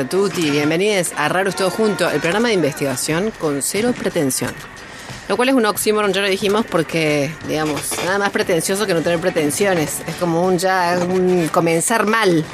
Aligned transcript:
Pertuti. 0.00 0.50
Bienvenidos 0.50 1.12
a 1.14 1.28
Raros 1.28 1.56
Todo 1.56 1.68
Junto, 1.68 2.08
el 2.08 2.20
programa 2.22 2.48
de 2.48 2.54
investigación 2.54 3.30
con 3.32 3.60
cero 3.60 3.92
pretensión. 3.94 4.50
Lo 5.28 5.36
cual 5.36 5.50
es 5.50 5.54
un 5.54 5.66
oxímoron, 5.66 6.14
ya 6.14 6.22
lo 6.22 6.26
dijimos, 6.26 6.64
porque, 6.64 7.30
digamos, 7.46 7.82
nada 8.06 8.18
más 8.18 8.30
pretencioso 8.30 8.86
que 8.86 8.94
no 8.94 9.02
tener 9.02 9.18
pretensiones. 9.18 9.98
Es 10.06 10.14
como 10.14 10.42
un 10.46 10.56
ya, 10.56 10.98
un 11.06 11.48
comenzar 11.48 12.06
mal. 12.06 12.46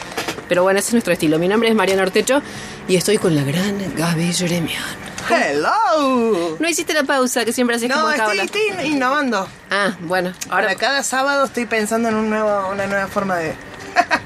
Pero 0.48 0.64
bueno, 0.64 0.80
ese 0.80 0.88
es 0.88 0.94
nuestro 0.94 1.12
estilo. 1.12 1.38
Mi 1.38 1.46
nombre 1.46 1.68
es 1.68 1.76
Mariana 1.76 2.02
Ortecho 2.02 2.42
y 2.88 2.96
estoy 2.96 3.16
con 3.18 3.36
la 3.36 3.44
gran 3.44 3.94
Gaby 3.94 4.32
Jeremian. 4.32 4.82
Hello. 5.30 6.56
No 6.58 6.68
hiciste 6.68 6.94
la 6.94 7.04
pausa 7.04 7.44
que 7.44 7.52
siempre 7.52 7.76
haces 7.76 7.88
No, 7.88 8.00
como 8.00 8.10
estoy, 8.10 8.40
estoy 8.40 8.86
innovando. 8.86 9.46
Ah, 9.70 9.96
bueno, 10.00 10.32
Ahora, 10.48 10.70
ahora 10.70 10.74
cada 10.74 11.04
sábado 11.04 11.44
estoy 11.44 11.66
pensando 11.66 12.08
en 12.08 12.16
un 12.16 12.28
nuevo, 12.28 12.70
una 12.72 12.88
nueva 12.88 13.06
forma 13.06 13.36
de, 13.36 13.54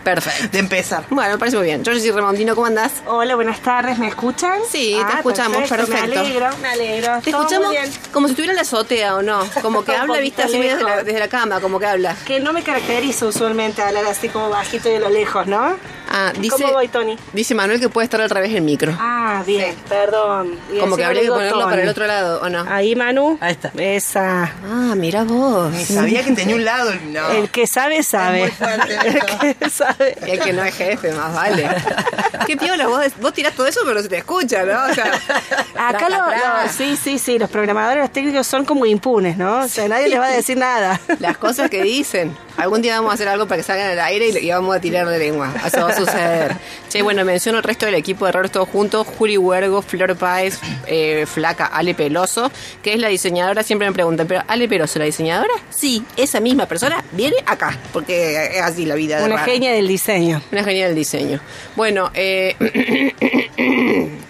perfecto. 0.05 0.49
de 0.53 0.59
empezar. 0.59 1.05
Bueno, 1.11 1.33
me 1.33 1.39
parece 1.39 1.57
muy 1.57 1.67
bien. 1.67 1.85
George 1.85 2.07
y 2.07 2.11
Remondino, 2.11 2.55
¿cómo 2.55 2.67
andás? 2.67 2.93
Hola, 3.07 3.35
buenas 3.35 3.61
tardes, 3.61 3.99
¿me 3.99 4.09
escuchan? 4.09 4.61
Sí, 4.69 4.97
te 5.09 5.17
escuchamos, 5.17 5.69
perfecto. 5.69 5.93
Me 5.93 6.19
alegro, 6.19 6.49
me 6.63 6.69
alegro. 6.69 7.21
Te 7.23 7.31
Todo 7.31 7.43
escuchamos 7.43 7.77
como 8.13 8.27
si 8.27 8.33
estuviera 8.33 8.53
en 8.53 8.57
la 8.57 8.63
azotea 8.63 9.17
o 9.17 9.23
no. 9.23 9.41
Como 9.63 9.85
que 9.85 9.93
habla, 9.97 10.19
viste, 10.19 10.43
así 10.43 10.59
desde 10.59 10.83
la, 10.83 10.91
lejos. 10.91 11.05
desde 11.05 11.19
la 11.19 11.29
cama, 11.29 11.61
como 11.61 11.79
que 11.79 11.87
habla. 11.87 12.17
Que 12.27 12.41
no 12.41 12.53
me 12.53 12.63
caracteriza 12.63 13.27
usualmente 13.27 13.83
hablar 13.83 14.07
así 14.07 14.29
como 14.29 14.51
bajito 14.51 14.89
y 14.89 14.93
de 14.93 15.01
lo 15.01 15.09
lejos, 15.11 15.47
¿no? 15.47 15.77
Ah, 16.13 16.33
dice, 16.37 16.57
¿Cómo 16.63 16.73
voy, 16.73 16.89
Tony? 16.89 17.17
dice 17.33 17.55
Manuel 17.55 17.79
que 17.79 17.89
puede 17.89 18.05
estar 18.05 18.21
al 18.21 18.29
revés 18.31 18.53
el 18.53 18.63
micro. 18.63 18.93
Ah, 18.99 19.45
bien, 19.47 19.77
perdón. 19.89 20.57
Como 20.81 20.97
que 20.97 21.05
habría 21.05 21.23
que 21.23 21.29
ponerlo 21.29 21.61
Tony. 21.61 21.71
para 21.71 21.83
el 21.83 21.89
otro 21.89 22.07
lado, 22.09 22.41
¿o 22.43 22.49
no? 22.51 22.65
Ahí, 22.69 22.97
Manu. 22.97 23.39
Ahí 23.41 23.53
está. 23.53 23.71
Esa. 23.79 24.53
Ah, 24.67 24.95
mira 24.97 25.23
vos. 25.23 25.73
Ni 25.73 25.85
sabía 25.85 26.25
que 26.25 26.33
tenía 26.33 26.57
un 26.57 26.65
lado. 26.65 26.93
No. 27.13 27.31
El 27.31 27.49
que 27.51 27.67
sabe, 27.69 28.03
sabe. 28.03 28.41
muy 28.41 28.51
fuerte 28.51 28.95
el 29.49 29.55
que 29.57 29.71
sabe. 29.71 30.17
Y 30.27 30.31
el 30.31 30.41
que 30.41 30.53
no 30.53 30.65
es 30.65 30.75
jefe, 30.75 31.13
más 31.13 31.33
vale. 31.33 31.69
Qué 32.47 32.57
piola, 32.57 32.89
vos, 32.89 33.05
vos 33.21 33.33
tirás 33.33 33.55
todo 33.55 33.69
eso, 33.69 33.81
pero 33.85 34.03
se 34.03 34.09
te 34.09 34.17
escucha, 34.17 34.65
¿no? 34.65 34.91
O 34.91 34.95
sea, 34.95 35.13
Acá 35.77 36.07
tra, 36.07 36.09
lo, 36.09 36.17
tra, 36.27 36.41
tra. 36.41 36.63
lo- 36.67 36.73
sí, 36.73 36.97
sí, 37.01 37.19
sí, 37.19 37.39
los 37.39 37.49
programadores, 37.51 38.03
los 38.03 38.13
técnicos 38.13 38.47
son 38.49 38.65
como 38.65 38.85
impunes, 38.85 39.37
¿no? 39.37 39.61
O 39.61 39.69
sea, 39.69 39.87
nadie 39.87 40.09
les 40.09 40.19
va 40.19 40.27
a 40.27 40.31
decir 40.33 40.57
nada. 40.57 41.01
Las 41.21 41.37
cosas 41.39 41.71
que 41.71 41.83
dicen. 41.85 42.37
Algún 42.61 42.83
día 42.83 42.97
vamos 42.97 43.11
a 43.11 43.15
hacer 43.15 43.29
algo 43.29 43.47
para 43.47 43.59
que 43.59 43.63
salgan 43.63 43.91
al 43.91 44.01
aire 44.01 44.29
y, 44.29 44.39
y 44.47 44.51
vamos 44.51 44.77
a 44.77 44.81
tirar 44.81 45.07
de 45.09 45.19
lengua. 45.19 45.53
Eso 45.67 45.81
va 45.87 45.91
a 45.93 45.97
suceder. 45.97 46.57
Che, 46.89 47.03
bueno, 47.03 47.25
menciono 47.25 47.59
el 47.59 47.65
resto 47.65 47.87
del 47.87 47.95
equipo 47.95 48.27
de 48.27 48.33
Raros 48.33 48.51
todos 48.51 48.69
juntos. 48.69 49.07
Juli 49.19 49.39
Huergo, 49.39 49.81
Flor 49.83 50.17
Páez, 50.17 50.59
eh, 50.87 51.25
Flaca, 51.27 51.67
Ale 51.67 51.95
Peloso, 51.95 52.51
que 52.83 52.93
es 52.95 52.99
la 53.01 53.09
diseñadora. 53.09 53.63
Siempre 53.63 53.89
me 53.89 53.95
preguntan, 53.95 54.27
¿pero 54.27 54.43
Ale 54.49 54.69
Peloso, 54.69 54.99
la 54.99 55.05
diseñadora? 55.07 55.53
Sí, 55.71 56.05
esa 56.17 56.41
misma 56.41 56.67
persona 56.67 57.03
viene 57.13 57.37
acá, 57.47 57.79
porque 57.93 58.57
es 58.57 58.63
así 58.63 58.85
la 58.87 58.95
vida. 58.95 59.19
de 59.19 59.25
Una 59.25 59.37
rara. 59.37 59.47
genia 59.53 59.73
del 59.73 59.89
diseño. 59.89 60.43
Una 60.53 60.65
genia 60.65 60.87
del 60.87 60.95
diseño. 60.97 61.41
Bueno, 61.77 62.11
eh, 62.15 62.57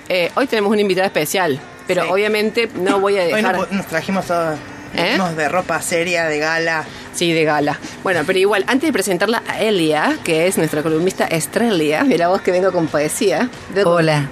eh, 0.08 0.30
hoy 0.34 0.46
tenemos 0.46 0.70
una 0.70 0.80
invitada 0.80 1.06
especial, 1.06 1.58
pero 1.86 2.04
Sí. 2.04 2.08
obviamente 2.10 2.68
no 2.74 3.00
voy 3.00 3.18
a 3.18 3.22
Hoy 3.24 3.32
dejar... 3.34 3.56
no 3.58 3.64
po- 3.66 3.74
nos 3.74 3.86
trajimos 3.86 4.26
todo. 4.26 4.54
¿Eh? 4.94 5.18
De 5.36 5.48
ropa 5.48 5.80
seria, 5.82 6.24
de 6.26 6.38
gala. 6.38 6.84
Sí, 7.14 7.32
de 7.32 7.44
gala. 7.44 7.78
Bueno, 8.02 8.22
pero 8.26 8.38
igual, 8.38 8.64
antes 8.66 8.88
de 8.88 8.92
presentarla 8.92 9.42
a 9.48 9.60
Elia, 9.60 10.18
que 10.24 10.46
es 10.46 10.58
nuestra 10.58 10.82
columnista 10.82 11.24
Estrella, 11.26 12.02
mira 12.04 12.28
vos 12.28 12.40
que 12.40 12.50
vengo 12.50 12.72
con 12.72 12.86
poesía. 12.88 13.48
Vengo 13.74 13.90
con- 13.90 13.98
Hola. 13.98 14.28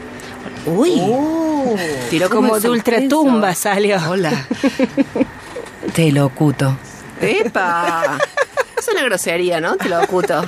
Uy, 0.67 1.01
tiró 2.11 2.29
como, 2.31 2.59
de 2.59 2.69
ultratumba 2.69 3.55
salió. 3.55 3.99
Hola. 4.09 4.33
Te 5.95 6.11
locuto. 6.13 6.77
¡Epa! 7.21 8.19
Es 8.77 8.89
una 8.89 9.03
grosería, 9.05 9.61
¿no? 9.61 9.77
Te 9.77 9.89
lo 9.89 10.01
oculto. 10.03 10.45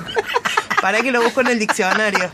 Para 0.81 1.01
que 1.01 1.11
lo 1.11 1.23
busco 1.23 1.41
en 1.41 1.49
el 1.49 1.59
diccionario. 1.59 2.31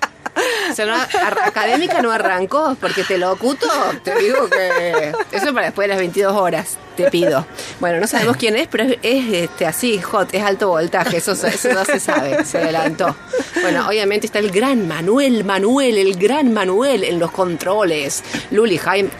Académica 1.44 2.02
no 2.02 2.10
arrancó, 2.10 2.76
porque 2.80 3.04
te 3.04 3.18
lo 3.18 3.32
oculto, 3.32 3.66
te 4.02 4.14
digo 4.16 4.48
que 4.48 5.12
eso 5.32 5.52
para 5.52 5.66
después 5.66 5.86
de 5.86 5.88
las 5.88 5.98
22 5.98 6.34
horas, 6.34 6.78
te 6.96 7.10
pido. 7.10 7.46
Bueno, 7.80 8.00
no 8.00 8.06
sabemos 8.06 8.36
quién 8.36 8.56
es, 8.56 8.68
pero 8.68 8.84
es, 8.84 8.98
es, 9.02 9.32
este, 9.32 9.66
así, 9.66 10.00
hot, 10.00 10.34
es 10.34 10.42
alto 10.42 10.68
voltaje, 10.68 11.18
eso, 11.18 11.32
eso 11.32 11.72
no 11.72 11.84
se 11.84 12.00
sabe, 12.00 12.44
se 12.44 12.58
adelantó. 12.58 13.16
Bueno, 13.62 13.86
obviamente 13.88 14.26
está 14.26 14.38
el 14.38 14.50
gran 14.50 14.86
Manuel, 14.86 15.44
Manuel, 15.44 15.98
el 15.98 16.16
gran 16.16 16.52
Manuel 16.52 17.04
en 17.04 17.18
los 17.18 17.30
controles. 17.30 18.22
Luli, 18.50 18.78
Jaime... 18.78 19.10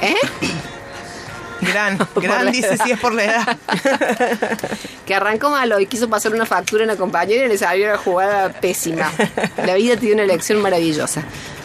¿Eh? 0.00 0.14
Gran, 1.66 1.98
gran 2.16 2.52
dice 2.52 2.76
si 2.78 2.92
es 2.92 3.00
por 3.00 3.14
la 3.14 3.24
edad. 3.24 3.58
que 5.06 5.14
arrancó 5.14 5.50
malo 5.50 5.80
y 5.80 5.86
quiso 5.86 6.08
pasar 6.08 6.32
una 6.32 6.46
factura 6.46 6.84
a 6.84 6.86
una 6.86 6.96
compañera 6.96 7.46
y 7.46 7.48
le 7.48 7.58
salió 7.58 7.86
una 7.86 7.98
jugada 7.98 8.48
pésima. 8.50 9.10
La 9.64 9.74
vida 9.74 9.96
tiene 9.96 10.14
una 10.14 10.22
elección 10.24 10.60
maravillosa. 10.60 11.22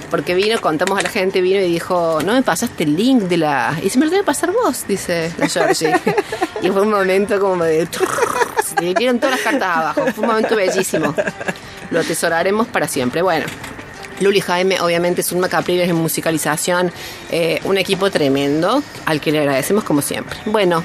Porque 0.10 0.34
vino, 0.34 0.60
contamos 0.60 0.98
a 0.98 1.04
la 1.04 1.10
gente, 1.10 1.40
vino 1.40 1.60
y 1.60 1.72
dijo, 1.72 2.20
no 2.26 2.34
me 2.34 2.42
pasaste 2.42 2.84
el 2.84 2.96
link 2.96 3.24
de 3.24 3.38
la... 3.38 3.78
Y 3.84 3.90
se 3.90 4.00
me 4.00 4.06
lo 4.06 4.12
debe 4.12 4.24
pasar 4.24 4.52
vos, 4.52 4.86
dice 4.88 5.32
la 5.38 5.48
Georgie. 5.48 5.94
y 6.64 6.70
fue 6.70 6.82
un 6.82 6.90
momento 6.90 7.40
como 7.40 7.64
de... 7.64 7.88
Se 8.66 8.82
le 8.82 8.96
dieron 8.96 9.20
todas 9.20 9.36
las 9.36 9.42
cartas 9.42 9.78
abajo. 9.78 10.06
Fue 10.14 10.24
un 10.24 10.30
momento 10.32 10.56
bellísimo. 10.56 11.14
Lo 11.92 12.00
atesoraremos 12.00 12.68
para 12.68 12.88
siempre. 12.88 13.22
Bueno. 13.22 13.46
Luli 14.20 14.42
Jaime, 14.42 14.80
obviamente, 14.82 15.22
es 15.22 15.32
un 15.32 15.40
Macapriles 15.40 15.90
en 15.90 15.96
musicalización, 15.96 16.92
eh, 17.32 17.60
un 17.64 17.78
equipo 17.78 18.10
tremendo, 18.12 18.84
al 19.06 19.22
que 19.22 19.32
le 19.32 19.40
agradecemos 19.40 19.84
como 19.84 20.02
siempre. 20.02 20.38
Bueno, 20.46 20.84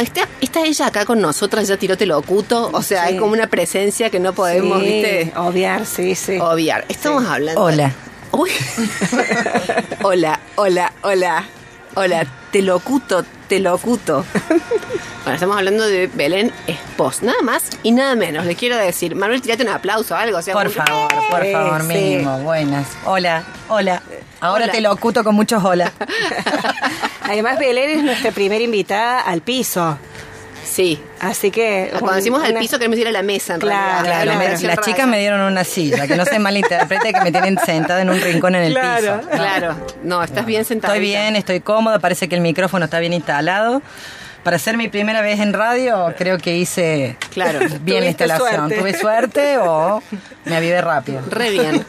está, 0.00 0.28
está 0.40 0.64
ella 0.64 0.86
acá 0.86 1.04
con 1.04 1.20
nosotras, 1.20 1.68
ya 1.68 1.76
tiró 1.76 1.94
locuto, 2.06 2.70
o 2.72 2.82
sea, 2.82 3.02
Sí. 3.06 3.08
hay 3.14 3.18
como 3.18 3.32
una 3.32 3.46
presencia 3.46 4.10
que 4.10 4.18
no 4.20 4.32
podemos, 4.32 4.80
Sí, 4.80 4.86
¿viste? 4.86 5.32
Obviar, 5.36 5.86
sí, 5.86 6.14
sí. 6.14 6.38
Obviar. 6.40 6.84
Estamos 6.88 7.24
hablando. 7.26 7.60
Hola. 7.62 7.92
Uy. 8.32 8.50
hola, 10.02 10.40
hola, 10.56 10.92
hola. 11.02 11.44
Hola, 11.94 12.26
te 12.50 12.62
locuto, 12.62 13.24
te 13.48 13.58
locuto. 13.60 14.24
Bueno, 15.24 15.34
estamos 15.36 15.56
hablando 15.56 15.86
de 15.86 16.08
Belén 16.08 16.50
Espos, 16.66 17.22
nada 17.22 17.40
más 17.44 17.70
y 17.84 17.92
nada 17.92 18.16
menos. 18.16 18.44
Le 18.44 18.56
quiero 18.56 18.76
decir, 18.76 19.14
Manuel, 19.14 19.40
tirate 19.40 19.62
un 19.62 19.68
aplauso 19.68 20.14
o 20.14 20.16
algo. 20.16 20.38
O 20.38 20.42
sea, 20.42 20.52
Por 20.52 20.66
un- 20.66 20.72
favor, 20.72 21.08
por 21.30 21.46
favor, 21.52 21.80
sí. 21.82 21.86
mínimo. 21.86 22.40
Buenas. 22.40 22.88
Hola, 23.04 23.44
hola. 23.68 24.02
Ahora 24.40 24.64
Hola. 24.64 24.72
te 24.72 24.80
locuto 24.80 25.22
con 25.22 25.36
muchos 25.36 25.62
hola. 25.62 25.92
Además, 27.22 27.56
Belén 27.60 27.90
es 28.00 28.02
nuestra 28.02 28.32
primera 28.32 28.64
invitada 28.64 29.20
al 29.20 29.42
piso. 29.42 29.96
Sí. 30.64 31.00
Así 31.20 31.50
que. 31.50 31.90
Cuando 31.98 32.16
decimos 32.16 32.42
al 32.42 32.52
una- 32.52 32.60
piso 32.60 32.78
queremos 32.78 32.98
ir 32.98 33.06
a 33.08 33.12
la 33.12 33.22
mesa, 33.22 33.54
en 33.54 33.60
Claro, 33.60 34.04
realidad. 34.04 34.58
Claro, 34.58 34.66
las 34.76 34.80
chicas 34.86 35.06
me 35.06 35.18
dieron 35.18 35.40
una 35.40 35.64
silla, 35.64 36.06
que 36.06 36.16
no 36.16 36.24
se 36.24 36.38
malinterprete 36.38 37.12
que 37.12 37.20
me 37.20 37.30
tienen 37.32 37.58
sentada 37.64 38.00
en 38.02 38.10
un 38.10 38.20
rincón 38.20 38.54
en 38.54 38.62
el 38.64 38.72
Claro. 38.72 39.18
piso. 39.20 39.30
Claro, 39.30 39.76
no, 40.02 40.22
estás 40.22 40.46
bien 40.46 40.64
sentada. 40.64 40.94
Estoy 40.94 41.06
bien, 41.06 41.36
estoy 41.36 41.60
cómoda, 41.60 41.98
parece 41.98 42.28
que 42.28 42.34
el 42.34 42.40
micrófono 42.40 42.84
está 42.86 42.98
bien 43.00 43.12
instalado. 43.12 43.82
Para 44.42 44.58
ser 44.58 44.76
mi 44.76 44.88
primera 44.88 45.20
vez 45.22 45.38
en 45.38 45.52
radio, 45.52 46.12
creo 46.18 46.36
que 46.38 46.56
hice 46.56 47.16
Claro. 47.30 47.60
bien 47.82 48.00
la 48.02 48.08
instalación. 48.10 48.48
suerte. 48.68 48.76
Tuve 48.76 48.98
suerte 48.98 49.58
o 49.58 50.02
me 50.46 50.56
avivé 50.56 50.80
rápido. 50.80 51.20
Re 51.30 51.50
bien. 51.50 51.84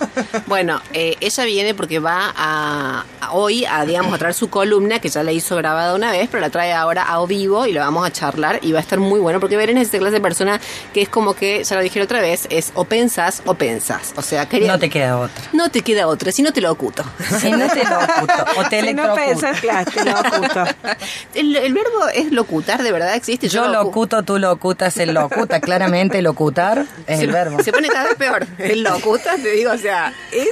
Bueno, 0.45 0.79
eh, 0.93 1.15
ella 1.19 1.45
viene 1.45 1.73
porque 1.73 1.97
va 1.97 2.31
a, 2.35 3.05
a 3.21 3.31
hoy 3.31 3.65
a, 3.65 3.85
digamos, 3.85 4.13
a 4.13 4.17
traer 4.19 4.35
su 4.35 4.51
columna, 4.51 4.99
que 4.99 5.09
ya 5.09 5.23
la 5.23 5.31
hizo 5.31 5.55
grabada 5.55 5.95
una 5.95 6.11
vez, 6.11 6.27
pero 6.29 6.41
la 6.41 6.51
trae 6.51 6.73
ahora 6.73 7.03
a 7.11 7.25
vivo 7.25 7.65
y 7.65 7.71
lo 7.73 7.79
vamos 7.79 8.05
a 8.05 8.11
charlar 8.11 8.59
y 8.61 8.71
va 8.71 8.77
a 8.77 8.81
estar 8.83 8.99
muy 8.99 9.19
bueno, 9.19 9.39
porque 9.39 9.57
Belén 9.57 9.77
es 9.79 9.87
esa 9.87 9.97
clase 9.97 10.13
de 10.15 10.21
persona 10.21 10.59
que 10.93 11.01
es 11.01 11.09
como 11.09 11.33
que, 11.33 11.63
ya 11.63 11.75
lo 11.75 11.81
dije 11.81 12.01
otra 12.03 12.21
vez, 12.21 12.45
es 12.51 12.71
o 12.75 12.83
pensas 12.85 13.41
o 13.45 13.55
pensas. 13.55 14.13
O 14.15 14.21
sea, 14.21 14.47
quería- 14.47 14.67
No 14.71 14.77
te 14.77 14.91
queda 14.91 15.17
otra. 15.17 15.43
No 15.53 15.69
te 15.71 15.81
queda 15.81 16.05
otra, 16.07 16.31
si 16.31 16.43
no 16.43 16.53
te 16.53 16.61
lo 16.61 16.71
oculto. 16.71 17.03
Si 17.39 17.49
no 17.51 17.67
te 17.67 17.83
locuto 17.83 18.45
o 18.57 18.63
te 18.69 18.81
Si 18.85 18.93
no 18.93 19.15
pensas, 19.15 19.59
claro, 19.59 19.89
te 19.91 20.05
lo 20.05 20.19
oculto. 20.19 20.65
El, 21.33 21.55
el 21.55 21.73
verbo 21.73 22.07
es 22.13 22.31
locutar, 22.43 22.83
de 22.83 22.91
verdad 22.91 23.15
existe. 23.15 23.47
Yo 23.47 23.65
locu- 23.65 23.71
locuto, 23.85 24.23
tú 24.23 24.37
locutas, 24.39 24.97
él 24.97 25.13
locuta. 25.13 25.59
Claramente 25.61 26.21
locutar 26.21 26.85
es 27.07 27.17
se, 27.19 27.25
el 27.25 27.31
verbo. 27.31 27.61
se 27.63 27.71
pone 27.71 27.87
cada 27.89 28.05
vez 28.09 28.15
peor. 28.15 28.45
El 28.57 28.83
locuta, 28.83 29.35
te 29.35 29.51
digo, 29.51 29.71
o 29.71 29.77
sea, 29.77 30.13
es 30.31 30.49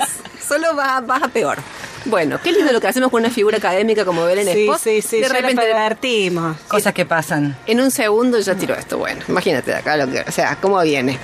solo 0.48 0.76
va, 0.76 1.00
va 1.02 1.18
a 1.18 1.28
peor. 1.28 1.58
Bueno, 2.06 2.40
qué 2.44 2.52
lindo 2.52 2.72
lo 2.72 2.82
que 2.82 2.88
hacemos 2.88 3.12
con 3.12 3.22
una 3.22 3.30
figura 3.30 3.58
académica 3.60 4.06
como 4.06 4.26
Belén 4.26 4.48
Sí, 4.52 4.62
Espos. 4.62 4.82
sí, 4.82 5.02
sí. 5.04 5.22
de 5.22 5.30
repente, 5.30 5.54
la 5.56 5.62
pervertimos. 5.62 6.58
Cosas 6.68 6.94
que 6.96 7.06
pasan. 7.06 7.56
en 7.68 7.80
un 7.80 7.92
segundo 7.92 8.40
ya 8.40 8.56
tiró 8.56 8.74
esto. 8.74 8.98
Bueno, 8.98 9.22
imagínate 9.28 9.70
de 9.72 9.78
acá 9.78 9.98
lo 9.98 10.10
que, 10.12 10.22
o 10.28 10.32
sea, 10.32 10.58
cómo 10.60 10.82
viene. 10.82 11.20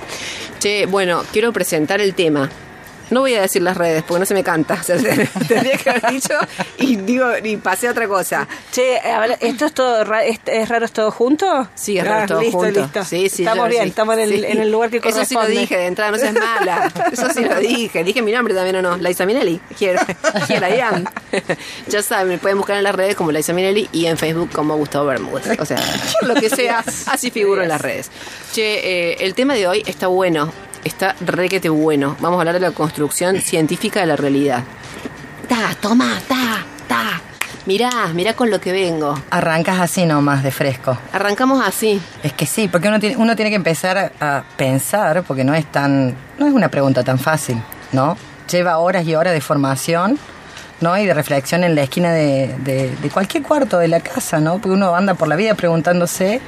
Che, 0.60 0.86
bueno, 0.86 1.24
quiero 1.32 1.52
presentar 1.52 2.00
el 2.00 2.14
tema. 2.14 2.48
No 3.10 3.20
voy 3.20 3.34
a 3.34 3.40
decir 3.42 3.62
las 3.62 3.76
redes 3.76 4.02
porque 4.06 4.20
no 4.20 4.26
se 4.26 4.34
me 4.34 4.44
canta. 4.44 4.74
O 4.80 4.82
sea, 4.82 4.96
tendría 5.48 5.76
que 5.76 5.90
haber 5.90 6.10
dicho 6.10 6.34
y 6.78 6.96
digo, 6.96 7.26
y 7.42 7.56
pasé 7.56 7.88
a 7.88 7.92
otra 7.92 8.06
cosa. 8.08 8.46
Che, 8.72 8.98
a 9.00 9.20
ver, 9.20 9.38
¿esto 9.40 9.66
es 9.66 9.72
todo 9.74 10.04
ra- 10.04 10.24
es, 10.24 10.40
es 10.46 10.68
raro 10.68 10.84
es 10.84 10.92
todo 10.92 11.10
junto? 11.10 11.68
Sí, 11.74 11.98
es 11.98 12.04
Ah, 12.04 12.08
raro 12.08 12.26
todo 12.28 12.40
listo, 12.40 12.58
junto. 12.58 12.80
listo. 12.80 13.04
Sí, 13.04 13.28
sí, 13.28 13.42
Estamos 13.42 13.68
bien, 13.68 13.84
sí. 13.84 13.88
estamos 13.90 14.14
en 14.18 14.20
el, 14.32 14.44
en 14.44 14.58
el 14.60 14.70
lugar 14.70 14.90
que 14.90 14.98
Eso 14.98 15.08
sí 15.08 15.34
corresponde. 15.34 15.54
lo 15.54 15.60
dije 15.60 15.76
de 15.76 15.86
entrada, 15.86 16.10
no 16.10 16.18
seas 16.18 16.34
mala. 16.58 16.92
Eso 17.12 17.28
sí 17.34 17.44
lo 17.44 17.56
dije. 17.58 18.04
Dije 18.04 18.22
mi 18.22 18.32
nombre 18.32 18.54
también 18.54 18.76
o 18.76 18.82
no. 18.82 18.96
Laisa 18.98 19.24
Minelli. 19.26 19.60
Quiero. 19.78 20.00
Quiero 20.46 20.66
am. 20.86 21.04
Ya 21.88 22.02
saben, 22.02 22.28
me 22.28 22.38
pueden 22.38 22.58
buscar 22.58 22.76
en 22.76 22.84
las 22.84 22.94
redes 22.94 23.14
como 23.16 23.32
Laisa 23.32 23.52
Minelli 23.52 23.88
y 23.92 24.06
en 24.06 24.18
Facebook 24.18 24.50
como 24.52 24.76
Gustavo 24.76 25.06
Bermúdez. 25.06 25.58
O 25.58 25.64
sea, 25.64 25.78
lo 26.22 26.34
que 26.34 26.50
sea, 26.50 26.84
así 27.06 27.30
figuro 27.30 27.62
en 27.62 27.68
las 27.68 27.80
redes. 27.80 28.10
Che, 28.52 29.12
eh, 29.12 29.16
el 29.20 29.34
tema 29.34 29.54
de 29.54 29.66
hoy 29.66 29.82
está 29.86 30.06
bueno. 30.08 30.52
Está 30.84 31.14
requete 31.20 31.68
bueno. 31.68 32.16
Vamos 32.20 32.38
a 32.38 32.40
hablar 32.40 32.54
de 32.54 32.60
la 32.60 32.70
construcción 32.72 33.40
científica 33.40 34.00
de 34.00 34.06
la 34.06 34.16
realidad. 34.16 34.62
Ta, 35.48 35.74
toma, 35.80 36.18
ta, 36.28 36.64
ta. 36.86 37.20
Mirá, 37.66 37.90
mirá 38.14 38.34
con 38.34 38.50
lo 38.50 38.60
que 38.60 38.72
vengo. 38.72 39.14
Arrancas 39.30 39.78
así 39.80 40.06
nomás 40.06 40.42
de 40.42 40.50
fresco. 40.50 40.96
Arrancamos 41.12 41.62
así. 41.66 42.00
Es 42.22 42.32
que 42.32 42.46
sí, 42.46 42.68
porque 42.68 42.88
uno 42.88 42.98
tiene, 42.98 43.16
uno 43.18 43.36
tiene 43.36 43.50
que 43.50 43.56
empezar 43.56 44.12
a 44.20 44.42
pensar, 44.56 45.22
porque 45.24 45.44
no 45.44 45.54
es 45.54 45.66
tan, 45.66 46.14
no 46.38 46.46
es 46.46 46.52
una 46.54 46.68
pregunta 46.70 47.04
tan 47.04 47.18
fácil, 47.18 47.60
¿no? 47.92 48.16
Lleva 48.50 48.78
horas 48.78 49.06
y 49.06 49.14
horas 49.14 49.34
de 49.34 49.42
formación, 49.42 50.18
¿no? 50.80 50.96
Y 50.96 51.04
de 51.04 51.12
reflexión 51.12 51.62
en 51.62 51.74
la 51.74 51.82
esquina 51.82 52.12
de, 52.12 52.54
de- 52.60 52.96
de 52.96 53.10
cualquier 53.10 53.42
cuarto 53.42 53.78
de 53.78 53.88
la 53.88 54.00
casa, 54.00 54.40
¿no? 54.40 54.54
Porque 54.54 54.70
uno 54.70 54.94
anda 54.94 55.12
por 55.14 55.28
la 55.28 55.36
vida 55.36 55.54
preguntándose 55.54 56.40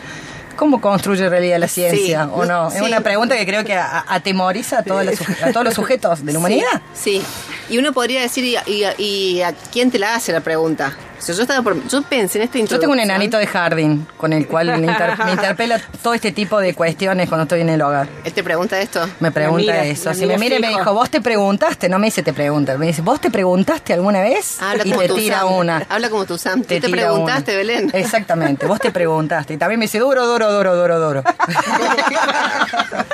cómo 0.60 0.78
construye 0.82 1.26
realidad 1.30 1.58
la 1.58 1.68
ciencia, 1.68 2.24
Sí. 2.26 2.30
¿o 2.34 2.44
no? 2.44 2.70
Sí. 2.70 2.76
Es 2.76 2.82
una 2.82 3.00
pregunta 3.00 3.34
que 3.34 3.46
creo 3.46 3.64
que 3.64 3.74
atemoriza 3.74 4.80
a, 4.80 4.82
todas 4.82 5.06
las 5.06 5.18
a 5.42 5.52
todos 5.52 5.64
los 5.64 5.72
sujetos 5.72 6.22
de 6.22 6.34
la 6.34 6.38
humanidad. 6.38 6.82
Sí, 6.92 7.22
sí. 7.22 7.74
Y 7.74 7.78
uno 7.78 7.94
podría 7.94 8.20
decir, 8.20 8.44
¿y, 8.44 8.56
y, 8.66 8.84
y 8.98 9.40
a 9.40 9.54
quién 9.72 9.90
te 9.90 9.98
la 9.98 10.16
hace 10.16 10.32
la 10.32 10.40
pregunta? 10.42 10.94
O 11.20 11.22
sea, 11.22 11.34
yo, 11.34 11.42
estaba 11.42 11.62
por- 11.62 11.86
yo 11.86 12.00
pensé 12.02 12.38
en 12.38 12.44
esta 12.44 12.58
Yo 12.58 12.80
tengo 12.80 12.94
un 12.94 13.00
enanito 13.00 13.36
de 13.36 13.46
jardín 13.46 14.06
con 14.16 14.32
el 14.32 14.46
cual 14.46 14.68
me, 14.80 14.86
inter- 14.86 15.18
me 15.24 15.32
interpela 15.32 15.78
todo 16.02 16.14
este 16.14 16.32
tipo 16.32 16.58
de 16.58 16.72
cuestiones 16.74 17.28
cuando 17.28 17.42
estoy 17.42 17.60
en 17.60 17.68
el 17.68 17.82
hogar. 17.82 18.08
¿Él 18.24 18.32
te 18.32 18.42
pregunta 18.42 18.80
esto? 18.80 19.06
Me 19.20 19.30
pregunta 19.30 19.60
mira, 19.60 19.84
eso. 19.84 20.08
la 20.08 20.14
Si 20.14 20.24
me 20.26 20.38
mira 20.38 20.56
y 20.56 20.60
me 20.60 20.68
dijo, 20.68 20.94
vos 20.94 21.10
te 21.10 21.20
preguntaste, 21.20 21.88
no 21.90 21.98
me 21.98 22.06
dice 22.06 22.22
te 22.22 22.32
pregunta, 22.32 22.78
me 22.78 22.86
dice, 22.86 23.02
vos 23.02 23.20
te 23.20 23.30
preguntaste 23.30 23.92
alguna 23.92 24.22
vez 24.22 24.60
Habla 24.62 24.82
y 24.86 24.90
como 24.90 25.02
te 25.02 25.08
tu 25.08 25.16
tira 25.16 25.40
Sam. 25.40 25.52
una. 25.52 25.86
Habla 25.88 26.08
como 26.08 26.24
tu 26.24 26.38
Sam. 26.38 26.62
¿Tú 26.62 26.68
te, 26.68 26.80
preguntaste, 26.88 27.50
una. 27.52 27.58
Belén? 27.58 27.90
Exactamente, 27.92 28.66
vos 28.66 28.80
te 28.80 28.90
preguntaste. 28.90 29.54
Y 29.54 29.56
también 29.58 29.78
me 29.78 29.84
dice, 29.84 29.98
duro, 29.98 30.26
duro, 30.26 30.50
duro, 30.52 30.74
duro, 30.76 30.98
duro. 31.00 31.22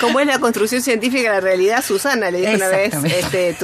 ¿Cómo 0.00 0.20
es 0.20 0.26
la 0.26 0.38
construcción 0.38 0.82
científica 0.82 1.30
de 1.30 1.34
la 1.36 1.40
realidad? 1.40 1.84
Susana 1.84 2.30
le 2.30 2.40
dijo 2.40 2.54
una 2.54 2.68
vez 2.68 2.94
este, 3.04 3.56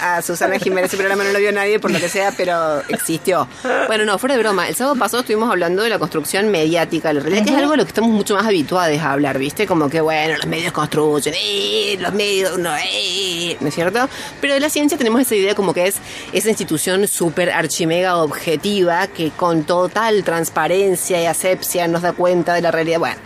a 0.00 0.22
Susana 0.22 0.58
Jiménez. 0.58 0.92
Ese 0.92 0.96
programa 0.96 1.24
no 1.24 1.32
lo 1.32 1.38
vio 1.38 1.52
nadie 1.52 1.78
por 1.78 1.90
lo 1.90 1.98
que 1.98 2.08
sea, 2.08 2.32
pero 2.36 2.80
existió. 2.88 3.48
Bueno, 3.86 4.04
no, 4.04 4.18
fuera 4.18 4.36
de 4.36 4.42
broma. 4.42 4.68
El 4.68 4.74
sábado 4.74 4.96
pasado 4.96 5.20
estuvimos 5.20 5.50
hablando 5.50 5.82
de 5.82 5.88
la 5.88 5.98
construcción 5.98 6.50
mediática 6.50 7.08
de 7.08 7.14
la 7.14 7.20
realidad, 7.20 7.44
que 7.44 7.50
es 7.50 7.56
algo 7.56 7.72
a 7.72 7.76
lo 7.76 7.84
que 7.84 7.88
estamos 7.88 8.10
mucho 8.10 8.34
más 8.34 8.46
habituados 8.46 8.98
a 8.98 9.12
hablar, 9.12 9.38
¿viste? 9.38 9.66
Como 9.66 9.88
que, 9.88 10.00
bueno, 10.00 10.36
los 10.36 10.46
medios 10.46 10.72
construyen, 10.72 11.34
eh, 11.36 11.96
los 12.00 12.12
medios, 12.12 12.58
no, 12.58 12.70
eh, 12.76 13.56
¿no 13.60 13.68
es 13.68 13.74
cierto? 13.74 14.08
Pero 14.40 14.54
de 14.54 14.60
la 14.60 14.68
ciencia 14.68 14.98
tenemos 14.98 15.20
esa 15.20 15.34
idea 15.34 15.54
como 15.54 15.72
que 15.72 15.86
es 15.86 15.96
esa 16.32 16.48
institución 16.48 17.06
súper 17.08 17.50
archimega 17.50 18.16
objetiva 18.16 19.06
que 19.06 19.30
con 19.30 19.64
total 19.64 20.24
transparencia 20.24 21.22
y 21.22 21.26
asepsia 21.26 21.88
nos 21.88 22.02
da 22.02 22.12
cuenta 22.12 22.54
de 22.54 22.62
la 22.62 22.70
realidad. 22.70 22.98
Bueno, 22.98 23.16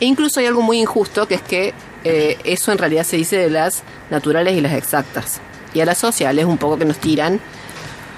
e 0.00 0.06
incluso 0.06 0.40
hay 0.40 0.46
algo 0.46 0.62
muy 0.62 0.78
injusto 0.80 1.26
que 1.28 1.34
es 1.36 1.42
que 1.42 1.72
eh, 2.04 2.38
eso 2.44 2.72
en 2.72 2.78
realidad 2.78 3.04
se 3.04 3.16
dice 3.16 3.36
de 3.36 3.50
las 3.50 3.82
naturales 4.10 4.54
y 4.56 4.60
las 4.60 4.72
exactas. 4.72 5.40
Y 5.72 5.80
a 5.80 5.84
las 5.86 5.98
sociales 5.98 6.44
un 6.44 6.58
poco 6.58 6.78
que 6.78 6.84
nos 6.84 6.98
tiran, 6.98 7.40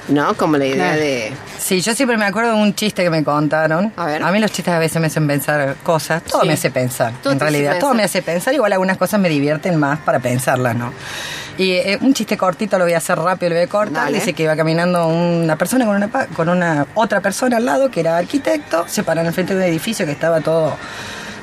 ¿no? 0.09 0.35
Como 0.35 0.57
la 0.57 0.67
idea 0.67 0.77
Claro. 0.77 1.01
de... 1.01 1.33
Sí, 1.59 1.81
yo 1.81 1.95
siempre 1.95 2.17
me 2.17 2.25
acuerdo 2.27 2.55
de 2.55 2.63
un 2.63 2.75
chiste 2.75 3.03
que 3.03 3.11
me 3.11 3.25
contaron. 3.25 3.93
A 3.97 4.07
ver. 4.07 4.23
mí 4.33 4.39
los 4.41 4.51
chistes 4.53 4.73
a 4.75 4.79
veces 4.79 5.01
me 5.01 5.07
hacen 5.09 5.27
pensar 5.27 5.77
cosas. 5.83 6.23
Todo 6.23 6.43
Sí. 6.43 6.47
me 6.49 6.53
hace 6.55 6.71
pensar, 6.71 7.13
Todo 7.23 7.33
en 7.33 7.41
realidad. 7.41 7.79
Todo 7.81 7.95
me 7.95 8.03
hace 8.03 8.23
pensar. 8.23 8.53
Igual 8.55 8.73
algunas 8.73 8.99
cosas 8.99 9.19
me 9.21 9.29
divierten 9.29 9.77
más 9.77 9.99
para 10.01 10.19
pensarlas, 10.21 10.77
¿no? 10.77 10.93
Y 11.59 11.73
eh, 11.73 11.99
un 12.03 12.13
chiste 12.13 12.37
cortito, 12.37 12.77
lo 12.79 12.85
voy 12.85 12.93
a 12.93 12.99
hacer 12.99 13.19
rápido, 13.19 13.51
lo 13.51 13.57
voy 13.57 13.65
a 13.65 13.69
cortar. 13.69 14.05
Dale. 14.05 14.19
Dice 14.19 14.35
que 14.35 14.43
iba 14.43 14.55
caminando 14.55 15.07
una 15.09 15.57
persona 15.57 15.87
con 15.87 15.97
una, 15.97 16.09
con 16.11 16.49
una 16.51 16.87
otra 16.95 17.21
persona 17.21 17.57
al 17.57 17.65
lado 17.65 17.91
que 17.91 18.01
era 18.01 18.17
arquitecto. 18.19 18.85
Se 18.87 19.03
para 19.03 19.23
en 19.23 19.29
el 19.29 19.33
frente 19.33 19.55
de 19.55 19.61
un 19.65 19.67
edificio 19.71 20.05
que 20.05 20.13
estaba 20.13 20.41
todo 20.41 20.77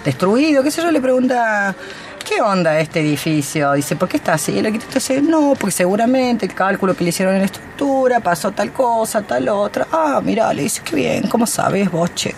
destruido. 0.04 0.64
¿Qué 0.64 0.72
sé 0.72 0.82
yo? 0.82 0.92
Le 0.92 1.02
pregunta... 1.02 1.76
¿Qué 2.24 2.40
onda 2.42 2.80
este 2.80 3.02
edificio? 3.02 3.74
Dice, 3.74 3.98
¿por 3.98 4.08
qué 4.08 4.16
está 4.16 4.36
así? 4.36 4.58
El 4.58 4.66
arquitecto 4.68 4.94
dice, 4.94 5.22
no, 5.22 5.56
porque 5.60 5.72
seguramente 5.72 6.46
el 6.46 6.54
cálculo 6.54 6.96
que 6.96 7.04
le 7.04 7.10
hicieron 7.10 7.34
en 7.34 7.42
la 7.42 7.48
estructura 7.48 8.22
pasó 8.22 8.52
tal 8.52 8.72
cosa, 8.72 9.24
tal 9.24 9.50
otra. 9.50 9.88
Ah, 9.92 10.22
mira, 10.24 10.54
le 10.54 10.64
dice, 10.64 10.82
qué 10.86 10.96
bien, 10.96 11.28
¿cómo 11.28 11.46
sabes 11.46 11.92
vos, 11.92 12.16
che? 12.16 12.34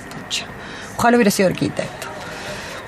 Ojalá 0.98 1.18
hubiera 1.18 1.30
sido 1.30 1.50
arquitecto. 1.50 2.08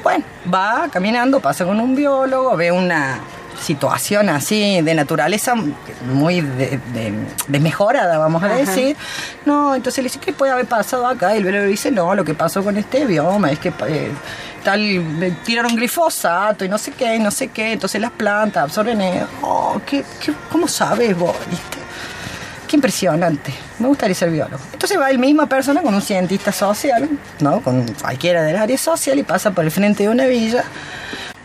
Bueno, 0.01 0.25
va 0.51 0.87
caminando, 0.91 1.39
pasa 1.39 1.65
con 1.65 1.79
un 1.79 1.95
biólogo, 1.95 2.57
ve 2.57 2.71
una 2.71 3.19
situación 3.61 4.29
así 4.29 4.81
de 4.81 4.93
naturaleza 4.93 5.55
muy 6.13 6.41
de- 6.41 6.79
de- 6.93 7.13
desmejorada, 7.47 8.17
vamos 8.17 8.43
a 8.43 8.47
decir. 8.49 8.95
No, 9.45 9.75
entonces 9.75 10.03
le 10.03 10.09
dice, 10.09 10.19
¿qué 10.19 10.33
puede 10.33 10.51
haber 10.51 10.65
pasado 10.67 11.07
acá? 11.07 11.33
Y 11.33 11.37
el 11.37 11.43
biólogo 11.43 11.65
dice, 11.65 11.91
no, 11.91 12.13
lo 12.15 12.23
que 12.23 12.33
pasó 12.33 12.63
con 12.63 12.77
este 12.77 13.05
bioma 13.05 13.51
es 13.51 13.59
que 13.59 13.73
eh, 13.87 14.11
tal, 14.63 15.35
tiraron 15.45 15.75
glifosato 15.75 16.65
y 16.65 16.69
no 16.69 16.77
sé 16.77 16.91
qué, 16.91 17.17
no 17.19 17.31
sé 17.31 17.47
qué, 17.49 17.73
entonces 17.73 17.99
las 18.01 18.11
plantas 18.11 18.63
absorben... 18.63 19.01
eh, 19.01 19.25
Oh, 19.41 19.79
¿qué, 19.85 20.03
qué, 20.23 20.33
¿Cómo 20.51 20.67
sabes 20.67 21.17
vos? 21.17 21.35
¿Viste? 21.49 21.77
Qué 22.67 22.75
impresionante. 22.75 23.53
Me 23.79 23.87
gustaría 23.87 24.13
ser 24.13 24.29
biólogo. 24.29 24.61
Entonces 24.73 24.99
va 24.99 25.09
el 25.09 25.19
misma 25.19 25.45
persona 25.47 25.81
con 25.81 25.93
un 25.95 26.01
cientista 26.01 26.51
social, 26.51 27.07
¿no? 27.39 27.61
Con 27.61 27.85
cualquiera 27.93 28.43
del 28.43 28.57
área 28.57 28.77
social 28.77 29.17
y 29.17 29.23
pasa 29.23 29.51
por 29.51 29.63
el 29.63 29.71
frente 29.71 30.03
de 30.03 30.09
una 30.09 30.25
villa. 30.25 30.65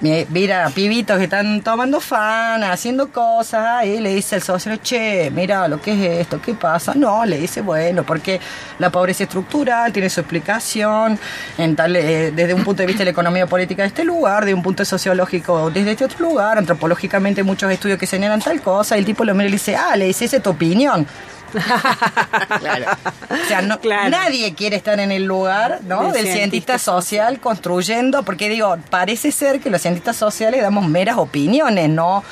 Mi- 0.02 0.26
Mira, 0.30 0.68
pibitos 0.74 1.16
que 1.16 1.24
están 1.24 1.62
tomando 1.62 2.00
fan, 2.00 2.64
haciendo 2.64 3.10
cosas, 3.12 3.84
y 3.86 4.00
le 4.00 4.14
dice 4.16 4.34
el 4.36 4.42
socio, 4.42 4.76
che, 4.82 5.30
mira 5.30 5.68
lo 5.68 5.80
que 5.80 5.92
es 5.92 6.20
esto, 6.22 6.40
¿qué 6.42 6.54
pasa? 6.54 6.92
No, 6.94 7.24
le 7.24 7.38
dice, 7.38 7.60
bueno, 7.60 8.02
porque 8.02 8.40
la 8.80 8.90
pobreza 8.90 9.22
estructural 9.22 9.92
tiene 9.92 10.10
su 10.10 10.18
explicación 10.20 11.18
en 11.56 11.76
tal, 11.76 11.94
eh, 11.94 12.32
desde 12.32 12.52
un 12.52 12.64
punto 12.64 12.82
de 12.82 12.86
vista 12.88 13.00
de 13.00 13.04
la 13.06 13.10
economía 13.12 13.46
política 13.46 13.82
de 13.82 13.88
este 13.88 14.02
lugar, 14.04 14.44
de 14.44 14.52
un 14.54 14.62
punto 14.62 14.84
sociológico 14.84 15.70
desde 15.70 15.92
este 15.92 16.04
otro 16.04 16.28
lugar, 16.28 16.58
antropológicamente 16.58 17.44
muchos 17.44 17.70
estudios 17.70 17.96
que 17.98 18.06
señalan 18.08 18.40
tal 18.40 18.60
cosa, 18.60 18.96
y 18.96 18.98
el 19.00 19.04
tipo 19.04 19.24
lo 19.24 19.34
mira 19.34 19.46
y 19.46 19.50
le 19.50 19.54
dice, 19.56 19.76
ah, 19.76 19.94
le 19.96 20.06
dice, 20.06 20.24
esa 20.24 20.38
es 20.38 20.42
tu 20.42 20.50
opinión. 20.50 21.06
Claro. 22.60 22.86
O 23.30 23.48
sea, 23.48 23.62
no, 23.62 23.80
Claro. 23.80 24.10
nadie 24.10 24.54
quiere 24.54 24.76
estar 24.76 25.00
en 25.00 25.10
el 25.10 25.24
lugar 25.24 25.80
¿no? 25.82 26.04
Del 26.04 26.12
del, 26.12 26.22
cientista 26.24 26.42
cientista 26.42 26.78
social 26.78 27.40
construyendo, 27.40 28.22
porque 28.22 28.48
digo, 28.48 28.76
parece 28.90 29.32
ser 29.32 29.60
que 29.60 29.70
los 29.70 29.82
cientistas 29.82 30.16
sociales 30.16 30.62
damos 30.62 30.86
meras 30.88 31.16
opiniones, 31.16 31.88
no 31.88 32.22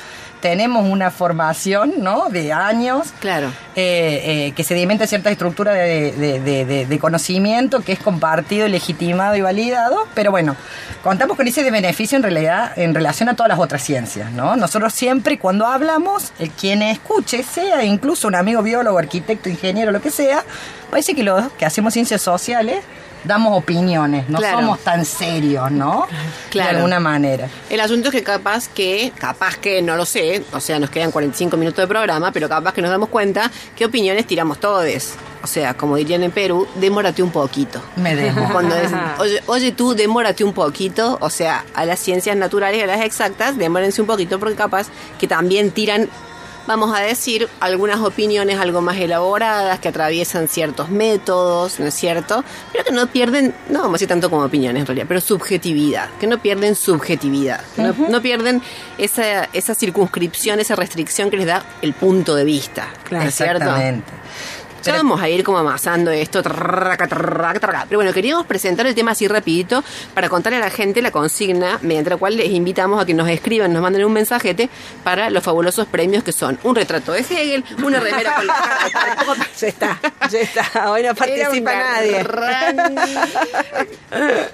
tenemos 0.41 0.85
una 0.89 1.11
formación 1.11 1.93
¿no? 1.99 2.29
de 2.29 2.51
años 2.51 3.13
Claro. 3.19 3.47
eh, 3.75 4.47
eh, 4.47 4.53
que 4.55 4.63
sedimenta 4.63 5.07
cierta 5.07 5.29
estructura 5.31 5.71
de, 5.73 6.11
de- 6.11 6.39
de- 6.39 6.65
de- 6.65 6.85
de 6.85 6.99
conocimiento 6.99 7.81
que 7.81 7.93
es 7.93 7.99
compartido, 7.99 8.67
legitimado 8.67 9.35
y 9.35 9.41
validado, 9.41 10.07
pero 10.13 10.31
bueno, 10.31 10.55
contamos 11.03 11.37
con 11.37 11.47
ese 11.47 11.63
de 11.63 11.71
beneficio 11.71 12.15
en 12.17 12.23
realidad 12.23 12.71
en 12.77 12.93
relación 12.93 13.29
a 13.29 13.35
todas 13.35 13.49
las 13.49 13.59
otras 13.59 13.83
ciencias, 13.83 14.31
¿no? 14.31 14.55
Nosotros 14.55 14.93
siempre 14.93 15.37
cuando 15.39 15.67
hablamos, 15.67 16.33
el 16.39 16.49
quien 16.51 16.81
escuche, 16.81 17.43
sea 17.43 17.83
incluso 17.83 18.27
un 18.27 18.35
amigo 18.35 18.61
biólogo, 18.63 18.97
arquitecto, 18.97 19.47
ingeniero, 19.49 19.91
lo 19.91 20.01
que 20.01 20.11
sea, 20.11 20.43
parece 20.89 21.13
que 21.15 21.23
los 21.23 21.51
que 21.53 21.65
hacemos 21.65 21.93
ciencias 21.93 22.21
sociales 22.21 22.83
damos 23.23 23.57
opiniones, 23.57 24.27
no 24.29 24.37
Claro. 24.39 24.59
somos 24.59 24.79
tan 24.79 25.05
serios, 25.05 25.71
¿no? 25.71 26.07
Claro. 26.49 26.69
De 26.71 26.75
alguna 26.77 26.99
manera. 26.99 27.47
El 27.69 27.79
asunto 27.79 28.09
es 28.09 28.15
que 28.15 28.23
capaz 28.23 28.67
que, 28.67 29.11
capaz 29.17 29.57
que, 29.57 29.81
no 29.81 29.95
lo 29.95 30.05
sé, 30.05 30.43
o 30.53 30.59
sea, 30.59 30.79
nos 30.79 30.89
quedan 30.89 31.11
45 31.11 31.55
minutos 31.57 31.83
de 31.83 31.87
programa, 31.87 32.31
pero 32.31 32.49
capaz 32.49 32.73
que 32.73 32.81
nos 32.81 32.91
damos 32.91 33.09
cuenta 33.09 33.51
qué 33.75 33.85
opiniones 33.85 34.25
tiramos 34.27 34.59
todos. 34.59 34.81
O 35.43 35.47
sea, 35.47 35.73
como 35.73 35.95
dirían 35.95 36.21
en 36.23 36.31
Perú, 36.31 36.67
demórate 36.75 37.23
un 37.23 37.31
poquito. 37.31 37.81
Me 37.95 38.15
dejo. 38.15 38.41
Cuando 38.51 38.75
es, 38.75 38.91
oye, 39.19 39.41
oye 39.47 39.71
tú, 39.71 39.93
demórate 39.95 40.43
un 40.43 40.53
poquito, 40.53 41.17
o 41.21 41.29
sea, 41.29 41.65
a 41.73 41.85
las 41.85 41.99
ciencias 41.99 42.35
naturales 42.35 42.79
y 42.79 42.83
a 42.83 42.87
las 42.87 43.01
exactas, 43.01 43.57
demórense 43.57 44.01
un 44.01 44.07
poquito 44.07 44.39
porque 44.39 44.55
capaz 44.55 44.87
que 45.19 45.27
también 45.27 45.71
tiran, 45.71 46.09
vamos 46.67 46.95
a 46.95 47.01
decir, 47.01 47.47
algunas 47.59 47.99
opiniones 47.99 48.59
algo 48.59 48.81
más 48.81 48.97
elaboradas, 48.97 49.79
que 49.79 49.87
atraviesan 49.87 50.47
ciertos 50.47 50.89
métodos, 50.89 51.79
¿no 51.79 51.87
es 51.87 51.93
cierto? 51.93 52.43
Pero 52.71 52.83
que 52.83 52.91
no 52.91 53.07
pierden, 53.07 53.53
no 53.69 53.79
vamos 53.79 53.91
a 53.91 53.95
decir 53.95 54.07
tanto 54.07 54.29
como 54.29 54.43
opiniones 54.43 54.81
en 54.81 54.87
realidad, 54.87 55.05
pero 55.07 55.21
subjetividad, 55.21 56.09
que 56.19 56.27
no 56.27 56.39
pierden 56.39 56.75
subjetividad, 56.75 57.61
que 57.75 57.83
no, 57.83 57.95
no 58.09 58.21
pierden 58.21 58.61
esa, 58.97 59.45
esa 59.53 59.75
circunscripción, 59.75 60.59
esa 60.59 60.75
restricción 60.75 61.29
que 61.29 61.37
les 61.37 61.47
da 61.47 61.65
el 61.81 61.93
punto 61.93 62.35
de 62.35 62.45
vista, 62.45 62.89
¿no 63.09 63.21
es 63.21 63.35
cierto? 63.35 63.63
Exactamente. 63.63 64.11
Ya 64.83 64.93
vamos 64.93 65.21
a 65.21 65.29
ir 65.29 65.43
como 65.43 65.59
amasando 65.59 66.11
esto. 66.11 66.41
Pero 66.43 67.97
bueno, 67.97 68.13
queríamos 68.13 68.45
presentar 68.45 68.87
el 68.87 68.95
tema 68.95 69.11
así 69.11 69.27
rapidito 69.27 69.83
para 70.13 70.29
contarle 70.29 70.57
a 70.57 70.61
la 70.61 70.69
gente 70.69 71.01
la 71.01 71.11
consigna 71.11 71.79
mediante 71.81 72.09
la 72.09 72.17
cual 72.17 72.37
les 72.37 72.49
invitamos 72.49 73.01
a 73.01 73.05
que 73.05 73.13
nos 73.13 73.29
escriban, 73.29 73.71
nos 73.73 73.81
manden 73.81 74.05
un 74.05 74.13
mensajete 74.13 74.69
para 75.03 75.29
los 75.29 75.43
fabulosos 75.43 75.87
premios 75.87 76.23
que 76.23 76.31
son 76.31 76.57
un 76.63 76.75
retrato 76.75 77.11
de 77.11 77.19
Hegel, 77.19 77.63
una 77.83 77.99
remera 77.99 78.35
con 78.35 78.47
la 78.47 78.53
cara 78.53 79.15
de 79.15 79.41
Ya 79.61 79.67
está, 79.67 79.99
ya 80.29 80.39
está. 80.39 80.91
Hoy 80.91 81.03
no 81.03 81.15
participa 81.15 81.73
nadie. 81.73 82.23
una. 82.23 82.89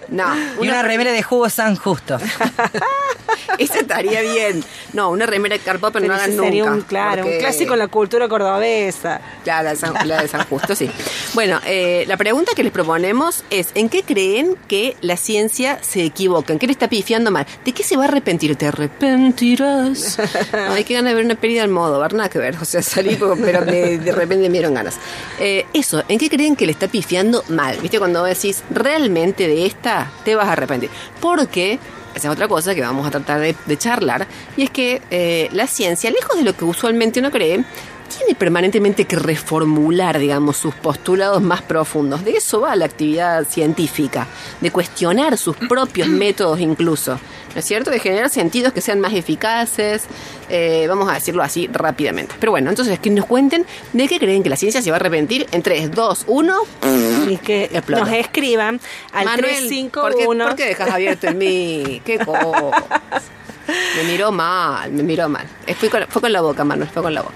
No, 0.10 0.64
Y 0.64 0.68
una 0.68 0.84
remera 0.84 1.12
de 1.12 1.24
jugo 1.24 1.50
San 1.50 1.76
Justo. 1.76 2.18
esa 3.58 3.80
estaría 3.80 4.22
bien. 4.22 4.64
No, 4.94 5.10
una 5.10 5.26
remera 5.26 5.58
de 5.58 5.62
pero, 5.64 5.80
Pero 5.80 6.08
no 6.08 6.14
hagan 6.14 6.32
ese 6.32 6.40
sería 6.40 6.64
nunca. 6.64 6.76
un, 6.76 6.82
claro, 6.82 7.26
un 7.26 7.38
clásico 7.40 7.74
en 7.74 7.80
la 7.80 7.88
cultura 7.88 8.28
cordobesa. 8.28 9.22
La 9.46 9.64
de, 9.64 9.76
San, 9.76 10.08
la 10.08 10.17
de 10.22 10.28
San 10.28 10.46
Justo, 10.46 10.76
sí. 10.76 10.90
Bueno, 11.34 11.60
eh, 11.66 12.06
la 12.08 12.18
pregunta 12.18 12.54
que 12.56 12.64
les 12.64 12.72
proponemos 12.72 13.44
es, 13.50 13.70
¿en 13.76 13.90
qué 13.90 14.04
creen 14.04 14.56
que 14.68 14.96
la 15.02 15.18
ciencia 15.18 15.80
se 15.82 16.04
equivoca? 16.04 16.54
¿En 16.54 16.60
qué 16.60 16.68
le 16.68 16.74
está 16.74 16.90
pifiando 16.90 17.32
mal? 17.32 17.46
¿De 17.64 17.72
qué 17.72 17.84
se 17.84 17.98
va 17.98 18.06
a 18.06 18.08
arrepentir? 18.08 18.56
¿Te 18.56 18.68
arrepentirás? 18.68 20.20
Hay 20.72 20.84
que 20.84 20.94
ganas 20.94 21.12
de 21.12 21.16
ver 21.16 21.26
una 21.26 21.36
pérdida 21.36 21.64
al 21.64 21.70
modo, 21.70 22.06
nada 22.10 22.30
que 22.30 22.40
ver. 22.40 22.56
O 22.62 22.66
sea, 22.66 22.82
salí, 22.82 23.18
pero 23.42 23.66
de, 23.66 23.98
de 23.98 24.12
repente 24.12 24.50
me 24.50 24.54
dieron 24.54 24.74
ganas. 24.74 24.96
Eh, 25.40 25.66
eso, 25.74 26.04
¿en 26.08 26.18
qué 26.18 26.30
creen 26.30 26.56
que 26.56 26.66
le 26.66 26.72
está 26.72 26.88
pifiando 26.88 27.44
mal? 27.50 27.78
¿Viste? 27.82 28.00
Cuando 28.00 28.24
decís, 28.24 28.64
realmente 28.70 29.48
de 29.48 29.66
esta 29.66 30.12
te 30.24 30.36
vas 30.36 30.48
a 30.48 30.54
arrepentir. 30.54 30.90
Porque... 31.22 31.80
Esa 32.16 32.30
es 32.30 32.34
otra 32.34 32.48
cosa 32.48 32.74
que 32.74 32.82
vamos 32.82 33.06
a 33.06 33.12
tratar 33.12 33.40
de, 33.40 33.56
de 33.68 33.78
charlar. 33.78 34.26
Y 34.56 34.64
es 34.64 34.72
que 34.72 35.04
eh, 35.12 35.50
la 35.52 35.68
ciencia, 35.68 36.10
lejos 36.10 36.36
de 36.36 36.44
lo 36.44 36.58
que 36.58 36.66
usualmente 36.66 37.20
uno 37.20 37.30
cree, 37.30 37.64
tiene 38.08 38.36
permanentemente 38.36 39.06
que 39.06 39.16
reformular, 39.16 40.20
digamos, 40.20 40.58
sus 40.58 40.74
postulados 40.76 41.42
más 41.42 41.62
profundos. 41.62 42.24
De 42.24 42.32
eso 42.32 42.62
va 42.62 42.76
la 42.76 42.86
actividad 42.86 43.46
científica, 43.48 44.28
de 44.62 44.72
cuestionar 44.72 45.38
sus 45.38 45.56
propios 45.70 46.08
métodos 46.08 46.60
incluso, 46.60 47.14
¿no 47.54 47.60
es 47.60 47.66
cierto? 47.66 47.92
De 47.92 48.00
generar 48.00 48.30
sentidos 48.30 48.74
que 48.74 48.82
sean 48.82 49.00
más 49.00 49.14
eficaces, 49.14 50.04
eh, 50.50 50.86
vamos 50.88 51.10
a 51.10 51.14
decirlo 51.14 51.44
así 51.44 51.68
rápidamente. 51.72 52.36
Pero 52.40 52.52
bueno, 52.52 52.70
entonces 52.70 53.00
que 53.00 53.10
nos 53.10 53.26
cuenten 53.26 53.66
de 53.94 54.08
qué 54.08 54.20
creen 54.20 54.44
que 54.44 54.50
la 54.50 54.56
ciencia 54.58 54.82
se 54.82 54.90
va 54.92 54.98
a 54.98 55.00
arrepentir 55.00 55.46
en 55.52 55.62
3, 55.62 55.92
2, 55.92 56.24
1. 56.28 56.58
Y 57.30 57.38
que 57.38 57.66
Explota. 57.66 58.06
nos 58.06 58.14
escriban 58.14 58.80
al 59.12 59.26
Manuel, 59.26 59.42
¿por 59.44 59.52
qué, 59.52 59.68
351. 59.68 60.46
por 60.46 60.56
qué 60.56 60.66
dejas 60.66 60.90
abierto 60.90 61.28
en 61.28 61.38
mí? 61.38 62.02
¿Qué 62.06 62.18
cosa? 62.26 62.72
Me 63.98 64.04
miró 64.10 64.32
mal, 64.32 64.92
me 64.94 65.04
miró 65.04 65.28
mal. 65.28 65.46
Eh, 65.66 65.74
Fue 65.76 65.90
con, 65.90 66.06
fue 66.08 66.22
con 66.22 66.32
la 66.32 66.40
boca, 66.40 66.64
Manuel, 66.64 66.90
fue 66.90 67.04
con 67.04 67.14
la 67.14 67.22
boca. 67.22 67.36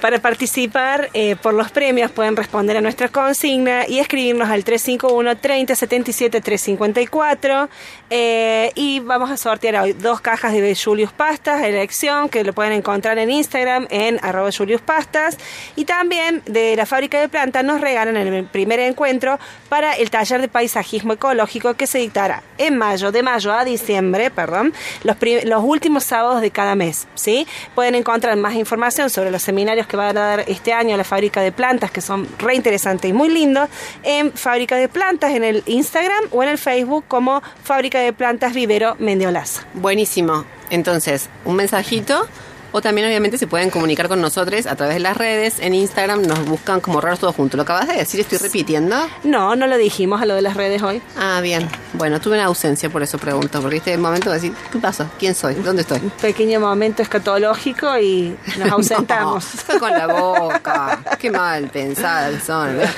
Para 0.00 0.20
participar 0.20 1.10
eh, 1.12 1.34
por 1.34 1.54
los 1.54 1.72
premios 1.72 2.12
pueden 2.12 2.36
responder 2.36 2.76
a 2.76 2.80
nuestra 2.80 3.08
consigna 3.08 3.84
y 3.88 3.98
escribirnos 3.98 4.48
al 4.48 4.62
351 4.62 5.36
30 5.38 5.74
77 5.74 6.40
354 6.40 7.68
eh, 8.10 8.70
y 8.76 9.00
vamos 9.00 9.28
a 9.30 9.36
sortear 9.36 9.82
hoy 9.82 9.94
dos 9.94 10.20
cajas 10.20 10.52
de 10.52 10.76
Julius 10.76 11.10
Pastas 11.10 11.62
elección 11.62 12.28
que 12.28 12.44
lo 12.44 12.52
pueden 12.52 12.74
encontrar 12.74 13.18
en 13.18 13.28
Instagram 13.28 13.88
en 13.90 14.20
arroba 14.22 14.50
Julius 14.56 14.80
Pastas 14.82 15.36
y 15.74 15.84
también 15.84 16.42
de 16.46 16.76
la 16.76 16.86
fábrica 16.86 17.20
de 17.20 17.28
plantas 17.28 17.64
nos 17.64 17.80
regalan 17.80 18.16
el 18.16 18.44
primer 18.44 18.78
encuentro 18.78 19.40
para 19.68 19.94
el 19.94 20.10
taller 20.10 20.40
de 20.40 20.48
paisajismo 20.48 21.14
ecológico 21.14 21.74
que 21.74 21.88
se 21.88 21.98
dictará 21.98 22.44
en 22.56 22.76
mayo, 22.76 23.10
de 23.10 23.24
mayo 23.24 23.52
a 23.52 23.64
diciembre, 23.64 24.30
perdón, 24.30 24.72
los, 25.02 25.16
los 25.44 25.64
últimos 25.64 26.04
sábados 26.04 26.40
de 26.40 26.52
cada 26.52 26.76
mes, 26.76 27.08
¿sí? 27.16 27.48
Pueden 27.74 27.96
encontrar 27.96 28.36
más 28.36 28.54
información 28.54 29.10
sobre 29.10 29.30
los 29.32 29.42
seminarios 29.42 29.87
que 29.88 29.96
va 29.96 30.10
a 30.10 30.12
dar 30.12 30.44
este 30.46 30.72
año 30.72 30.96
la 30.96 31.04
fábrica 31.04 31.40
de 31.40 31.50
plantas, 31.50 31.90
que 31.90 32.00
son 32.00 32.28
re 32.38 32.54
interesantes 32.54 33.10
y 33.10 33.12
muy 33.12 33.28
lindos, 33.28 33.68
en 34.02 34.32
Fábrica 34.32 34.76
de 34.76 34.88
Plantas, 34.88 35.32
en 35.32 35.42
el 35.42 35.62
Instagram 35.66 36.24
o 36.30 36.42
en 36.42 36.50
el 36.50 36.58
Facebook 36.58 37.04
como 37.08 37.42
Fábrica 37.64 37.98
de 37.98 38.12
Plantas 38.12 38.54
Vivero 38.54 38.96
Mendiolaza. 38.98 39.66
Buenísimo. 39.74 40.44
Entonces, 40.70 41.28
un 41.44 41.56
mensajito 41.56 42.28
O 42.72 42.82
también 42.82 43.06
obviamente 43.06 43.38
se 43.38 43.46
pueden 43.46 43.70
comunicar 43.70 44.08
con 44.08 44.20
nosotros 44.20 44.66
a 44.66 44.76
través 44.76 44.96
de 44.96 45.00
las 45.00 45.16
redes. 45.16 45.56
En 45.60 45.74
Instagram 45.74 46.22
nos 46.22 46.44
buscan 46.44 46.80
como 46.80 47.00
raros 47.00 47.18
todos 47.18 47.34
juntos. 47.34 47.56
¿Lo 47.56 47.62
acabas 47.62 47.88
de 47.88 47.94
decir? 47.94 48.20
¿Estoy 48.20 48.38
repitiendo? 48.38 48.96
No, 49.24 49.56
no 49.56 49.66
lo 49.66 49.76
dijimos 49.78 50.20
a 50.20 50.26
lo 50.26 50.34
de 50.34 50.42
las 50.42 50.54
redes 50.54 50.82
hoy. 50.82 51.00
Ah, 51.16 51.40
bien. 51.42 51.68
Bueno, 51.94 52.20
tuve 52.20 52.34
una 52.34 52.44
ausencia, 52.44 52.90
por 52.90 53.02
eso 53.02 53.18
pregunto. 53.18 53.60
Porque 53.62 53.78
este 53.78 53.96
momento 53.96 54.28
de 54.30 54.36
decir, 54.36 54.52
¿qué 54.70 54.78
pasa? 54.78 55.10
¿Quién 55.18 55.34
soy? 55.34 55.54
¿Dónde 55.54 55.82
estoy? 55.82 55.98
Un 55.98 56.10
pequeño 56.10 56.60
momento 56.60 57.02
escatológico 57.02 57.98
y 57.98 58.36
nos 58.58 58.70
ausentamos. 58.72 59.44
No, 59.44 59.60
fue 59.62 59.78
con 59.78 59.90
la 59.92 60.06
boca. 60.06 61.00
Qué 61.18 61.30
mal 61.30 61.68
pensada 61.68 62.30
que 62.30 62.40
son. 62.40 62.76
¿Ves? 62.76 62.90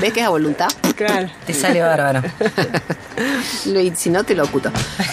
¿Ves 0.00 0.12
que 0.12 0.20
es 0.20 0.26
a 0.26 0.30
voluntad? 0.30 0.68
Claro. 0.96 1.28
Te 1.46 1.54
sale 1.54 1.80
bárbaro. 1.80 2.22
Si 3.94 4.10
no, 4.10 4.24
te 4.24 4.34
lo 4.34 4.44
oculto. 4.44 4.70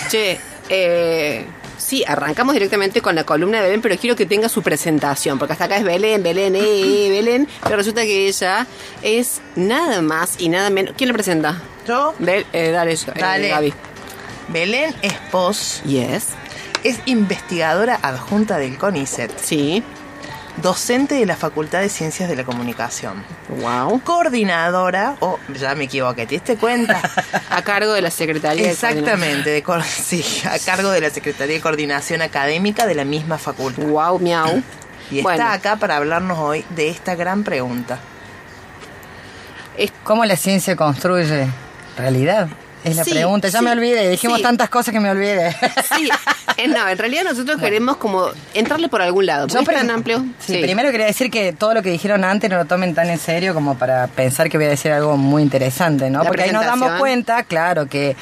Che, 0.10 0.40
eh, 0.70 1.46
sí, 1.92 2.06
arrancamos 2.08 2.54
directamente 2.54 3.02
con 3.02 3.16
la 3.16 3.26
columna 3.26 3.58
de 3.58 3.66
Belén, 3.66 3.82
pero 3.82 3.98
quiero 3.98 4.16
que 4.16 4.26
tenga 4.26 4.48
su 4.48 4.62
presentación, 4.62 5.38
porque 5.38 5.52
hasta 5.52 5.66
acá 5.66 5.76
es 5.76 5.84
Belén, 5.84 6.24
Belén, 6.24 6.56
eh, 6.56 7.10
Belén, 7.10 7.50
pero 7.64 7.76
resulta 7.76 8.04
que 8.04 8.30
ella 8.30 8.66
es 9.02 9.42
nada 9.58 10.02
más 10.02 10.36
y 10.40 10.48
nada 10.48 10.70
menos. 10.70 10.94
¿Quién 10.98 11.10
la 11.10 11.14
presenta? 11.14 11.62
Yo, 11.86 12.14
Bel, 12.18 12.46
eh, 12.54 12.72
dale, 12.72 12.94
eh, 12.94 12.98
Dale. 13.20 13.48
Gaby. 13.50 13.74
Belén 14.48 14.96
Espos, 15.02 15.82
Yes. 15.86 16.28
es 16.86 17.00
investigadora 17.08 18.00
adjunta 18.02 18.58
del 18.58 18.78
CONICET, 18.78 19.38
Sí. 19.38 19.84
Docente 20.58 21.16
de 21.16 21.26
la 21.26 21.36
Facultad 21.36 21.80
de 21.82 21.90
Ciencias 21.90 22.30
de 22.30 22.36
la 22.36 22.44
Comunicación, 22.44 23.24
Wow. 23.62 24.02
coordinadora, 24.04 25.16
o 25.20 25.40
ya 25.60 25.74
me 25.76 25.86
equivoqué, 25.86 26.26
¿te 26.26 26.36
diste 26.36 26.58
cuenta? 26.58 27.02
A 27.50 27.62
cargo 27.64 27.94
de 27.94 28.02
la 28.02 28.12
Secretaría 28.12 28.66
de 28.66 28.72
Exactamente, 28.72 29.50
de 29.50 29.64
cor- 29.64 29.84
sí, 29.84 30.24
a 30.46 30.60
cargo 30.60 30.92
de 30.92 31.02
la 31.02 31.10
Secretaría 31.10 31.56
de 31.56 31.62
Coordinación 31.62 32.22
Académica 32.22 32.86
de 32.86 32.96
la 32.96 33.06
misma 33.06 33.38
facultad. 33.38 33.84
Wow, 33.84 34.20
miau. 34.20 34.62
Y 35.10 35.20
está 35.20 35.52
acá 35.54 35.76
para 35.78 35.98
hablarnos 35.98 36.38
hoy 36.38 36.64
de 36.70 36.90
esta 36.90 37.16
gran 37.16 37.44
pregunta. 37.44 38.00
es- 39.78 39.92
¿Cómo 40.04 40.26
la 40.26 40.36
ciencia 40.36 40.76
construye 40.76 41.48
realidad? 41.98 42.48
Es 42.84 42.96
la 42.96 43.04
Sí, 43.04 43.12
pregunta. 43.12 43.48
Ya 43.50 43.60
sí, 43.60 43.66
me 43.66 43.72
olvidé. 43.72 44.10
Dijimos 44.10 44.38
sí. 44.38 44.44
tantas 44.44 44.70
cosas 44.70 44.94
que 44.94 45.00
me 45.00 45.10
olvidé. 45.10 45.56
Sí, 45.96 46.10
eh, 46.58 46.68
no, 46.68 46.88
en 46.88 46.98
realidad 46.98 47.24
nosotros 47.24 47.60
queremos 47.60 47.98
como 47.98 48.28
entrarle 48.54 48.90
por 48.90 49.02
algún 49.02 49.26
lado. 49.26 49.48
Yo 49.48 49.64
tan 49.64 49.90
amplio. 49.90 50.24
Sí, 50.40 50.58
primero 50.58 50.92
quería 50.92 51.06
decir 51.06 51.30
que 51.30 51.54
todo 51.54 51.74
lo 51.74 51.82
que 51.82 51.90
dijeron 51.90 52.24
antes 52.24 52.50
no 52.50 52.58
lo 52.58 52.66
tomen 52.66 52.94
tan 52.96 53.10
en 53.10 53.20
serio 53.20 53.54
como 53.54 53.78
para 53.78 54.08
pensar 54.08 54.50
que 54.50 54.58
voy 54.58 54.68
a 54.68 54.70
decir 54.70 54.92
algo 54.92 55.18
muy 55.18 55.44
interesante, 55.44 56.10
¿no? 56.10 56.24
La 56.24 56.28
Porque 56.30 56.44
ahí 56.44 56.52
nos 56.52 56.66
damos 56.66 56.92
cuenta, 57.00 57.44
claro, 57.44 57.88
que 57.88 58.16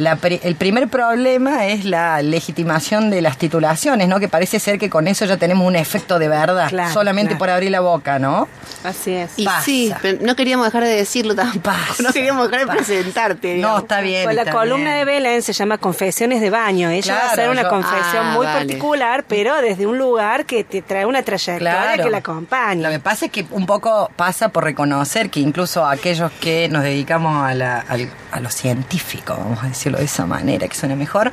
la 0.00 0.16
pri- 0.16 0.40
el 0.42 0.54
primer 0.56 0.88
problema 0.88 1.66
es 1.66 1.84
la 1.84 2.22
legitimación 2.22 3.10
de 3.10 3.20
las 3.22 3.36
titulaciones, 3.38 4.08
¿no? 4.08 4.18
Que 4.18 4.28
parece 4.28 4.58
ser 4.58 4.78
que 4.78 4.88
con 4.90 5.06
eso 5.08 5.24
ya 5.26 5.36
tenemos 5.36 5.66
un 5.66 5.76
efecto 5.76 6.18
de 6.18 6.28
verdad, 6.28 6.68
Claro, 6.70 6.92
solamente 6.92 7.30
claro. 7.30 7.38
por 7.38 7.50
abrir 7.50 7.70
la 7.70 7.80
boca, 7.80 8.18
¿no? 8.18 8.48
Así 8.82 9.12
es. 9.12 9.32
Y 9.36 9.44
Pasa. 9.44 9.60
sí, 9.62 9.92
pero 10.00 10.18
no 10.22 10.34
queríamos 10.36 10.66
dejar 10.66 10.84
de 10.84 10.94
decirlo 10.96 11.34
tampoco. 11.34 11.60
Pasa, 11.62 12.02
no 12.02 12.12
queríamos 12.12 12.50
dejar 12.50 12.60
de 12.60 12.66
pasa. 12.66 12.78
presentarte. 12.84 13.58
No, 13.58 13.78
está 13.78 14.00
bien. 14.00 14.24
Pues 14.24 14.36
la 14.36 14.42
está 14.42 14.52
columna 14.54 14.94
bien. 14.94 14.98
de 14.98 15.04
Belén 15.04 15.42
se 15.42 15.52
llama 15.52 15.78
Confesiones 15.78 16.40
de 16.40 16.50
Baño. 16.50 16.88
Ella 16.90 17.14
va 17.14 17.20
a 17.28 17.32
hacer 17.32 17.50
una 17.50 17.62
yo- 17.62 17.68
confesión 17.68 18.26
Ah, 18.26 18.32
muy 18.34 18.46
vale. 18.46 18.58
particular, 18.60 19.24
pero 19.28 19.60
desde 19.60 19.86
un 19.86 19.98
lugar 19.98 20.46
que 20.46 20.64
te 20.64 20.82
trae 20.82 21.04
una 21.04 21.22
trayectoria 21.22 21.82
Claro. 21.82 22.04
que 22.04 22.10
la 22.10 22.18
acompaña. 22.18 22.88
Lo 22.88 22.90
que 22.94 23.00
pasa 23.00 23.26
es 23.26 23.32
que 23.32 23.44
un 23.50 23.66
poco 23.66 24.10
pasa 24.16 24.48
por 24.48 24.64
reconocer 24.64 25.28
que 25.30 25.40
incluso 25.40 25.86
aquellos 25.86 26.32
que 26.40 26.68
nos 26.70 26.82
dedicamos 26.82 27.44
a, 27.44 27.54
la- 27.54 27.80
al- 27.80 28.10
a 28.32 28.40
lo 28.40 28.50
científico, 28.50 29.36
vamos 29.36 29.62
a 29.62 29.66
decirlo 29.90 29.98
de 29.98 30.04
esa 30.04 30.26
manera, 30.26 30.68
que 30.68 30.76
suena 30.76 30.96
mejor, 30.96 31.30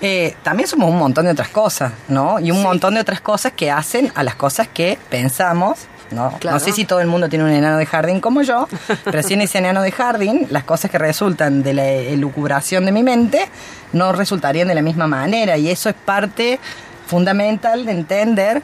eh, 0.00 0.34
también 0.42 0.68
somos 0.68 0.90
un 0.90 0.98
montón 0.98 1.24
de 1.26 1.32
otras 1.32 1.48
cosas, 1.48 1.92
¿no? 2.08 2.38
Y 2.40 2.50
un 2.50 2.62
montón 2.62 2.94
de 2.94 3.00
otras 3.00 3.20
cosas 3.20 3.52
que 3.52 3.70
hacen 3.70 4.10
a 4.14 4.22
las 4.22 4.34
cosas 4.34 4.68
que 4.68 4.98
pensamos. 5.10 5.80
No, 6.10 6.36
Claro. 6.40 6.58
no 6.58 6.60
sé 6.62 6.72
si 6.72 6.84
todo 6.84 7.00
el 7.00 7.06
mundo 7.06 7.30
tiene 7.30 7.44
un 7.46 7.50
enano 7.50 7.78
de 7.78 7.86
jardín 7.86 8.20
como 8.20 8.42
yo, 8.42 8.68
pero 9.04 9.22
si 9.22 9.32
en 9.34 9.40
ese 9.40 9.58
enano 9.58 9.80
de 9.80 9.90
jardín 9.92 10.46
las 10.50 10.64
cosas 10.64 10.90
que 10.90 10.98
resultan 10.98 11.62
de 11.62 11.72
la 11.72 11.86
elucubración 11.86 12.84
de 12.84 12.92
mi 12.92 13.02
mente 13.02 13.48
no 13.94 14.12
resultarían 14.12 14.68
de 14.68 14.74
la 14.74 14.82
misma 14.82 15.06
manera 15.06 15.56
y 15.56 15.70
eso 15.70 15.88
es 15.88 15.94
parte 15.94 16.60
fundamental 17.06 17.86
de 17.86 17.92
entender 17.92 18.62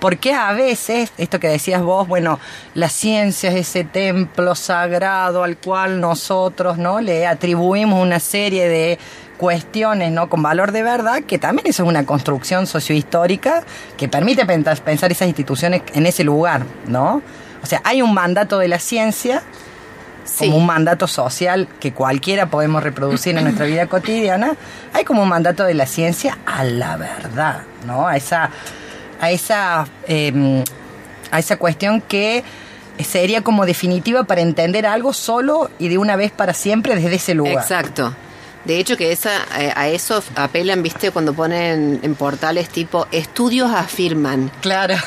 por 0.00 0.18
qué 0.18 0.34
a 0.34 0.52
veces, 0.52 1.12
esto 1.18 1.40
que 1.40 1.48
decías 1.48 1.82
vos, 1.82 2.06
bueno, 2.06 2.38
la 2.74 2.88
ciencia 2.88 3.50
es 3.50 3.68
ese 3.68 3.84
templo 3.84 4.54
sagrado 4.54 5.44
al 5.44 5.56
cual 5.56 6.00
nosotros 6.00 6.78
no 6.78 7.00
le 7.00 7.26
atribuimos 7.26 8.02
una 8.02 8.20
serie 8.20 8.68
de 8.68 8.98
cuestiones 9.36 10.12
no 10.12 10.28
con 10.28 10.42
valor 10.42 10.70
de 10.70 10.84
verdad 10.84 11.22
que 11.24 11.38
también 11.38 11.66
eso 11.66 11.82
es 11.82 11.88
una 11.88 12.06
construcción 12.06 12.68
sociohistórica 12.68 13.64
que 13.96 14.08
permite 14.08 14.46
pensar 14.46 15.10
esas 15.10 15.26
instituciones 15.26 15.82
en 15.92 16.06
ese 16.06 16.22
lugar 16.22 16.64
no 16.86 17.20
o 17.60 17.66
sea 17.66 17.80
hay 17.82 18.00
un 18.00 18.14
mandato 18.14 18.60
de 18.60 18.68
la 18.68 18.78
ciencia 18.78 19.42
Sí. 20.24 20.46
como 20.46 20.56
un 20.56 20.66
mandato 20.66 21.06
social 21.06 21.68
que 21.80 21.92
cualquiera 21.92 22.46
podemos 22.46 22.82
reproducir 22.82 23.36
en 23.36 23.44
nuestra 23.44 23.66
vida 23.66 23.86
cotidiana, 23.88 24.56
hay 24.94 25.04
como 25.04 25.22
un 25.22 25.28
mandato 25.28 25.64
de 25.64 25.74
la 25.74 25.84
ciencia 25.84 26.38
a 26.46 26.64
la 26.64 26.96
verdad, 26.96 27.64
¿no? 27.86 28.08
A 28.08 28.16
esa, 28.16 28.48
a 29.24 29.30
esa, 29.30 29.86
eh, 30.06 30.64
a 31.30 31.38
esa 31.38 31.56
cuestión 31.56 32.00
que 32.00 32.44
sería 33.02 33.42
como 33.42 33.66
definitiva 33.66 34.24
para 34.24 34.40
entender 34.40 34.86
algo 34.86 35.12
solo 35.12 35.70
y 35.78 35.88
de 35.88 35.98
una 35.98 36.16
vez 36.16 36.30
para 36.30 36.54
siempre 36.54 36.94
desde 36.94 37.16
ese 37.16 37.34
lugar. 37.34 37.54
Exacto. 37.54 38.14
De 38.64 38.78
hecho, 38.78 38.96
que 38.96 39.12
esa, 39.12 39.30
eh, 39.58 39.72
a 39.76 39.88
eso 39.88 40.22
apelan, 40.36 40.82
viste, 40.82 41.10
cuando 41.10 41.34
ponen 41.34 42.00
en 42.02 42.14
portales 42.14 42.68
tipo 42.70 43.06
estudios 43.12 43.70
afirman. 43.70 44.50
Claro. 44.60 44.94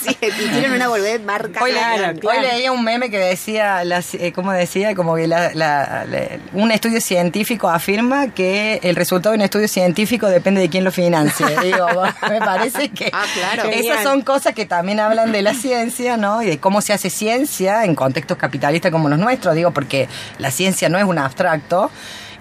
Sí, 0.00 0.16
y 0.20 0.48
tienen 0.50 0.72
una 0.72 0.88
volver 0.88 1.20
marca. 1.22 1.62
Hoy, 1.62 1.72
clara. 1.72 2.12
leí, 2.12 2.20
hoy 2.22 2.40
leía 2.42 2.72
un 2.72 2.84
meme 2.84 3.10
que 3.10 3.18
decía, 3.18 3.82
la, 3.84 4.02
eh, 4.12 4.32
¿cómo 4.32 4.52
decía? 4.52 4.94
Como 4.94 5.16
que 5.16 5.26
la- 5.26 5.52
la- 5.54 6.04
la- 6.08 6.38
un 6.52 6.70
estudio 6.70 7.00
científico 7.00 7.68
afirma 7.68 8.28
que 8.28 8.78
el 8.82 8.94
resultado 8.94 9.32
de 9.32 9.38
un 9.38 9.42
estudio 9.42 9.68
científico 9.68 10.28
depende 10.28 10.60
de 10.60 10.68
quién 10.68 10.84
lo 10.84 10.92
financie. 10.92 11.46
Digo, 11.62 11.86
me 12.28 12.38
parece 12.38 12.90
que 12.90 13.10
Ah, 13.12 13.24
claro. 13.34 13.62
esas 13.70 13.74
Genial. 13.76 14.02
son 14.04 14.22
cosas 14.22 14.54
que 14.54 14.66
también 14.66 15.00
hablan 15.00 15.32
de 15.32 15.42
la 15.42 15.54
ciencia, 15.54 16.16
¿no? 16.16 16.42
Y 16.42 16.46
de 16.46 16.58
cómo 16.58 16.80
se 16.82 16.92
hace 16.92 17.10
ciencia 17.10 17.84
en 17.84 17.94
contextos 17.94 18.36
capitalistas 18.36 18.92
como 18.92 19.08
los 19.08 19.18
nuestros, 19.18 19.54
digo, 19.54 19.72
porque 19.72 20.08
la 20.38 20.50
ciencia 20.50 20.88
no 20.88 20.98
es 20.98 21.04
un 21.04 21.18
abstracto. 21.18 21.90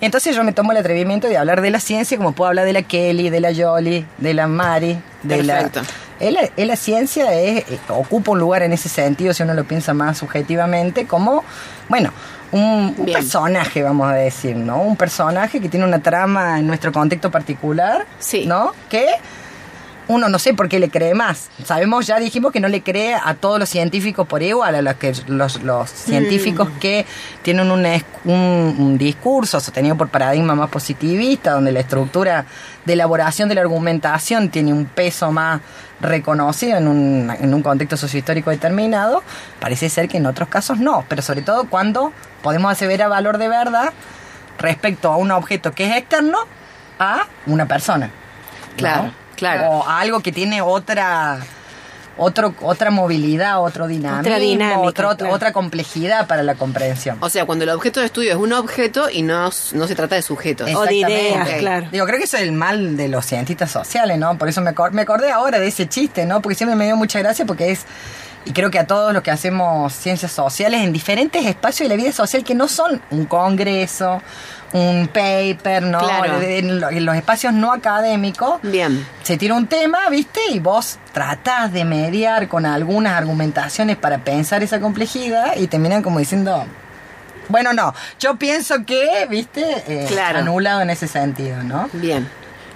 Entonces 0.02 0.36
yo 0.36 0.44
me 0.44 0.52
tomo 0.54 0.72
el 0.72 0.78
atrevimiento 0.78 1.28
de 1.28 1.38
hablar 1.38 1.62
de 1.62 1.70
la 1.72 1.80
ciencia 1.80 2.18
como 2.18 2.34
puedo 2.34 2.50
hablar 2.50 2.66
de 2.66 2.74
la 2.74 2.82
Kelly, 2.82 3.30
de 3.30 3.40
la 3.40 3.52
Jolie, 3.56 4.06
de 4.18 4.34
la 4.34 4.48
Mari, 4.48 4.98
de 5.24 5.38
Perfecto. 5.38 5.82
la... 5.82 5.88
La, 6.18 6.50
la 6.56 6.76
ciencia 6.78 7.34
es, 7.34 7.70
eh, 7.70 7.78
ocupa 7.90 8.32
un 8.32 8.40
lugar 8.40 8.64
en 8.64 8.72
ese 8.72 8.88
sentido, 8.88 9.34
si 9.34 9.44
uno 9.44 9.54
lo 9.54 9.66
piensa 9.66 9.94
más 9.94 10.18
subjetivamente, 10.18 11.06
como, 11.06 11.44
bueno, 11.90 12.12
un, 12.54 12.96
un 12.98 13.06
personaje, 13.06 13.84
vamos 13.84 14.10
a 14.10 14.14
decir, 14.16 14.56
¿no? 14.56 14.80
Un 14.82 14.96
personaje 14.96 15.60
que 15.60 15.68
tiene 15.68 15.86
una 15.86 16.00
trama 16.00 16.58
en 16.60 16.68
nuestro 16.68 16.94
contexto 16.94 17.30
particular, 17.30 18.06
Sí. 18.20 18.46
¿no? 18.46 18.72
Que 18.90 19.06
uno 20.08 20.30
no 20.30 20.38
sé 20.40 20.54
por 20.54 20.70
qué 20.70 20.80
le 20.80 20.90
cree 20.90 21.14
más. 21.14 21.50
Sabemos, 21.64 22.06
ya 22.08 22.20
dijimos 22.20 22.52
que 22.52 22.60
no 22.60 22.68
le 22.68 22.82
cree 22.84 23.16
a 23.16 23.34
todos 23.34 23.60
los 23.60 23.70
científicos 23.70 24.28
por 24.28 24.44
igual, 24.44 24.76
a 24.76 24.82
los, 24.82 24.96
que, 24.96 25.14
los, 25.28 25.62
los 25.64 25.90
científicos 25.90 26.70
que 26.80 27.06
tienen 27.42 27.72
un, 27.72 27.86
es- 27.86 28.06
un, 28.24 28.76
un 28.78 28.98
discurso 28.98 29.60
sostenido 29.60 29.96
por 29.98 30.10
paradigma 30.10 30.54
más 30.56 30.70
positivista, 30.70 31.52
donde 31.52 31.72
la 31.72 31.80
estructura 31.80 32.46
de 32.86 32.94
elaboración 32.94 33.50
de 33.50 33.56
la 33.56 33.62
argumentación 33.62 34.50
tiene 34.50 34.72
un 34.74 34.86
peso 34.86 35.32
más 35.32 35.62
reconocido 36.02 36.78
en 36.78 36.88
un, 36.88 37.32
en 37.40 37.54
un 37.54 37.64
contexto 37.64 37.98
sociohistórico 37.98 38.50
determinado, 38.52 39.24
parece 39.60 39.90
ser 39.90 40.08
que 40.08 40.18
en 40.18 40.26
otros 40.26 40.50
casos 40.50 40.78
no, 40.78 41.04
pero 41.08 41.22
sobre 41.22 41.42
todo 41.42 41.68
cuando 41.70 42.12
podemos 42.44 42.72
aseverar 42.72 43.10
valor 43.10 43.38
de 43.38 43.48
verdad 43.48 43.92
respecto 44.60 45.12
a 45.12 45.18
un 45.18 45.32
objeto 45.32 45.72
que 45.72 45.88
es 45.90 45.96
externo 45.98 46.38
a 47.00 47.24
una 47.48 47.66
persona. 47.66 48.12
¿no? 49.04 49.25
Claro. 49.36 49.70
O 49.70 49.88
algo 49.88 50.20
que 50.22 50.32
tiene 50.32 50.62
otra 50.62 51.40
otro, 52.18 52.56
otra 52.62 52.92
movilidad, 52.92 53.62
otro 53.62 53.88
dinamismo, 53.88 54.38
dinámica, 54.40 54.80
otro- 54.88 55.18
claro. 55.18 55.34
otra 55.34 55.52
complejidad 55.52 56.28
para 56.28 56.44
la 56.44 56.56
comprensión. 56.56 57.18
O 57.20 57.28
sea, 57.30 57.46
cuando 57.46 57.66
el 57.66 57.72
objeto 57.72 58.00
de 58.00 58.06
estudio 58.06 58.32
es 58.32 58.38
un 58.38 58.54
objeto 58.54 59.10
y 59.10 59.22
no, 59.22 59.50
no 59.74 59.88
se 59.88 59.96
trata 59.96 60.16
de 60.16 60.22
sujetos. 60.22 60.74
O 60.74 60.84
de 60.86 60.96
ideas, 60.96 61.50
claro. 61.60 61.88
Digo, 61.92 62.06
creo 62.06 62.18
que 62.18 62.24
eso 62.24 62.38
es 62.38 62.44
el 62.44 62.54
mal 62.54 62.96
de 62.96 63.10
los 63.10 63.26
cientistas 63.26 63.70
sociales, 63.70 64.18
¿no? 64.18 64.38
Por 64.38 64.48
eso 64.48 64.62
me, 64.62 64.74
me 64.92 65.02
acordé 65.02 65.30
ahora 65.32 65.60
de 65.60 65.68
ese 65.68 65.90
chiste, 65.90 66.26
¿no? 66.26 66.42
Porque 66.42 66.56
siempre 66.56 66.78
me 66.78 66.86
dio 66.86 66.96
mucha 66.96 67.20
gracia 67.20 67.46
porque 67.46 67.72
es, 67.72 67.82
y 68.46 68.54
creo 68.54 68.72
que 68.72 68.80
a 68.80 68.88
todos 68.88 69.12
los 69.14 69.22
que 69.22 69.32
hacemos 69.32 69.92
ciencias 69.92 70.32
sociales 70.32 70.82
en 70.84 70.94
diferentes 70.94 71.46
espacios 71.46 71.90
de 71.90 71.98
la 71.98 72.02
vida 72.02 72.14
social 72.14 72.46
que 72.46 72.56
no 72.56 72.70
son 72.70 73.02
un 73.12 73.26
congreso, 73.26 74.22
un 74.76 75.08
paper, 75.08 75.84
¿no? 75.84 76.00
Claro. 76.00 76.42
En, 76.42 76.80
lo- 76.80 76.90
en 76.90 77.06
los 77.06 77.16
espacios 77.16 77.54
no 77.54 77.72
académicos, 77.72 78.60
Bien. 78.62 79.06
se 79.24 79.38
tira 79.38 79.54
un 79.56 79.68
tema, 79.68 80.10
¿viste? 80.10 80.40
Y 80.52 80.60
vos 80.60 81.00
tratás 81.14 81.72
de 81.72 81.86
mediar 81.86 82.48
con 82.48 82.66
algunas 82.66 83.14
argumentaciones 83.18 83.96
para 83.98 84.20
pensar 84.20 84.64
esa 84.64 84.80
complejidad 84.80 85.56
y 85.58 85.68
terminan 85.68 86.04
como 86.04 86.20
diciendo, 86.20 86.66
bueno, 87.48 87.74
no, 87.74 87.94
yo 88.20 88.36
pienso 88.36 88.86
que, 88.86 89.26
¿viste? 89.30 89.64
Eh, 89.88 90.06
Claro. 90.08 90.40
Anulado 90.40 90.82
en 90.82 90.90
ese 90.90 91.08
sentido, 91.08 91.64
¿no? 91.64 91.90
Bien. 91.94 92.28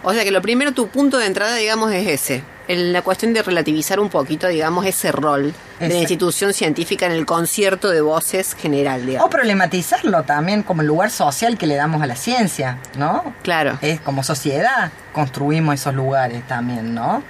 O 0.03 0.13
sea 0.13 0.23
que 0.23 0.31
lo 0.31 0.41
primero, 0.41 0.71
tu 0.71 0.87
punto 0.87 1.17
de 1.17 1.25
entrada, 1.25 1.55
digamos, 1.55 1.91
es 1.91 2.07
ese. 2.07 2.43
En 2.69 2.93
la 2.93 3.01
cuestión 3.01 3.33
de 3.33 3.41
relativizar 3.41 3.99
un 3.99 4.09
poquito, 4.09 4.47
digamos, 4.47 4.85
ese 4.85 5.11
rol 5.11 5.55
de 5.79 5.89
la 5.89 5.95
institución 5.95 6.53
científica 6.53 7.07
en 7.07 7.13
el 7.13 7.25
concierto 7.25 7.89
de 7.89 8.01
voces 8.01 8.53
general, 8.53 9.01
O 9.01 9.05
digamos. 9.07 9.29
problematizarlo 9.31 10.21
también 10.21 10.61
como 10.61 10.81
el 10.81 10.87
lugar 10.87 11.09
social 11.09 11.57
que 11.57 11.65
le 11.65 11.75
damos 11.75 12.03
a 12.03 12.05
la 12.05 12.15
ciencia, 12.15 12.77
¿no? 12.95 13.33
Claro. 13.41 13.79
Es 13.81 13.99
como 13.99 14.21
sociedad 14.23 14.91
construimos 15.13 15.73
esos 15.73 15.95
lugares 15.95 16.47
también, 16.47 16.93
¿no? 16.93 17.23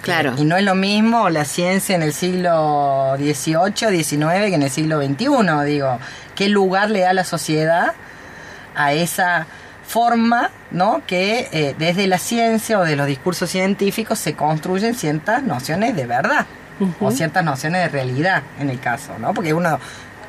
Claro. 0.00 0.32
Y 0.38 0.44
no 0.44 0.56
es 0.56 0.64
lo 0.64 0.74
mismo 0.74 1.28
la 1.28 1.44
ciencia 1.44 1.94
en 1.94 2.02
el 2.02 2.14
siglo 2.14 3.14
XVIII, 3.18 4.02
XIX 4.02 4.46
que 4.46 4.54
en 4.54 4.62
el 4.62 4.70
siglo 4.70 5.02
XXI, 5.02 5.26
digo. 5.66 5.98
¿Qué 6.34 6.48
lugar 6.48 6.88
le 6.90 7.00
da 7.00 7.12
la 7.12 7.24
sociedad 7.24 7.92
a 8.74 8.94
esa 8.94 9.46
forma, 9.88 10.50
¿no? 10.70 11.02
Que 11.06 11.48
eh, 11.50 11.74
desde 11.78 12.06
la 12.06 12.18
ciencia 12.18 12.78
o 12.78 12.84
de 12.84 12.94
los 12.94 13.06
discursos 13.06 13.48
científicos 13.48 14.18
se 14.18 14.34
construyen 14.34 14.94
ciertas 14.94 15.42
nociones 15.42 15.96
de 15.96 16.06
verdad 16.06 16.46
o 17.00 17.10
ciertas 17.10 17.42
nociones 17.42 17.82
de 17.82 17.88
realidad 17.88 18.42
en 18.60 18.68
el 18.68 18.78
caso, 18.78 19.18
¿no? 19.18 19.32
Porque 19.32 19.54
uno, 19.54 19.80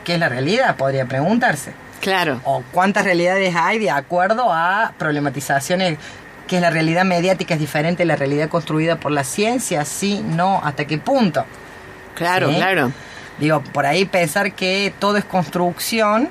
¿qué 0.05 0.13
es 0.13 0.19
la 0.19 0.29
realidad? 0.29 0.77
Podría 0.77 1.05
preguntarse. 1.05 1.73
Claro. 1.99 2.39
O 2.45 2.63
cuántas 2.71 3.03
realidades 3.03 3.53
hay 3.55 3.77
de 3.79 3.91
acuerdo 3.91 4.51
a 4.51 4.93
problematizaciones 4.97 5.97
que 6.47 6.55
es 6.55 6.61
la 6.61 6.71
realidad 6.71 7.05
mediática 7.05 7.53
es 7.53 7.59
diferente 7.59 8.03
de 8.03 8.07
la 8.07 8.15
realidad 8.15 8.49
construida 8.49 8.95
por 8.95 9.11
la 9.11 9.23
ciencia, 9.23 9.85
sí, 9.85 10.25
no, 10.25 10.59
hasta 10.63 10.85
qué 10.85 10.97
punto. 10.97 11.45
Claro, 12.15 12.49
¿Sí? 12.49 12.55
claro. 12.55 12.91
Digo, 13.39 13.61
por 13.61 13.85
ahí 13.85 14.05
pensar 14.05 14.53
que 14.53 14.91
todo 14.97 15.17
es 15.17 15.25
construcción 15.25 16.29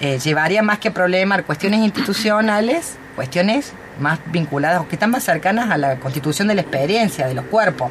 eh, 0.00 0.18
llevaría 0.18 0.62
más 0.62 0.78
que 0.78 0.90
problemas 0.90 1.42
cuestiones 1.42 1.80
institucionales, 1.80 2.96
cuestiones 3.16 3.72
más 4.00 4.20
vinculadas 4.26 4.80
o 4.80 4.88
que 4.88 4.96
están 4.96 5.10
más 5.10 5.24
cercanas 5.24 5.70
a 5.70 5.76
la 5.76 5.98
constitución 5.98 6.48
de 6.48 6.54
la 6.54 6.62
experiencia, 6.62 7.26
de 7.26 7.34
los 7.34 7.46
cuerpos. 7.46 7.90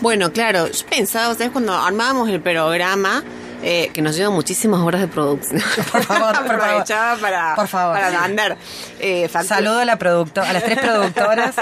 Bueno, 0.00 0.32
claro, 0.32 0.66
yo 0.66 0.86
pensaba, 0.86 1.30
ustedes 1.30 1.50
cuando 1.50 1.74
armábamos 1.74 2.28
el 2.28 2.40
programa, 2.40 3.22
eh, 3.62 3.90
que 3.92 4.02
nos 4.02 4.14
lleva 4.16 4.30
muchísimas 4.30 4.80
horas 4.80 5.00
de 5.00 5.08
producción. 5.08 5.62
Por 5.92 6.02
favor. 6.02 6.36
Aprovechaba 6.36 7.16
para, 7.18 7.54
Por 7.54 7.68
favor, 7.68 7.96
para. 7.96 8.56
Eh, 9.00 9.28
facturas. 9.28 9.46
Saludo 9.46 9.78
a 9.78 9.84
la 9.84 9.96
producto 9.96 10.42
a 10.42 10.52
las 10.52 10.64
tres 10.64 10.78
productoras. 10.78 11.54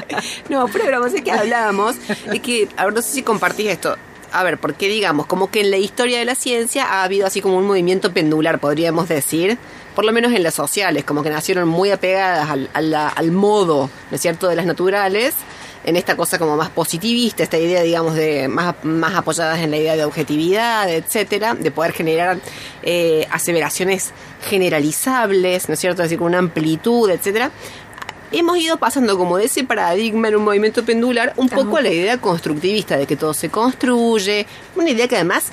no, 0.48 0.66
pero 0.68 0.90
la 0.90 0.98
cosa 0.98 1.20
que 1.20 1.32
hablábamos 1.32 1.96
es 2.32 2.40
que, 2.40 2.68
a 2.76 2.84
ver, 2.84 2.94
no 2.94 3.02
sé 3.02 3.12
si 3.12 3.22
compartís 3.22 3.66
esto. 3.66 3.96
A 4.32 4.42
ver, 4.44 4.56
porque 4.58 4.88
digamos, 4.88 5.26
como 5.26 5.50
que 5.50 5.60
en 5.60 5.70
la 5.70 5.76
historia 5.76 6.18
de 6.18 6.24
la 6.24 6.34
ciencia 6.34 6.86
ha 6.86 7.04
habido 7.04 7.26
así 7.26 7.40
como 7.42 7.58
un 7.58 7.66
movimiento 7.66 8.12
pendular, 8.12 8.58
podríamos 8.60 9.08
decir, 9.08 9.58
por 9.94 10.06
lo 10.06 10.12
menos 10.12 10.32
en 10.32 10.42
las 10.42 10.54
sociales, 10.54 11.04
como 11.04 11.22
que 11.22 11.28
nacieron 11.28 11.68
muy 11.68 11.90
apegadas 11.90 12.48
al, 12.48 12.70
a 12.72 12.80
la- 12.80 13.08
al 13.08 13.30
modo, 13.30 13.90
¿no 14.10 14.14
es 14.14 14.22
cierto?, 14.22 14.48
de 14.48 14.56
las 14.56 14.64
naturales, 14.64 15.34
en 15.84 15.96
esta 15.96 16.16
cosa 16.16 16.38
como 16.38 16.56
más 16.56 16.70
positivista, 16.70 17.42
esta 17.42 17.58
idea, 17.58 17.82
digamos, 17.82 18.14
de 18.14 18.46
más, 18.48 18.74
más 18.84 19.14
apoyadas 19.16 19.58
en 19.58 19.70
la 19.72 19.76
idea 19.76 19.96
de 19.96 20.04
objetividad, 20.04 20.88
etcétera, 20.88 21.54
de 21.54 21.70
poder 21.70 21.92
generar 21.92 22.38
eh, 22.84 23.26
aseveraciones 23.30 24.12
generalizables, 24.48 25.68
¿no 25.68 25.74
es 25.74 25.80
cierto?, 25.80 26.02
es 26.02 26.06
decir, 26.06 26.18
con 26.18 26.28
una 26.28 26.38
amplitud, 26.38 27.10
etcétera 27.10 27.50
hemos 28.32 28.58
ido 28.58 28.76
pasando 28.78 29.16
como 29.18 29.36
de 29.38 29.44
ese 29.46 29.64
paradigma 29.64 30.28
en 30.28 30.36
un 30.36 30.44
movimiento 30.44 30.84
pendular 30.84 31.32
un 31.36 31.48
poco 31.48 31.76
a 31.76 31.82
la 31.82 31.90
idea 31.90 32.18
constructivista 32.18 32.96
de 32.96 33.06
que 33.06 33.16
todo 33.16 33.34
se 33.34 33.48
construye, 33.50 34.46
una 34.76 34.90
idea 34.90 35.08
que 35.08 35.16
además 35.16 35.44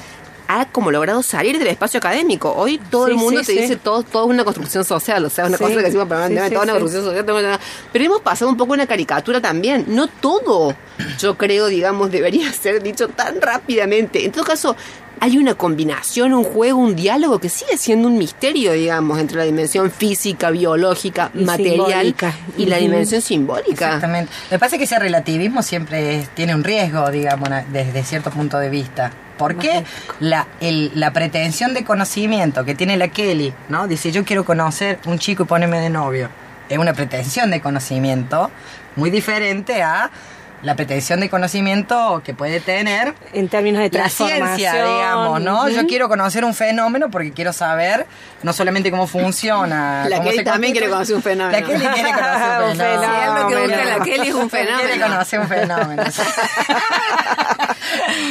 ha 0.52 0.66
como 0.66 0.90
logrado 0.90 1.22
salir 1.22 1.60
del 1.60 1.68
espacio 1.68 2.00
académico. 2.00 2.52
Hoy 2.52 2.80
todo 2.90 3.06
Sí, 3.06 3.12
el 3.12 3.18
mundo 3.18 3.42
sí, 3.42 3.46
te 3.46 3.54
sí. 3.54 3.60
dice 3.60 3.76
todo, 3.76 4.02
todo 4.02 4.24
es 4.24 4.30
una 4.32 4.44
construcción 4.44 4.84
social, 4.84 5.24
o 5.24 5.30
sea, 5.30 5.46
una 5.46 5.60
cosa 5.60 5.76
que 5.76 5.84
decimos 5.84 6.08
permanentemente, 6.08 6.56
toda 6.56 6.64
una 6.64 6.74
construcción 6.74 7.04
social, 7.04 7.24
toda 7.26 7.40
una- 7.40 7.60
pero 7.94 8.06
hemos 8.06 8.22
pasado 8.22 8.50
un 8.50 8.58
poco 8.58 8.74
una 8.74 8.88
caricatura 8.88 9.40
también. 9.42 9.86
No 9.90 10.08
todo, 10.08 10.76
yo 11.20 11.38
creo, 11.38 11.68
digamos, 11.68 12.10
debería 12.10 12.52
ser 12.54 12.82
dicho 12.82 13.10
tan 13.10 13.40
rápidamente. 13.40 14.26
En 14.26 14.32
todo 14.32 14.44
caso, 14.44 14.76
hay 15.22 15.38
una 15.38 15.56
combinación, 15.56 16.34
un 16.34 16.44
juego, 16.44 16.80
un 16.80 16.96
diálogo 16.96 17.40
que 17.40 17.50
sigue 17.50 17.78
siendo 17.78 18.08
un 18.08 18.18
misterio, 18.18 18.74
digamos, 18.74 19.20
entre 19.20 19.38
la 19.38 19.44
dimensión 19.44 19.92
física, 19.92 20.50
biológica, 20.52 21.32
Y 21.34 21.44
material 21.44 21.78
simbólica. 21.88 22.34
y 22.58 22.66
la 22.66 22.78
dimensión 22.78 23.22
simbólica. 23.22 23.72
Exactamente. 23.88 24.32
Me 24.52 24.60
parece 24.60 24.78
que 24.78 24.84
ese 24.86 24.98
relativismo 25.00 25.62
siempre 25.62 26.28
tiene 26.36 26.56
un 26.56 26.64
riesgo, 26.64 27.10
digamos, 27.12 27.50
desde 27.72 28.04
cierto 28.04 28.30
punto 28.32 28.58
de 28.60 28.70
vista. 28.70 29.12
Porque 29.38 29.84
la, 30.20 30.48
el- 30.60 30.92
la 30.96 31.14
pretensión 31.14 31.74
de 31.74 31.84
conocimiento 31.86 32.66
que 32.66 32.76
tiene 32.76 32.98
la 32.98 33.08
Kelly, 33.08 33.54
¿no? 33.70 33.88
Dice, 33.88 34.12
yo 34.12 34.26
quiero 34.26 34.44
conocer 34.44 35.00
un 35.06 35.18
chico 35.18 35.44
y 35.44 35.46
ponerme 35.46 35.80
de 35.80 35.90
novio. 35.90 36.30
Es 36.68 36.78
una 36.78 36.94
pretensión 36.94 37.50
de 37.50 37.62
conocimiento 37.62 38.52
muy 38.98 39.10
diferente 39.10 39.82
a 39.82 40.12
la 40.62 40.76
pretensión 40.76 41.20
de 41.22 41.30
conocimiento 41.30 42.22
que 42.24 42.34
puede 42.34 42.60
tener 42.60 43.14
En 43.34 43.48
términos 43.50 43.80
de 43.80 43.86
la 43.88 43.90
transformación. 43.92 44.58
ciencia, 44.58 44.86
digamos, 44.86 45.42
¿no? 45.42 45.70
Yo 45.70 45.88
quiero 45.88 46.10
conocer 46.10 46.44
un 46.46 46.54
fenómeno 46.54 47.10
porque 47.10 47.32
quiero 47.32 47.54
saber 47.54 48.06
no 48.44 48.52
solamente 48.54 48.92
cómo 48.92 49.08
funciona. 49.08 50.06
La 50.10 50.18
cómo 50.18 50.30
Kelly 50.30 50.38
se 50.40 50.44
también 50.44 50.74
quiere 50.74 50.90
conocer 50.90 51.16
un 51.16 51.22
fenómeno. 51.24 51.60
La 51.60 51.66
Kelly 51.66 51.86
quiere 51.86 52.12
conocer 52.12 52.62
un 52.64 52.78
fenómeno. 52.78 53.02
fenómeno. 53.02 53.10
Sí, 53.10 53.20
es 53.24 53.42
lo 53.42 53.48
que 53.48 53.56
busca 53.68 53.86
la 53.86 54.04
Kelly 54.04 54.28
es 54.28 54.36
un 54.36 54.50
fenómeno. 54.50 54.80
Quiere 54.90 55.02
conocer 55.02 55.40
un 55.40 55.48
fenómeno. 55.48 56.04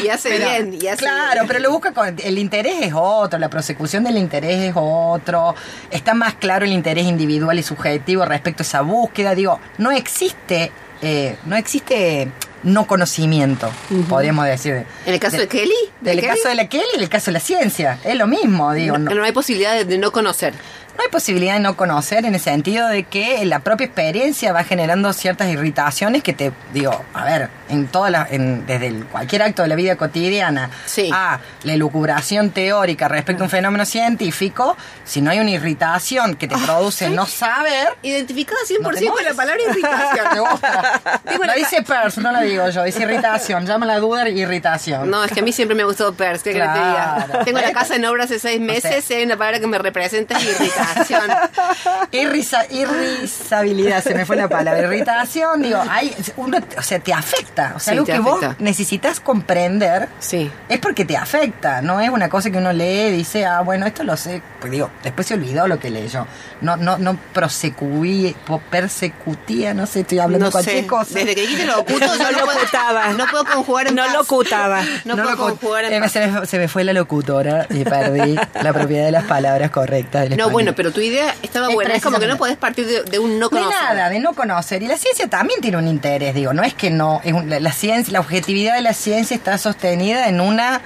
Y 0.05 0.09
hace 0.09 0.29
Pero, 0.31 0.45
bien, 0.49 0.79
y 0.81 0.87
hace 0.87 0.99
claro, 0.99 1.33
bien. 1.35 1.47
pero 1.49 1.59
lo 1.61 1.71
busca 1.73 1.93
con 1.93 2.15
el 2.23 2.39
interés 2.39 2.77
es 2.83 2.93
otro, 2.95 3.39
la 3.39 3.49
prosecución 3.49 4.05
del 4.05 4.17
interés 4.17 4.71
es 4.71 4.73
otro, 4.77 5.55
está 5.91 6.15
más 6.15 6.35
claro 6.35 6.65
el 6.65 6.73
interés 6.73 7.05
individual 7.07 7.59
y 7.59 7.63
subjetivo 7.63 8.25
respecto 8.25 8.63
a 8.63 8.67
esa 8.67 8.81
búsqueda. 8.83 9.35
Digo, 9.35 9.59
no 9.79 9.91
existe, 9.91 10.71
eh, 11.03 11.37
no 11.47 11.57
existe 11.57 12.31
no 12.65 12.87
conocimiento, 12.87 13.71
podríamos 14.09 14.45
decir. 14.45 14.85
¿En 15.07 15.15
el 15.15 15.21
caso 15.21 15.37
de, 15.37 15.47
Kelly? 15.47 15.71
¿De 16.01 16.11
Del 16.11 16.21
Kelly? 16.21 16.35
caso 16.37 16.49
de 16.49 16.55
la 16.57 16.69
Kelly 16.69 16.85
y 16.93 16.97
en 16.97 17.03
el 17.05 17.09
caso 17.09 17.27
de 17.27 17.33
la 17.35 17.41
ciencia, 17.41 17.99
es 18.05 18.17
lo 18.17 18.27
mismo, 18.27 18.73
digo. 18.73 18.99
no, 18.99 19.11
no- 19.11 19.17
no 19.17 19.25
hay 19.25 19.33
posibilidad 19.33 19.75
de, 19.75 19.85
de 19.85 19.97
no 19.99 20.11
conocer. 20.11 20.53
no 20.97 21.05
hay 21.05 21.09
posibilidad 21.11 21.55
de 21.55 21.61
no 21.61 21.77
conocer 21.77 22.25
en 22.27 22.35
el 22.35 22.41
sentido 22.41 22.89
de 22.89 23.05
que 23.05 23.45
la 23.47 23.61
propia 23.61 23.85
experiencia 23.87 24.53
va 24.53 24.65
generando 24.65 25.13
ciertas 25.13 25.49
irritaciones 25.49 26.25
que 26.25 26.33
te 26.33 26.51
digo, 26.75 27.05
a 27.15 27.25
ver, 27.25 27.49
en 27.69 27.87
todas 27.89 28.11
las, 28.11 28.31
en- 28.33 28.67
desde 28.67 28.87
el- 28.89 29.05
cualquier 29.07 29.43
acto 29.43 29.63
de 29.63 29.69
la 29.69 29.75
vida 29.75 29.97
cotidiana 29.97 30.71
Sí. 30.87 31.11
a 31.13 31.39
la 31.65 31.73
elucubración 31.73 32.51
teórica 32.51 33.09
respecto 33.09 33.43
a 33.43 33.47
un 33.47 33.51
fenómeno 33.51 33.85
científico, 33.85 34.77
si 35.05 35.21
no 35.21 35.31
hay 35.31 35.39
una 35.41 35.51
irritación 35.51 36.35
que 36.37 36.49
te 36.49 36.57
produce 36.57 37.09
no 37.11 37.27
saber, 37.27 37.89
Identificada 38.03 38.59
no 38.81 38.91
100% 38.91 38.99
te 38.99 39.07
con 39.07 39.25
la 39.25 39.35
palabra 39.35 39.63
irritación. 39.63 40.27
Me 40.35 40.41
gusta. 40.41 41.01
Lo 41.39 41.45
la 41.45 41.55
dice 41.55 41.83
Peirce, 41.83 42.21
no 42.21 42.33
lo 42.33 42.41
digo 42.41 42.69
yo, 42.71 42.83
dice 42.85 43.03
irritación, 43.03 43.65
llama 43.67 43.87
la 43.87 43.99
duda 43.99 44.29
irritación. 44.29 45.11
No, 45.11 45.23
es 45.25 45.33
que 45.33 45.41
a 45.41 45.43
mí 45.43 45.53
siempre 45.53 45.75
me 45.77 45.85
gustó 45.85 46.13
Pers, 46.15 46.43
¿qué 46.43 46.53
querés 46.53 46.69
que 46.69 46.75
te 46.75 46.79
diga? 46.87 47.25
Claro. 47.27 47.45
Tengo 47.45 47.59
la 47.61 47.73
casa 47.73 47.95
en 47.97 48.05
obra 48.05 48.25
hace 48.25 48.39
seis 48.39 48.61
meses 48.61 49.09
y 49.11 49.15
hay 49.15 49.25
una 49.25 49.37
palabra 49.37 49.61
que 49.61 49.67
me 49.67 49.79
representa 49.79 50.37
es 50.37 50.45
irritación. 50.45 51.31
Irrisa- 52.13 52.67
irrisabilidad, 52.71 54.03
se 54.03 54.15
me 54.15 54.25
fue 54.27 54.37
la 54.37 54.49
palabra. 54.49 54.81
Irritación, 54.83 55.63
digo, 55.63 55.83
hay, 55.89 56.15
uno, 56.37 56.59
o 56.77 56.83
sea, 56.83 56.99
te 56.99 57.13
afecta. 57.13 57.58
O 57.77 57.79
sea, 57.79 57.93
Sí, 57.93 57.99
algo 57.99 58.05
que 58.07 58.19
vos 58.19 58.41
necesitas 58.59 59.21
comprender 59.21 60.09
Sí. 60.19 60.51
es 60.69 60.79
porque 60.79 61.05
te 61.05 61.17
afecta. 61.17 61.83
No 61.83 62.01
es 62.01 62.11
una 62.11 62.29
cosa 62.29 62.51
que 62.51 62.59
uno 62.59 62.73
lee 62.73 63.09
y 63.09 63.13
dice, 63.13 63.45
ah, 63.47 63.61
bueno, 63.61 63.87
esto 63.87 64.03
lo 64.05 64.17
sé. 64.17 64.43
Pues 64.61 64.71
digo, 64.73 64.91
después 65.03 65.27
se 65.27 65.35
olvidó 65.35 65.67
lo 65.69 65.79
que 65.79 65.91
leyó. 65.91 66.27
No, 66.61 66.77
no, 66.77 66.99
no 66.99 67.17
prosecuí, 67.33 68.35
persecutía, 68.71 69.75
no 69.75 69.87
sé, 69.87 70.01
estoy 70.01 70.19
hablando 70.19 70.45
No 70.45 70.47
de 70.47 70.53
cualquier 70.53 70.81
sé. 70.83 70.87
cosa. 70.87 71.15
Desde 71.15 71.35
que 71.35 71.43
dijiste 71.43 71.67
lo 71.67 71.81
oculto, 71.81 72.07
yo 72.19 72.31
no 72.33 72.47
locutaba. 72.47 73.03
puedo, 73.05 73.19
no 73.19 73.27
puedo 73.31 73.45
conjugar 73.45 73.87
en 73.89 73.95
No 73.95 74.05
paz. 74.05 74.13
locutaba. 74.15 74.83
No, 75.05 75.17
lo 75.17 75.23
puedo 75.23 75.37
cu- 75.37 75.43
conjugar 75.59 75.85
en 75.85 75.93
eh, 75.95 76.01
paz. 76.01 76.13
se, 76.13 76.27
me, 76.27 76.47
se 76.47 76.59
me 76.59 76.69
fue 76.69 76.85
la 76.85 76.93
locutora 76.93 77.67
y 77.71 77.85
perdí 77.85 78.37
la 78.63 78.73
propiedad 78.73 79.05
de 79.07 79.13
las 79.13 79.25
palabras 79.25 79.71
correctas 79.71 80.23
del 80.23 80.31
No, 80.31 80.35
español. 80.35 80.53
bueno, 80.53 80.73
pero 80.75 80.93
tu 80.93 81.01
idea 81.01 81.35
estaba 81.43 81.69
Es 81.69 81.75
buena. 81.75 81.95
Es 81.95 82.03
como 82.03 82.19
que 82.19 82.27
no 82.27 82.37
podés 82.37 82.57
partir 82.57 82.87
de, 82.87 83.03
de 83.05 83.19
un 83.19 83.39
no 83.39 83.49
De 83.49 83.57
conocer. 83.59 83.77
nada, 83.83 84.11
de 84.11 84.19
no 84.21 84.33
conocer. 84.35 84.83
Y 84.83 84.87
la 84.89 84.97
ciencia 84.97 85.29
también 85.29 85.61
tiene 85.61 85.77
un 85.77 85.89
interés, 85.89 86.35
digo, 86.35 86.53
no 86.53 86.63
es 86.63 86.75
que 86.75 86.91
no, 86.91 87.21
es 87.25 87.33
un- 87.33 87.48
la, 87.49 87.61
la 87.61 87.73
ciencia, 87.73 88.13
la 88.13 88.21
objetividad 88.21 88.75
de 88.75 88.83
la 88.83 88.93
ciencia 88.95 89.37
está 89.37 89.59
sostenida 89.59 90.29
en 90.29 90.41
una, 90.41 90.81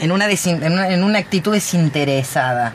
en 0.00 0.12
una, 0.12 0.26
desin- 0.28 0.62
en 0.62 0.72
una, 0.72 0.88
en 0.88 1.04
una 1.04 1.18
actitud 1.18 1.52
desinteresada. 1.52 2.72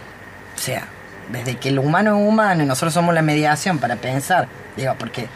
O 0.56 0.60
sea, 0.60 0.88
desde 1.32 1.58
que 1.58 1.70
el 1.70 1.80
humano 1.80 2.18
es 2.20 2.28
humano 2.28 2.64
y 2.64 2.66
nosotros 2.66 2.94
somos 2.94 3.14
la 3.14 3.22
mediación 3.22 3.80
para 3.80 3.96
pensar, 3.96 4.48
digo, 4.78 4.96
porque 4.98 5.28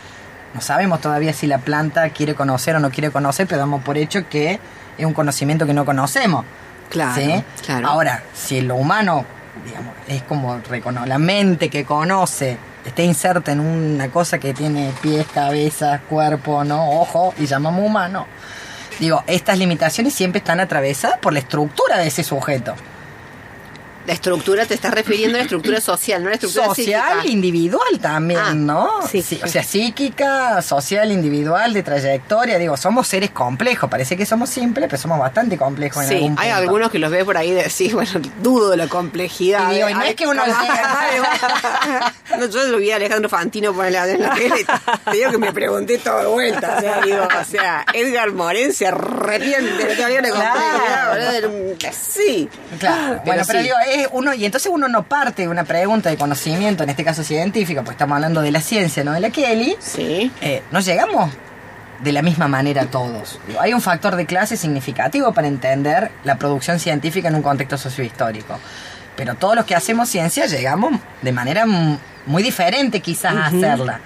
no 0.54 0.62
sabemos 0.62 1.02
todavía 1.02 1.34
si 1.34 1.48
la 1.48 1.58
planta 1.58 2.10
quiere 2.10 2.36
conocer 2.36 2.76
o 2.76 2.80
no 2.80 2.90
quiere 2.92 3.12
conocer, 3.12 3.48
pero 3.48 3.60
damos 3.60 3.84
por 3.84 3.98
hecho 3.98 4.28
que 4.30 4.60
es 4.98 5.06
un 5.06 5.14
conocimiento 5.14 5.66
que 5.66 5.74
no 5.74 5.84
conocemos. 5.86 6.46
Claro, 6.90 7.16
¿sí? 7.22 7.44
claro. 7.66 7.88
Ahora, 7.88 8.24
si 8.34 8.62
lo 8.62 8.76
humano, 8.76 9.26
digamos, 9.66 9.94
es 10.08 10.22
como 10.24 10.62
la 11.06 11.18
mente 11.18 11.70
que 11.70 11.84
conoce, 11.84 12.58
está 12.86 13.02
inserta 13.02 13.52
en 13.52 13.60
una 13.60 14.10
cosa 14.10 14.40
que 14.40 14.54
tiene 14.54 14.94
pies, 15.02 15.26
cabeza, 15.34 16.02
cuerpo, 16.10 16.64
¿no? 16.64 17.02
Ojo, 17.02 17.34
y 17.38 17.46
llamamos 17.46 17.86
humano. 17.86 18.28
Digo, 19.00 19.24
estas 19.28 19.58
limitaciones 19.58 20.14
siempre 20.14 20.40
están 20.40 20.60
atravesadas 20.60 21.20
por 21.20 21.34
la 21.34 21.40
estructura 21.40 21.98
de 21.98 22.08
ese 22.08 22.24
sujeto. 22.24 22.76
La 24.08 24.14
estructura, 24.14 24.66
te 24.66 24.74
estás 24.76 24.94
refiriendo 24.94 25.36
a 25.36 25.40
la 25.40 25.44
estructura 25.44 25.82
social, 25.82 26.22
no 26.22 26.28
a 26.28 26.30
la 26.32 26.36
estructura 26.36 26.66
social, 26.68 27.04
psíquica. 27.22 27.28
individual 27.32 28.00
también, 28.00 28.40
Ah, 28.40 28.54
¿no? 28.54 29.02
psíquica. 29.08 29.26
Sí, 29.28 29.40
o 29.44 29.48
sea, 29.48 29.64
psíquica, 29.64 30.62
social, 30.62 31.12
individual, 31.12 31.74
de 31.74 31.82
trayectoria. 31.84 32.58
Digo, 32.60 32.78
somos 32.78 33.08
seres 33.08 33.32
complejos. 33.32 33.90
Parece 33.90 34.16
que 34.16 34.26
somos 34.26 34.50
simples, 34.50 34.88
pero 34.90 35.02
somos 35.02 35.18
bastante 35.20 35.58
complejos 35.58 36.04
en 36.04 36.10
Sí, 36.10 36.16
algún 36.16 36.36
hay 36.38 36.50
punto. 36.50 36.62
algunos 36.62 36.92
que 36.92 37.00
los 37.00 37.10
ves 37.12 37.24
por 37.24 37.36
ahí 37.38 37.52
de 37.52 37.64
decís, 37.64 37.94
bueno, 37.94 38.12
dudo 38.44 38.70
de 38.72 38.78
la 38.78 38.88
complejidad. 38.88 39.72
Y 39.72 39.76
digo, 39.76 39.90
y 39.90 39.94
no 39.96 40.00
Ay, 40.02 40.10
es 40.12 40.16
que 40.16 40.28
uno 40.28 40.44
no, 42.38 42.46
yo 42.48 42.64
lo 42.66 42.78
vi 42.78 42.92
a 42.92 42.98
Alejandro 42.98 43.30
Fantino 43.30 43.74
por 43.74 43.90
la, 43.90 44.08
en 44.10 44.22
la 44.22 44.34
tele. 44.36 44.66
Te 45.06 45.12
digo 45.18 45.32
que 45.32 45.38
me 45.38 45.54
pregunté 45.54 45.98
todo 45.98 46.20
de 46.20 46.26
vuelta. 46.28 46.76
O 46.78 46.82
sea, 46.82 47.02
digo, 47.02 47.24
o 47.24 47.44
sea, 47.46 47.86
Edgar 47.94 48.32
Moren 48.32 48.74
se 48.74 48.88
arrepiente 48.88 49.86
de 49.86 49.96
de 49.96 50.22
la 50.22 50.30
Claro. 50.30 51.50
Sí. 51.92 52.50
Claro, 52.80 53.22
bueno, 53.26 53.44
pero 53.48 53.60
sí. 53.60 53.64
digo, 53.64 53.76
es 54.02 54.08
uno, 54.12 54.34
y 54.34 54.46
entonces 54.46 54.72
uno 54.74 54.88
no 54.88 55.04
parte 55.04 55.44
de 55.44 55.48
una 55.48 55.64
pregunta 55.64 56.10
de 56.10 56.18
conocimiento, 56.18 56.84
en 56.84 56.90
este 56.90 57.04
caso 57.04 57.24
científico, 57.24 57.82
pues 57.84 57.96
estamos 57.96 58.16
hablando 58.16 58.42
de 58.42 58.52
la 58.52 58.62
ciencia, 58.62 59.04
no 59.04 59.14
de 59.14 59.20
la 59.20 59.30
Kelly. 59.30 59.76
Sí. 59.80 60.32
eh, 60.42 60.64
no 60.72 60.80
llegamos 60.80 61.32
de 62.00 62.12
la 62.12 62.22
misma 62.22 62.48
manera 62.48 62.86
todos. 62.88 63.40
Hay 63.60 63.74
un 63.74 63.82
factor 63.82 64.16
de 64.16 64.26
clase 64.26 64.58
significativo 64.58 65.34
para 65.34 65.48
entender 65.48 66.12
la 66.24 66.38
producción 66.38 66.80
científica 66.80 67.30
en 67.30 67.36
un 67.36 67.42
contexto 67.42 67.78
sociohistórico. 67.78 68.60
Pero 69.16 69.36
todos 69.36 69.56
los 69.56 69.66
que 69.66 69.76
hacemos 69.76 70.10
ciencia 70.10 70.46
llegamos 70.46 71.00
de 71.22 71.32
manera 71.32 71.66
muy 71.66 72.44
diferente 72.44 73.00
quizás 73.00 73.34
a 73.36 73.46
hacerla. 73.48 74.02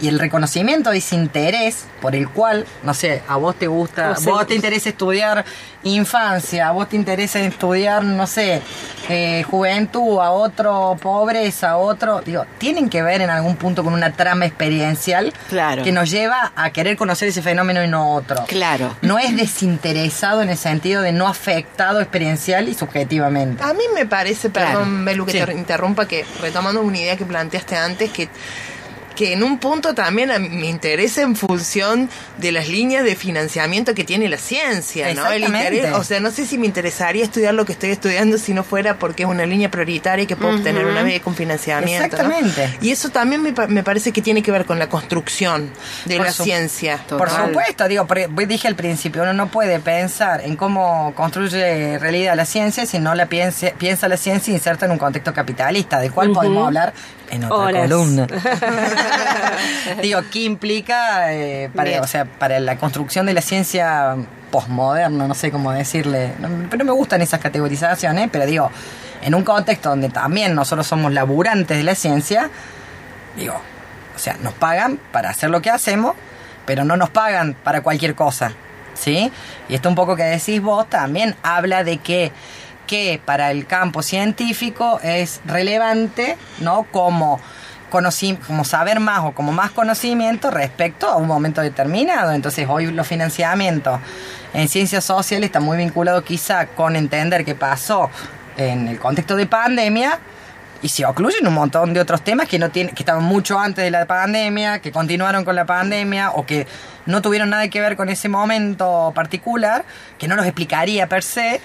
Y 0.00 0.06
el 0.08 0.18
reconocimiento 0.20 0.90
de 0.90 0.98
ese 0.98 1.16
interés 1.16 1.86
por 2.00 2.14
el 2.14 2.28
cual, 2.28 2.64
no 2.84 2.94
sé, 2.94 3.22
a 3.26 3.36
vos 3.36 3.56
te 3.56 3.66
gusta, 3.66 4.12
O 4.12 4.16
sea, 4.16 4.32
vos 4.32 4.46
te 4.46 4.54
interesa 4.54 4.88
estudiar 4.90 5.44
infancia, 5.82 6.68
a 6.68 6.72
vos 6.72 6.88
te 6.88 6.96
interesa 6.96 7.40
estudiar, 7.40 8.04
no 8.04 8.26
sé, 8.26 8.60
eh, 9.08 9.42
juventud, 9.48 10.20
a 10.20 10.30
otro 10.30 10.96
pobreza, 11.00 11.70
a 11.70 11.76
otro, 11.78 12.20
digo, 12.20 12.44
tienen 12.58 12.88
que 12.90 13.02
ver 13.02 13.22
en 13.22 13.30
algún 13.30 13.56
punto 13.56 13.82
con 13.82 13.92
una 13.92 14.12
trama 14.12 14.46
experiencial 14.46 15.32
Claro. 15.48 15.82
que 15.82 15.92
nos 15.92 16.10
lleva 16.10 16.52
a 16.54 16.70
querer 16.70 16.96
conocer 16.96 17.28
ese 17.28 17.42
fenómeno 17.42 17.82
y 17.82 17.88
no 17.88 18.14
otro. 18.14 18.44
Claro. 18.46 18.94
No 19.02 19.18
es 19.18 19.36
desinteresado 19.36 20.42
en 20.42 20.50
el 20.50 20.56
sentido 20.58 21.02
de 21.02 21.12
no 21.12 21.26
afectado 21.26 22.00
experiencial 22.00 22.68
y 22.68 22.74
subjetivamente. 22.74 23.62
A 23.62 23.72
mí 23.72 23.82
me 23.94 24.06
parece, 24.06 24.50
Claro. 24.50 24.78
perdón, 24.80 25.04
Belu, 25.04 25.26
que 25.26 25.32
Sí. 25.32 25.40
te 25.44 25.52
interrumpa, 25.54 26.06
que 26.06 26.24
retomando 26.40 26.80
una 26.82 26.98
idea 26.98 27.16
que 27.16 27.24
planteaste 27.24 27.76
antes, 27.76 28.10
que 28.10 28.28
que 29.18 29.32
en 29.32 29.42
un 29.42 29.58
punto 29.58 29.94
también 29.96 30.30
me 30.60 30.66
interesa 30.68 31.22
en 31.22 31.34
función 31.34 32.08
de 32.36 32.52
las 32.52 32.68
líneas 32.68 33.02
de 33.02 33.16
financiamiento 33.16 33.92
que 33.92 34.04
tiene 34.04 34.28
la 34.28 34.38
ciencia, 34.38 35.12
¿no? 35.12 35.26
El 35.32 35.42
interés, 35.42 35.92
o 35.92 36.04
sea, 36.04 36.20
no 36.20 36.30
sé 36.30 36.46
si 36.46 36.56
me 36.56 36.66
interesaría 36.66 37.24
estudiar 37.24 37.52
lo 37.54 37.64
que 37.64 37.72
estoy 37.72 37.90
estudiando 37.90 38.38
si 38.38 38.54
no 38.54 38.62
fuera 38.62 38.96
porque 39.00 39.24
es 39.24 39.28
una 39.28 39.44
línea 39.44 39.72
prioritaria 39.72 40.22
y 40.22 40.26
que 40.28 40.36
puedo 40.36 40.54
obtener 40.54 40.86
una 40.86 41.02
beca 41.02 41.24
con 41.24 41.34
financiamiento. 41.34 41.98
¿no? 41.98 42.04
Exactamente. 42.32 42.78
Y 42.80 42.92
eso 42.92 43.08
también 43.08 43.42
me, 43.42 43.52
pa- 43.52 43.66
me 43.66 43.82
parece 43.82 44.12
que 44.12 44.22
tiene 44.22 44.40
que 44.40 44.52
ver 44.52 44.64
con 44.66 44.78
la 44.78 44.88
construcción 44.88 45.68
de 46.04 46.16
Por 46.18 46.26
la 46.26 46.32
su- 46.32 46.44
ciencia. 46.44 47.00
Por 47.08 47.28
supuesto, 47.28 47.88
digo, 47.88 48.06
dije 48.46 48.68
al 48.68 48.76
principio, 48.76 49.22
uno 49.22 49.32
no 49.32 49.48
puede 49.48 49.80
pensar 49.80 50.42
en 50.42 50.54
cómo 50.54 51.12
construye 51.16 51.98
realidad 51.98 52.36
la 52.36 52.44
ciencia 52.46 52.86
si 52.86 53.00
no 53.00 53.16
la 53.16 53.26
piensa, 53.26 53.70
piensa 53.76 54.06
la 54.06 54.16
ciencia 54.16 54.54
inserta 54.54 54.86
en 54.86 54.92
un 54.92 54.98
contexto 54.98 55.34
capitalista, 55.34 55.98
del 55.98 56.12
cual 56.12 56.30
podemos 56.30 56.68
hablar 56.68 56.92
en 57.30 57.44
otra 57.44 57.56
Horas. 57.56 57.82
columna. 57.82 58.26
digo, 60.02 60.20
¿qué 60.30 60.40
implica 60.40 61.32
eh, 61.32 61.70
para, 61.74 62.00
o 62.00 62.06
sea, 62.06 62.24
para 62.24 62.60
la 62.60 62.76
construcción 62.76 63.26
de 63.26 63.34
la 63.34 63.42
ciencia 63.42 64.16
posmoderna, 64.50 65.26
no 65.26 65.34
sé 65.34 65.50
cómo 65.50 65.72
decirle, 65.72 66.32
no, 66.38 66.48
pero 66.70 66.84
me 66.84 66.92
gustan 66.92 67.20
esas 67.20 67.40
categorizaciones, 67.40 68.28
pero 68.32 68.46
digo, 68.46 68.70
en 69.22 69.34
un 69.34 69.42
contexto 69.42 69.90
donde 69.90 70.08
también 70.08 70.54
nosotros 70.54 70.86
somos 70.86 71.12
laburantes 71.12 71.76
de 71.76 71.82
la 71.82 71.94
ciencia, 71.94 72.50
digo, 73.36 73.60
o 74.14 74.18
sea, 74.18 74.36
nos 74.42 74.54
pagan 74.54 74.98
para 75.12 75.30
hacer 75.30 75.50
lo 75.50 75.60
que 75.60 75.70
hacemos, 75.70 76.14
pero 76.66 76.84
no 76.84 76.96
nos 76.96 77.10
pagan 77.10 77.54
para 77.54 77.82
cualquier 77.82 78.14
cosa, 78.14 78.52
¿sí? 78.94 79.30
Y 79.68 79.74
esto 79.74 79.88
un 79.88 79.94
poco 79.94 80.16
que 80.16 80.24
decís 80.24 80.60
vos 80.60 80.88
también 80.88 81.36
habla 81.42 81.84
de 81.84 81.98
que, 81.98 82.32
que 82.86 83.20
para 83.24 83.50
el 83.50 83.66
campo 83.66 84.02
científico 84.02 85.00
es 85.02 85.40
relevante, 85.44 86.36
¿no? 86.60 86.84
Como, 86.90 87.40
como 87.88 88.64
saber 88.64 89.00
más 89.00 89.20
o 89.24 89.32
como 89.32 89.52
más 89.52 89.70
conocimiento 89.70 90.50
respecto 90.50 91.08
a 91.08 91.16
un 91.16 91.26
momento 91.26 91.60
determinado. 91.60 92.32
Entonces 92.32 92.66
hoy 92.68 92.86
los 92.90 93.06
financiamientos 93.06 94.00
en 94.54 94.68
ciencias 94.68 95.04
sociales 95.04 95.48
están 95.48 95.64
muy 95.64 95.76
vinculados 95.76 96.24
quizá 96.24 96.66
con 96.66 96.96
entender 96.96 97.44
qué 97.44 97.54
pasó 97.54 98.10
en 98.56 98.88
el 98.88 98.98
contexto 98.98 99.36
de 99.36 99.46
pandemia 99.46 100.18
y 100.80 100.88
se 100.88 101.04
ocluyen 101.04 101.46
un 101.46 101.54
montón 101.54 101.92
de 101.92 102.00
otros 102.00 102.22
temas 102.22 102.48
que 102.48 102.58
no 102.58 102.70
tienen, 102.70 102.94
que 102.94 103.02
estaban 103.02 103.24
mucho 103.24 103.58
antes 103.58 103.84
de 103.84 103.90
la 103.90 104.06
pandemia, 104.06 104.78
que 104.80 104.92
continuaron 104.92 105.44
con 105.44 105.56
la 105.56 105.64
pandemia 105.64 106.30
o 106.32 106.46
que 106.46 106.66
no 107.06 107.20
tuvieron 107.22 107.50
nada 107.50 107.68
que 107.68 107.80
ver 107.80 107.96
con 107.96 108.08
ese 108.08 108.28
momento 108.28 109.12
particular, 109.14 109.84
que 110.18 110.28
no 110.28 110.36
los 110.36 110.46
explicaría 110.46 111.08
per 111.08 111.22
se. 111.22 111.60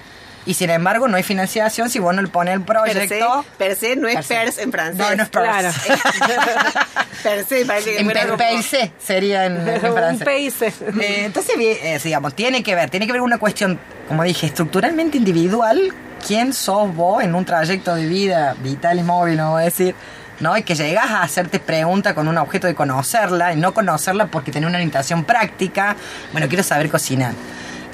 Y 0.45 0.55
sin 0.55 0.69
embargo, 0.69 1.07
no 1.07 1.15
hay 1.15 1.23
financiación 1.23 1.89
si 1.89 1.99
vos 1.99 2.13
no 2.13 2.21
le 2.21 2.27
pones 2.27 2.53
el 2.55 2.61
Per 2.63 2.75
se, 2.77 2.93
proyecto. 2.93 3.45
per 3.57 3.75
se 3.77 3.95
no 3.95 4.07
es 4.09 4.15
Per 4.15 4.23
se. 4.25 4.35
pers 4.35 4.57
en 4.57 4.71
francés. 4.71 4.97
No, 4.97 5.15
no 5.15 5.23
es 5.23 5.29
pers. 5.29 5.45
Claro. 5.47 5.69
per 7.23 7.45
se 7.45 7.65
parece 7.65 7.91
que 7.95 7.99
En 8.01 8.09
como- 8.11 8.37
PIC 8.37 8.91
sería 8.99 9.45
en, 9.45 9.57
francés. 9.93 10.61
Eh, 10.61 11.23
entonces, 11.25 11.55
eh, 11.59 11.99
digamos, 12.03 12.33
tiene 12.35 12.61
que 12.63 12.75
ver, 12.75 12.89
tiene 12.89 13.05
que 13.05 13.13
ver 13.13 13.21
una 13.21 13.37
cuestión, 13.37 13.79
como 14.07 14.23
dije, 14.23 14.47
estructuralmente 14.47 15.17
individual. 15.17 15.93
¿Quién 16.25 16.53
sos 16.53 16.93
vos 16.95 17.21
en 17.23 17.35
un 17.35 17.43
trayecto 17.45 17.95
de 17.95 18.05
vida 18.07 18.55
vital 18.61 18.97
y 18.99 19.03
móvil, 19.03 19.37
no 19.37 19.51
voy 19.51 19.61
a 19.61 19.65
decir? 19.65 19.93
¿No? 20.39 20.57
Y 20.57 20.63
que 20.63 20.73
llegas 20.75 21.09
a 21.09 21.21
hacerte 21.21 21.59
pregunta 21.59 22.15
con 22.15 22.27
un 22.27 22.37
objeto 22.37 22.65
de 22.67 22.75
conocerla 22.75 23.53
y 23.53 23.55
no 23.57 23.73
conocerla 23.73 24.27
porque 24.27 24.51
tenés 24.51 24.67
una 24.67 24.77
orientación 24.77 25.23
práctica. 25.25 25.95
Bueno, 26.31 26.47
quiero 26.47 26.63
saber 26.63 26.89
cocinar. 26.89 27.33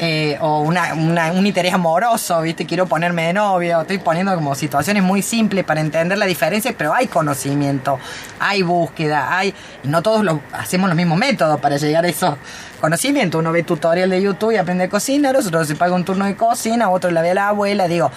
Eh, 0.01 0.38
o 0.39 0.62
una, 0.62 0.93
una- 0.93 1.33
un 1.33 1.45
interés 1.45 1.73
amoroso, 1.73 2.41
¿viste? 2.41 2.65
Quiero 2.65 2.85
ponerme 2.85 3.27
de 3.27 3.33
novio. 3.33 3.81
Estoy 3.81 3.97
poniendo 3.97 4.33
como 4.33 4.55
situaciones 4.55 5.03
muy 5.03 5.21
simples 5.21 5.65
para 5.65 5.81
entender 5.81 6.17
la 6.17 6.25
diferencia, 6.25 6.73
pero 6.77 6.93
hay 6.93 7.07
conocimiento, 7.07 7.99
hay 8.39 8.62
búsqueda, 8.62 9.38
hay. 9.38 9.53
No 9.83 10.01
todos 10.01 10.23
lo, 10.23 10.39
hacemos 10.53 10.88
los 10.89 10.95
mismos 10.95 11.17
métodos 11.17 11.59
para 11.59 11.75
llegar 11.75 12.05
a 12.05 12.07
esos 12.07 12.35
conocimientos. 12.79 13.39
Uno 13.39 13.51
ve 13.51 13.63
tutorial 13.63 14.09
de 14.09 14.21
YouTube 14.21 14.53
y 14.53 14.55
aprende 14.57 14.85
a 14.85 14.89
cocinar, 14.89 15.35
otro 15.35 15.65
se 15.65 15.75
paga 15.75 15.93
un 15.93 16.05
turno 16.05 16.23
de 16.23 16.35
cocina, 16.38 16.89
otro 16.89 17.12
la 17.12 17.21
ve 17.21 17.31
a 17.31 17.33
la 17.35 17.47
abuela. 17.49 17.89
Digo, 17.89 18.09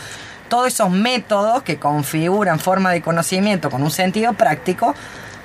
todos 0.48 0.68
esos 0.68 0.88
métodos 0.88 1.64
que 1.64 1.78
configuran 1.80 2.60
forma 2.60 2.92
de 2.92 3.02
conocimiento 3.02 3.70
con 3.70 3.82
un 3.82 3.90
sentido 3.90 4.34
práctico 4.34 4.94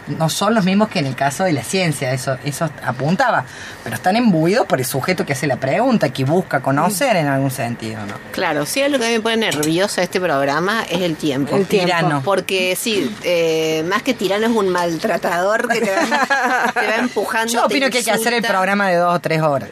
no 0.08 0.30
son 0.30 0.56
los 0.56 0.66
mismos 0.66 0.90
que 0.90 1.00
en 1.00 1.08
el 1.08 1.16
caso 1.16 1.44
de 1.44 1.54
la 1.54 1.64
ciencia, 1.64 2.12
eso, 2.14 2.38
eso 2.44 2.70
apuntaba, 2.84 3.46
pero 3.84 3.96
están 3.96 4.16
imbuidos 4.16 4.66
por 4.66 4.80
el 4.80 4.86
sujeto 4.86 5.26
que 5.26 5.34
hace 5.34 5.48
la 5.48 5.58
pregunta, 5.58 6.10
que 6.10 6.24
busca 6.24 6.62
conocer 6.62 7.16
en 7.16 7.28
algún 7.28 7.52
sentido, 7.52 8.06
¿no? 8.06 8.16
Claro, 8.32 8.66
sí, 8.66 8.82
algo 8.82 9.00
que 9.00 9.06
a 9.06 9.08
mí 9.10 9.16
me 9.16 9.22
pone 9.22 9.38
nerviosa 9.38 10.02
este 10.02 10.20
programa 10.20 10.84
es 10.90 11.02
el 11.02 11.16
tiempo. 11.16 11.56
El 11.56 11.66
tirano. 11.66 12.22
Porque 12.24 12.76
sí, 12.76 13.14
eh, 13.24 13.84
más 13.88 14.04
que 14.04 14.14
tirano 14.14 14.48
es 14.48 14.56
un 14.56 14.70
maltratador 14.70 15.68
que 15.68 15.82
te 15.82 15.92
va, 15.92 16.72
te 16.74 16.88
va 16.88 16.96
empujando. 16.96 17.54
Yo 17.54 17.66
opino 17.66 17.90
que 17.90 18.00
hay 18.00 18.04
que 18.04 18.12
hacer 18.12 18.34
el 18.34 18.44
programa 18.44 18.90
de 18.90 18.96
dos 18.96 19.16
o 19.16 19.20
tres 19.20 19.42
horas. 19.42 19.70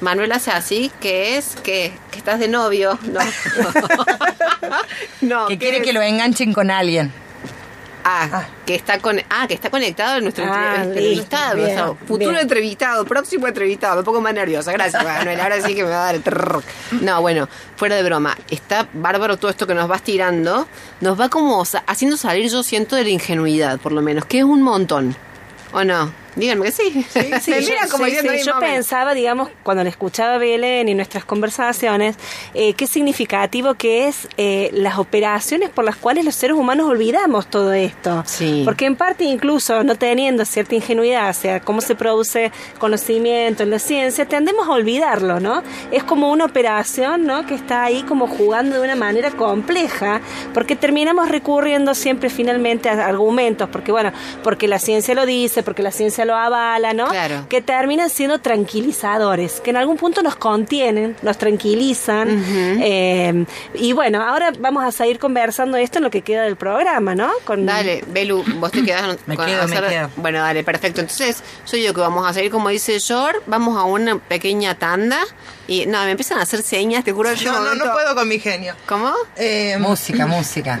Manuel 0.00 0.32
hace 0.32 0.50
así, 0.50 0.90
que 1.00 1.36
es 1.36 1.56
que, 1.62 1.92
que 2.10 2.18
estás 2.18 2.40
de 2.40 2.48
novio. 2.48 2.98
No, 3.02 3.20
no 5.20 5.46
que 5.46 5.54
¿qué 5.54 5.64
quiere 5.64 5.78
es? 5.78 5.82
que 5.82 5.92
lo 5.92 6.02
enganchen 6.02 6.52
con 6.52 6.70
alguien. 6.70 7.12
Ah, 8.04 8.44
que 8.66 8.74
está 8.74 8.98
con, 8.98 9.20
ah, 9.28 9.46
que 9.46 9.54
está 9.54 9.68
conectado 9.70 10.16
en 10.18 10.24
nuestro 10.24 10.44
Ah, 10.46 10.76
entre- 10.76 10.88
entrevistado, 11.00 11.56
bien, 11.56 11.70
o 11.70 11.72
sea, 11.74 11.86
futuro 12.06 12.30
bien. 12.30 12.36
entrevistado, 12.42 13.04
próximo 13.04 13.46
entrevistado, 13.46 13.96
me 13.96 14.02
pongo 14.02 14.20
más 14.20 14.32
nerviosa, 14.34 14.72
gracias 14.72 15.04
Manuel, 15.04 15.38
ahora 15.40 15.60
sí 15.60 15.74
que 15.74 15.84
me 15.84 15.90
va 15.90 16.02
a 16.02 16.04
dar 16.06 16.14
el 16.14 16.22
trrr. 16.22 16.62
No, 17.02 17.20
bueno, 17.20 17.48
fuera 17.76 17.96
de 17.96 18.02
broma, 18.02 18.36
está 18.50 18.88
bárbaro 18.92 19.36
todo 19.36 19.50
esto 19.50 19.66
que 19.66 19.74
nos 19.74 19.86
vas 19.88 20.02
tirando, 20.02 20.66
nos 21.00 21.20
va 21.20 21.28
como 21.28 21.62
haciendo 21.86 22.16
salir, 22.16 22.50
yo 22.50 22.62
siento, 22.62 22.96
de 22.96 23.04
la 23.04 23.10
ingenuidad, 23.10 23.78
por 23.78 23.92
lo 23.92 24.00
menos, 24.02 24.24
que 24.24 24.38
es 24.38 24.44
un 24.44 24.62
montón, 24.62 25.14
¿o 25.72 25.84
no? 25.84 26.10
Díganme 26.36 26.66
que 26.66 26.72
sí. 26.72 27.04
Sí, 27.10 27.50
Me 27.50 27.60
yo, 27.62 27.70
miran 27.70 27.88
como 27.90 28.04
sí, 28.04 28.10
diciendo, 28.10 28.32
sí, 28.32 28.38
"Ay, 28.38 28.44
yo 28.46 28.54
mami". 28.54 28.66
pensaba, 28.66 29.14
digamos, 29.14 29.48
cuando 29.62 29.82
le 29.84 29.90
escuchaba 29.90 30.34
a 30.34 30.38
Belén 30.38 30.88
y 30.88 30.94
nuestras 30.94 31.24
conversaciones, 31.24 32.16
eh, 32.54 32.74
qué 32.74 32.86
significativo 32.86 33.74
que 33.74 34.08
es 34.08 34.28
eh, 34.36 34.70
las 34.72 34.98
operaciones 34.98 35.70
por 35.70 35.84
las 35.84 35.96
cuales 35.96 36.24
los 36.24 36.34
seres 36.34 36.56
humanos 36.56 36.88
olvidamos 36.88 37.46
todo 37.48 37.72
esto. 37.72 38.22
Sí. 38.26 38.62
Porque 38.64 38.86
en 38.86 38.96
parte 38.96 39.24
incluso 39.24 39.82
no 39.84 39.96
teniendo 39.96 40.44
cierta 40.44 40.74
ingenuidad 40.74 41.28
hacia 41.28 41.60
cómo 41.60 41.80
se 41.80 41.94
produce 41.94 42.52
conocimiento 42.78 43.62
en 43.62 43.70
la 43.70 43.78
ciencia, 43.78 44.26
tendemos 44.26 44.66
a 44.68 44.72
olvidarlo, 44.72 45.40
¿no? 45.40 45.62
Es 45.90 46.02
como 46.04 46.30
una 46.30 46.44
operación, 46.44 47.24
¿no? 47.26 47.46
Que 47.46 47.54
está 47.54 47.84
ahí 47.84 48.02
como 48.02 48.26
jugando 48.26 48.76
de 48.76 48.82
una 48.82 48.96
manera 48.96 49.30
compleja, 49.30 50.20
porque 50.54 50.76
terminamos 50.76 51.28
recurriendo 51.28 51.94
siempre 51.94 52.30
finalmente 52.30 52.88
a 52.88 53.06
argumentos, 53.06 53.68
porque 53.70 53.92
bueno, 53.92 54.12
porque 54.42 54.68
la 54.68 54.78
ciencia 54.78 55.14
lo 55.14 55.26
dice, 55.26 55.62
porque 55.62 55.82
la 55.82 55.90
ciencia 55.90 56.19
ciencia 56.20 56.24
lo 56.24 56.36
avala, 56.36 56.92
¿no? 56.92 57.08
Claro. 57.08 57.46
Que 57.48 57.60
terminan 57.62 58.10
siendo 58.10 58.38
tranquilizadores, 58.40 59.60
que 59.60 59.70
en 59.70 59.76
algún 59.76 59.96
punto 59.96 60.22
nos 60.22 60.36
contienen, 60.36 61.16
nos 61.22 61.38
tranquilizan. 61.38 62.28
eh, 62.82 63.44
y 63.74 63.92
bueno, 63.92 64.22
ahora 64.22 64.52
vamos 64.58 64.84
a 64.84 64.92
seguir 64.92 65.18
conversando 65.18 65.76
esto 65.76 65.98
en 65.98 66.04
lo 66.04 66.10
que 66.10 66.22
queda 66.22 66.42
del 66.42 66.56
programa, 66.56 67.14
¿no? 67.14 67.30
Con, 67.44 67.66
Dale, 67.66 68.04
Belu, 68.08 68.44
vos 68.58 68.70
te 68.70 68.84
quedás 68.84 69.18
Me 69.26 69.36
con 69.36 69.46
quedo, 69.46 69.66
me 69.68 69.80
quedo. 69.80 70.10
Bueno, 70.16 70.40
dale, 70.40 70.64
perfecto. 70.64 71.00
Entonces, 71.00 71.42
yo 71.70 71.76
digo 71.76 71.94
que 71.94 72.00
vamos 72.00 72.28
a 72.28 72.32
seguir 72.32 72.50
como 72.50 72.68
dice 72.68 72.98
George, 73.00 73.40
vamos 73.46 73.76
a 73.78 73.84
una 73.84 74.18
pequeña 74.18 74.74
tanda 74.76 75.18
y 75.66 75.86
no, 75.86 76.02
me 76.04 76.12
empiezan 76.12 76.38
a 76.38 76.42
hacer 76.42 76.62
señas, 76.62 77.04
te 77.04 77.12
juro. 77.12 77.28
en 77.28 77.36
este 77.36 77.46
No, 77.46 77.60
no, 77.60 77.74
no 77.74 77.92
puedo 77.92 78.14
con 78.14 78.28
mi 78.28 78.38
genio. 78.38 78.74
¿Cómo? 78.86 79.12
Eh, 79.36 79.76
Música, 79.78 80.26
música. 80.26 80.80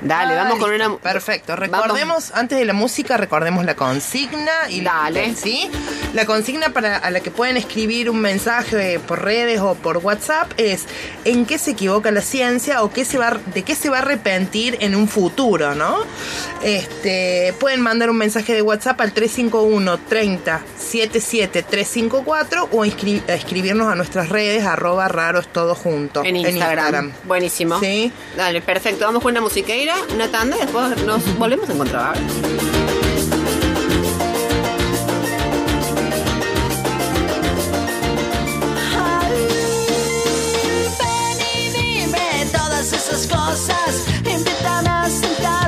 Dale, 0.00 0.36
vamos 0.36 0.58
con 0.58 0.72
una. 0.72 0.96
Perfecto. 0.98 1.54
Vamos. 1.56 1.68
Recordemos, 1.82 2.30
antes 2.34 2.58
de 2.58 2.64
la 2.64 2.72
música, 2.72 3.16
recordemos 3.16 3.64
la 3.64 3.74
consigna. 3.74 4.68
y 4.70 4.80
Dale. 4.80 5.34
¿Sí? 5.34 5.70
La 6.14 6.24
consigna 6.24 6.70
para 6.70 6.96
a 6.96 7.10
la 7.10 7.20
que 7.20 7.30
pueden 7.30 7.56
escribir 7.56 8.08
un 8.10 8.20
mensaje 8.20 8.98
por 9.00 9.22
redes 9.22 9.60
o 9.60 9.74
por 9.74 9.98
WhatsApp 9.98 10.52
es 10.56 10.84
¿en 11.24 11.44
qué 11.46 11.58
se 11.58 11.72
equivoca 11.72 12.10
la 12.10 12.20
ciencia 12.22 12.82
o 12.82 12.92
qué 12.92 13.04
se 13.04 13.18
va, 13.18 13.38
de 13.54 13.62
qué 13.62 13.74
se 13.74 13.90
va 13.90 13.98
a 13.98 14.00
arrepentir 14.00 14.78
en 14.80 14.94
un 14.94 15.08
futuro, 15.08 15.74
¿no? 15.74 15.98
Este, 16.62 17.54
pueden 17.60 17.80
mandar 17.80 18.10
un 18.10 18.16
mensaje 18.18 18.54
de 18.54 18.62
WhatsApp 18.62 19.00
al 19.00 19.12
351 19.12 19.98
30 20.08 20.60
77 20.76 21.62
354 21.62 22.68
o 22.72 22.84
inscri- 22.84 23.22
escribirnos 23.28 23.88
a 23.88 23.94
nuestras 23.94 24.28
redes 24.28 24.64
arroba 24.64 25.08
raros 25.08 25.48
todo 25.52 25.74
junto 25.74 26.24
En 26.24 26.36
Instagram. 26.36 27.12
Buenísimo. 27.24 27.78
Sí. 27.80 28.12
Dale, 28.36 28.60
perfecto. 28.60 29.04
Vamos 29.06 29.22
con 29.22 29.32
una 29.32 29.40
musiqueira, 29.88 30.14
una 30.14 30.28
tanda 30.28 30.56
y 30.56 30.60
después 30.60 31.04
nos 31.04 31.38
volvemos 31.38 31.68
a 31.68 31.72
encontrar. 31.72 32.16
ahora. 32.16 32.24
Ven 40.98 41.40
y 41.40 41.70
dime 41.70 42.46
todas 42.52 42.92
esas 42.92 43.26
cosas. 43.26 44.04
Invítame 44.24 44.88
a 44.88 45.08
sentarme 45.10 45.67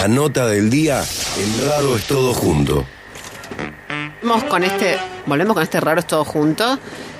La 0.00 0.08
nota 0.08 0.46
del 0.46 0.70
día 0.70 1.04
en 1.38 1.68
Raro 1.68 1.94
es 1.94 2.06
todo 2.06 2.32
junto. 2.32 2.86
Volvemos 4.22 4.44
con 4.44 4.64
este, 4.64 4.96
volvemos 5.26 5.52
con 5.52 5.62
este 5.62 5.78
raro 5.78 6.00
es 6.00 6.06
todo 6.06 6.24
junto 6.24 6.78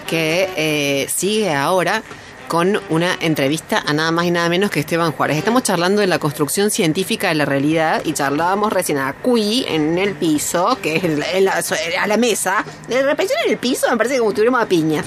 que 0.08 0.48
eh, 0.56 1.06
sigue 1.14 1.52
ahora 1.52 2.02
con 2.48 2.80
una 2.88 3.18
entrevista 3.20 3.84
a 3.86 3.92
nada 3.92 4.10
más 4.12 4.24
y 4.24 4.30
nada 4.30 4.48
menos 4.48 4.70
que 4.70 4.80
Esteban 4.80 5.12
Juárez. 5.12 5.36
Estamos 5.36 5.62
charlando 5.62 6.00
de 6.00 6.06
la 6.06 6.18
construcción 6.18 6.70
científica 6.70 7.28
de 7.28 7.34
la 7.34 7.44
realidad 7.44 8.00
y 8.06 8.14
charlábamos 8.14 8.72
recién 8.72 8.96
aquí 8.96 9.66
en 9.68 9.98
el 9.98 10.14
piso, 10.14 10.78
que 10.80 10.96
es 10.96 11.98
a 11.98 12.06
la 12.06 12.16
mesa. 12.16 12.64
De 12.88 13.02
repente 13.02 13.34
en 13.44 13.52
el 13.52 13.58
piso 13.58 13.90
me 13.90 13.98
parece 13.98 14.16
como 14.16 14.30
si 14.30 14.32
estuviéramos 14.32 14.62
a 14.62 14.66
piña. 14.66 15.04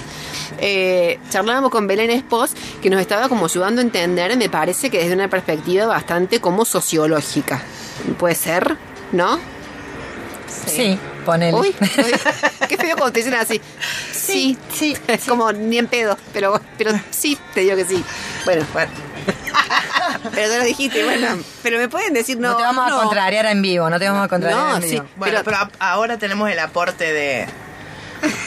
Eh, 0.60 1.20
charlábamos 1.30 1.70
con 1.72 1.88
Belén 1.88 2.10
Espos, 2.12 2.52
que 2.82 2.90
nos 2.90 3.00
estaba 3.02 3.30
como 3.30 3.46
ayudando 3.46 3.82
a 3.82 3.84
entender, 3.84 4.36
me 4.38 4.50
parece 4.50 4.90
que 4.90 5.00
desde 5.00 5.14
una 5.14 5.28
perspectiva 5.30 5.86
bastante 5.86 6.40
como 6.42 6.66
sociológica. 6.66 7.62
¿Puede 8.18 8.36
ser? 8.36 8.78
¿No? 9.12 9.40
Sí, 10.66 10.98
ponele. 11.26 11.58
Uy, 11.58 11.76
uy, 11.82 12.12
qué 12.70 12.78
feo 12.78 12.96
cuando 12.96 13.12
te 13.12 13.20
dicen 13.20 13.34
así. 13.34 13.60
Sí, 14.12 14.58
sí, 14.72 14.96
es 15.08 15.24
como 15.28 15.52
ni 15.52 15.78
en 15.78 15.88
pedo, 15.88 16.18
pero, 16.32 16.60
pero 16.78 16.92
sí, 17.12 17.38
te 17.54 17.62
digo 17.62 17.76
que 17.76 17.86
sí. 17.86 18.04
Bueno, 18.46 18.66
Bueno, 18.74 18.92
pero 20.34 20.50
te 20.50 20.58
lo 20.60 20.64
dijiste, 20.64 21.04
bueno, 21.04 21.28
pero 21.64 21.78
me 21.78 21.90
pueden 21.90 22.14
decir 22.14 22.38
no. 22.38 22.52
no, 22.52 22.58
te 22.58 22.64
vamos 22.64 22.88
no. 22.90 22.98
a 23.00 23.04
contrariar 23.04 23.46
en 23.48 23.62
vivo, 23.62 23.90
no 23.90 24.00
te 24.00 24.08
vamos 24.08 24.26
a 24.26 24.28
contrariar 24.28 24.60
No, 24.62 24.76
en 24.78 24.84
sí. 24.84 24.90
vivo. 24.92 25.06
bueno, 25.18 25.40
Pero- 25.44 25.70
ahora 25.80 26.18
tenemos 26.18 26.50
el 26.50 26.60
aporte 26.60 27.12
de, 27.12 27.48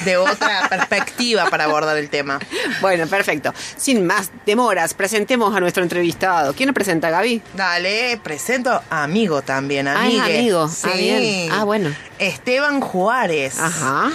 de 0.05 0.17
otra 0.17 0.69
perspectiva 0.69 1.47
para 1.51 1.65
abordar 1.65 1.97
el 1.97 2.09
tema. 2.11 2.39
Bueno, 2.81 3.07
perfecto. 3.07 3.53
Sin 3.77 4.07
más 4.07 4.31
demoras, 4.45 4.95
presentemos 4.95 5.55
a 5.55 5.61
nuestro 5.61 5.83
entrevistado. 5.83 6.55
¿Quién 6.55 6.69
lo 6.69 6.75
presenta, 6.75 7.11
Gaby? 7.11 7.43
Dale, 7.55 8.19
presento 8.23 8.83
a 8.91 9.03
amigo 9.05 9.43
también, 9.43 9.89
Ah, 9.89 10.03
amigue. 10.03 10.21
amigo. 10.39 10.65
Ah, 10.65 10.91
Sí. 10.93 10.99
bien. 10.99 11.53
Ah, 11.53 11.65
bueno. 11.65 11.95
Esteban 12.19 12.81
Juárez. 12.81 13.59
Ajá. 13.61 14.11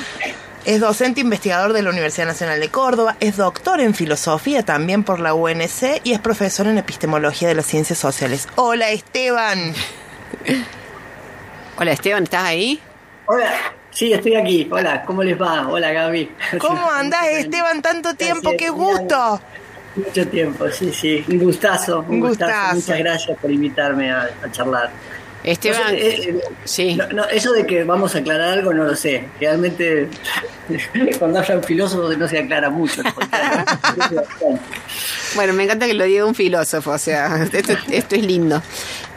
Es 0.63 0.79
docente 0.79 1.21
investigador 1.21 1.73
de 1.73 1.81
la 1.81 1.89
Universidad 1.89 2.27
Nacional 2.27 2.59
de 2.59 2.69
Córdoba, 2.69 3.15
es 3.19 3.35
doctor 3.35 3.79
en 3.81 3.95
filosofía 3.95 4.63
también 4.63 5.03
por 5.03 5.19
la 5.19 5.33
UNC 5.33 6.01
y 6.03 6.13
es 6.13 6.19
profesor 6.19 6.67
en 6.67 6.77
epistemología 6.77 7.47
de 7.47 7.55
las 7.55 7.65
ciencias 7.65 7.97
sociales. 7.97 8.47
Hola 8.57 8.91
Esteban. 8.91 9.73
Hola, 11.77 11.91
Esteban, 11.93 12.23
¿estás 12.23 12.43
ahí? 12.43 12.79
Hola, 13.25 13.49
sí, 13.91 14.13
estoy 14.13 14.35
aquí. 14.35 14.67
Hola, 14.71 15.03
¿cómo 15.05 15.23
les 15.23 15.39
va? 15.39 15.67
Hola, 15.67 15.91
Gaby. 15.91 16.31
¿Cómo 16.59 16.89
andás 16.91 17.25
Esteban? 17.27 17.81
Tanto 17.81 18.13
tiempo, 18.15 18.51
qué 18.57 18.69
gusto. 18.69 19.41
Mucho 19.95 20.27
tiempo, 20.27 20.69
sí, 20.71 20.91
sí. 20.93 21.23
Un 21.27 21.39
gustazo. 21.39 22.05
Un, 22.07 22.19
gustazo. 22.21 22.51
gustazo. 22.51 22.75
Muchas 22.75 22.97
gracias 22.99 23.37
por 23.39 23.51
invitarme 23.51 24.11
a, 24.11 24.29
a 24.43 24.51
charlar. 24.51 24.89
Esteban. 25.43 25.95
Eh, 25.95 26.29
eh, 26.29 26.39
sí. 26.65 26.95
no- 26.95 27.07
no, 27.09 27.25
eso 27.25 27.51
de 27.51 27.65
que 27.65 27.83
vamos 27.83 28.13
a 28.15 28.19
aclarar 28.19 28.49
algo 28.49 28.73
no 28.73 28.83
lo 28.83 28.95
sé. 28.95 29.25
Realmente, 29.39 30.07
cuando 31.19 31.39
habla 31.39 31.55
un 31.57 31.63
filósofo 31.63 32.09
no 32.13 32.27
se 32.27 32.37
aclara 32.39 32.69
mucho. 32.69 33.01
Bueno, 35.35 35.53
me 35.53 35.63
encanta 35.63 35.85
que 35.87 35.93
lo 35.93 36.03
diga 36.03 36.25
un 36.25 36.35
filósofo, 36.35 36.91
o 36.91 36.97
sea, 36.97 37.43
esto, 37.51 37.73
esto 37.89 38.15
es 38.15 38.23
lindo. 38.23 38.61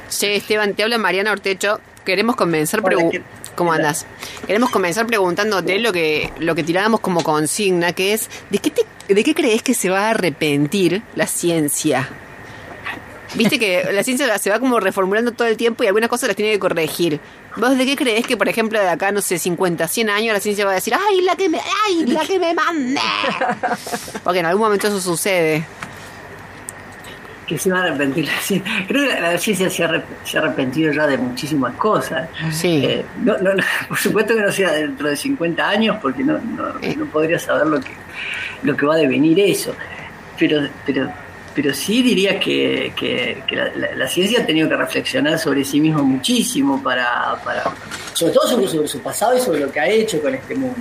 Che, 0.09 0.37
Esteban, 0.37 0.75
te 0.75 0.85
habla 0.85 0.97
Mariana 0.99 1.33
Ortecho. 1.33 1.81
Queremos 2.05 2.37
comenzar 2.37 2.81
Hola, 2.85 2.97
pregu- 2.97 3.11
¿qué- 3.11 3.23
¿Cómo 3.55 3.73
andás? 3.73 4.07
Queremos 4.47 4.71
comenzar 4.71 5.07
preguntándote 5.07 5.79
lo 5.79 5.93
que 5.93 6.33
lo 6.39 6.55
que 6.55 6.63
tirábamos 6.65 7.01
como 7.01 7.23
consigna, 7.23 7.93
que 7.93 8.13
es 8.13 8.29
¿de 8.51 8.59
qué 8.59 8.71
te- 8.71 9.15
de 9.15 9.23
qué 9.25 9.35
crees 9.35 9.63
que 9.63 9.75
se 9.75 9.91
va 9.91 10.07
a 10.07 10.11
arrepentir 10.11 11.03
la 11.15 11.27
ciencia? 11.27 12.09
Viste 13.35 13.59
que 13.59 13.83
la 13.93 14.05
ciencia 14.05 14.39
se 14.39 14.49
va 14.51 14.61
como 14.61 14.79
reformulando 14.79 15.33
todo 15.33 15.49
el 15.49 15.57
tiempo 15.57 15.83
y 15.83 15.89
algunas 15.89 16.09
cosas 16.09 16.29
las 16.29 16.37
tiene 16.37 16.53
que 16.53 16.59
corregir. 16.61 17.19
¿Vos 17.57 17.77
de 17.77 17.85
qué 17.85 17.97
crees 17.97 18.27
que, 18.27 18.37
por 18.37 18.49
ejemplo, 18.49 18.79
de 18.81 18.89
acá, 18.89 19.11
no 19.11 19.21
sé, 19.23 19.39
50, 19.41 19.89
100 19.89 20.11
años, 20.11 20.33
la 20.35 20.41
ciencia 20.41 20.65
va 20.65 20.71
a 20.71 20.75
decir, 20.75 20.95
¡ay, 20.95 21.21
la 21.23 21.35
que 21.35 21.49
me, 21.49 21.61
ay, 21.87 22.07
la 22.07 22.21
que 22.25 22.39
me 22.39 22.55
mande! 22.55 23.01
Porque 24.25 24.39
en 24.41 24.47
algún 24.47 24.63
momento 24.63 24.87
eso 24.87 25.01
sucede. 25.01 25.65
Que 27.47 27.59
se 27.59 27.71
va 27.71 27.79
a 27.81 27.83
arrepentir 27.85 28.27
la 28.27 28.39
ciencia. 28.41 28.73
Creo 28.89 29.07
que 29.09 29.21
la, 29.21 29.33
la 29.33 29.39
ciencia 29.39 29.69
se 29.71 29.85
ha, 29.85 30.05
se 30.25 30.39
ha 30.39 30.41
arrepentido 30.41 30.93
ya 30.93 31.07
de 31.07 31.19
muchísimas 31.19 31.75
cosas. 31.77 32.29
Sí. 32.53 32.83
Eh, 32.85 33.05
no, 33.23 33.37
no, 33.39 33.55
no, 33.55 33.63
por 33.89 33.99
supuesto 33.99 34.35
que 34.35 34.41
no 34.43 34.51
sea 34.53 34.73
dentro 34.73 35.09
de 35.09 35.17
50 35.17 35.69
años, 35.69 35.97
porque 36.01 36.23
no, 36.25 36.39
no, 36.39 36.73
no 36.97 37.07
podría 37.07 37.39
saber 37.39 37.67
lo 37.67 37.81
que, 37.81 37.91
lo 38.63 38.77
que 38.77 38.87
va 38.87 38.95
a 38.95 38.99
devenir 38.99 39.39
eso. 39.41 39.75
Pero, 40.39 40.67
pero, 40.87 41.11
pero 41.55 41.73
sí 41.75 42.03
diría 42.03 42.41
que, 42.41 42.93
que- 42.97 43.43
que 43.47 43.55
la, 43.57 43.67
la- 43.77 43.95
la 43.95 44.09
ciencia 44.09 44.41
ha 44.41 44.47
tenido 44.47 44.69
que 44.69 44.77
reflexionar 44.77 45.39
sobre 45.39 45.65
sí 45.65 45.81
mismo 45.81 46.03
muchísimo 46.03 46.83
para, 46.83 47.37
para 47.45 47.63
sobre 48.13 48.33
todo 48.33 48.49
sobre, 48.49 48.67
sobre 48.69 48.89
su 48.89 49.01
pasado 49.01 49.37
y 49.37 49.41
sobre 49.41 49.61
lo 49.61 49.71
que 49.71 49.79
ha 49.81 49.89
hecho 49.89 50.21
con 50.21 50.35
este 50.35 50.55
mundo. 50.55 50.77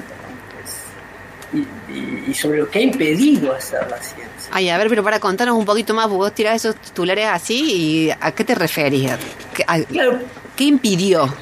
Y, 1.53 2.29
y- 2.29 2.33
sobre 2.33 2.59
lo 2.59 2.69
que 2.69 2.79
ha 2.79 2.81
impedido 2.81 3.53
hacer 3.53 3.81
la 3.89 3.97
ciencia. 3.97 4.49
Ay, 4.51 4.69
a 4.69 4.77
ver, 4.77 4.89
pero 4.89 5.03
para 5.03 5.19
contarnos 5.19 5.55
un 5.57 5.65
poquito 5.65 5.93
más, 5.93 6.09
vos 6.09 6.33
tirás 6.33 6.55
esos 6.55 6.75
titulares 6.75 7.27
así 7.27 7.63
y 8.07 8.11
¿a 8.19 8.31
qué 8.31 8.43
te 8.43 8.55
referís? 8.55 9.11
¿Qué, 9.53 9.63
a- 9.67 9.79
Claro, 9.83 10.19
¿qué 10.55 10.63
impidió? 10.65 11.33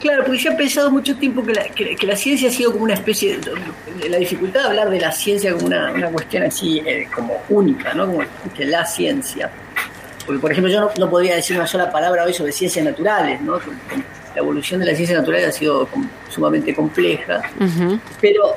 Claro, 0.00 0.24
porque 0.24 0.38
se 0.40 0.48
ha 0.50 0.56
pensado 0.56 0.90
mucho 0.90 1.16
tiempo 1.16 1.42
que 1.42 1.54
la, 1.54 1.64
que, 1.64 1.96
que 1.96 2.06
la 2.06 2.14
ciencia 2.16 2.48
ha 2.50 2.52
sido 2.52 2.72
como 2.72 2.84
una 2.84 2.92
especie 2.94 3.38
de, 3.38 4.08
la 4.10 4.18
dificultad 4.18 4.60
de 4.60 4.66
hablar 4.68 4.90
de 4.90 5.00
la 5.00 5.10
ciencia 5.10 5.52
como 5.54 5.66
una, 5.66 5.92
una 5.92 6.10
cuestión 6.10 6.42
así 6.42 6.78
eh, 6.84 7.08
como 7.14 7.42
única, 7.48 7.94
¿no? 7.94 8.06
Como 8.06 8.18
que 8.54 8.66
la 8.66 8.84
ciencia. 8.84 9.50
Porque, 10.26 10.40
por 10.40 10.52
ejemplo, 10.52 10.70
yo 10.72 10.80
no, 10.80 10.90
no 10.98 11.08
podría 11.08 11.36
decir 11.36 11.56
una 11.56 11.66
sola 11.66 11.90
palabra 11.90 12.24
hoy 12.24 12.34
sobre 12.34 12.52
ciencias 12.52 12.84
naturales, 12.84 13.40
¿no? 13.40 13.58
La 14.34 14.40
evolución 14.40 14.80
de 14.80 14.86
las 14.86 14.96
ciencias 14.96 15.18
naturales 15.20 15.48
ha 15.48 15.52
sido 15.52 15.88
sumamente 16.28 16.74
compleja, 16.74 17.42
pero, 18.20 18.56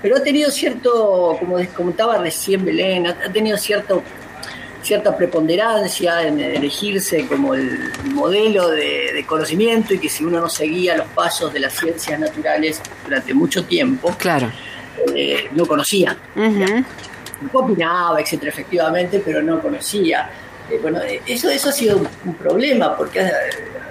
pero 0.00 0.16
ha 0.16 0.22
tenido 0.22 0.50
cierto, 0.50 1.36
como 1.40 1.58
comentaba 1.74 2.18
recién 2.18 2.64
Belén, 2.64 3.06
ha, 3.08 3.32
tenido 3.32 3.56
cierto 3.58 4.02
cierta 4.82 5.16
preponderancia 5.16 6.22
en 6.28 6.38
elegirse 6.38 7.26
como 7.26 7.54
el 7.54 7.90
modelo 8.12 8.68
de, 8.70 9.10
de 9.14 9.26
conocimiento 9.26 9.94
y 9.94 9.98
que 9.98 10.08
si 10.08 10.24
uno 10.24 10.38
no 10.40 10.48
seguía 10.48 10.96
los 10.96 11.08
pasos 11.08 11.52
de 11.52 11.58
las 11.58 11.72
ciencias 11.72 12.20
naturales 12.20 12.80
durante 13.04 13.34
mucho 13.34 13.64
tiempo, 13.64 14.14
Claro. 14.16 14.48
eh, 15.12 15.48
no 15.56 15.66
conocía. 15.66 16.16
Ujú. 16.36 16.84
Opinaba, 17.52 18.20
etcétera, 18.20 18.50
efectivamente, 18.52 19.20
pero 19.24 19.42
no 19.42 19.60
conocía. 19.60 20.30
Eh, 20.70 20.78
bueno, 20.80 21.00
eh, 21.02 21.20
eso, 21.26 21.50
eso 21.50 21.68
ha 21.70 21.72
sido 21.72 21.96
un, 21.98 22.08
un 22.24 22.34
problema 22.34 22.96
porque 22.96 23.28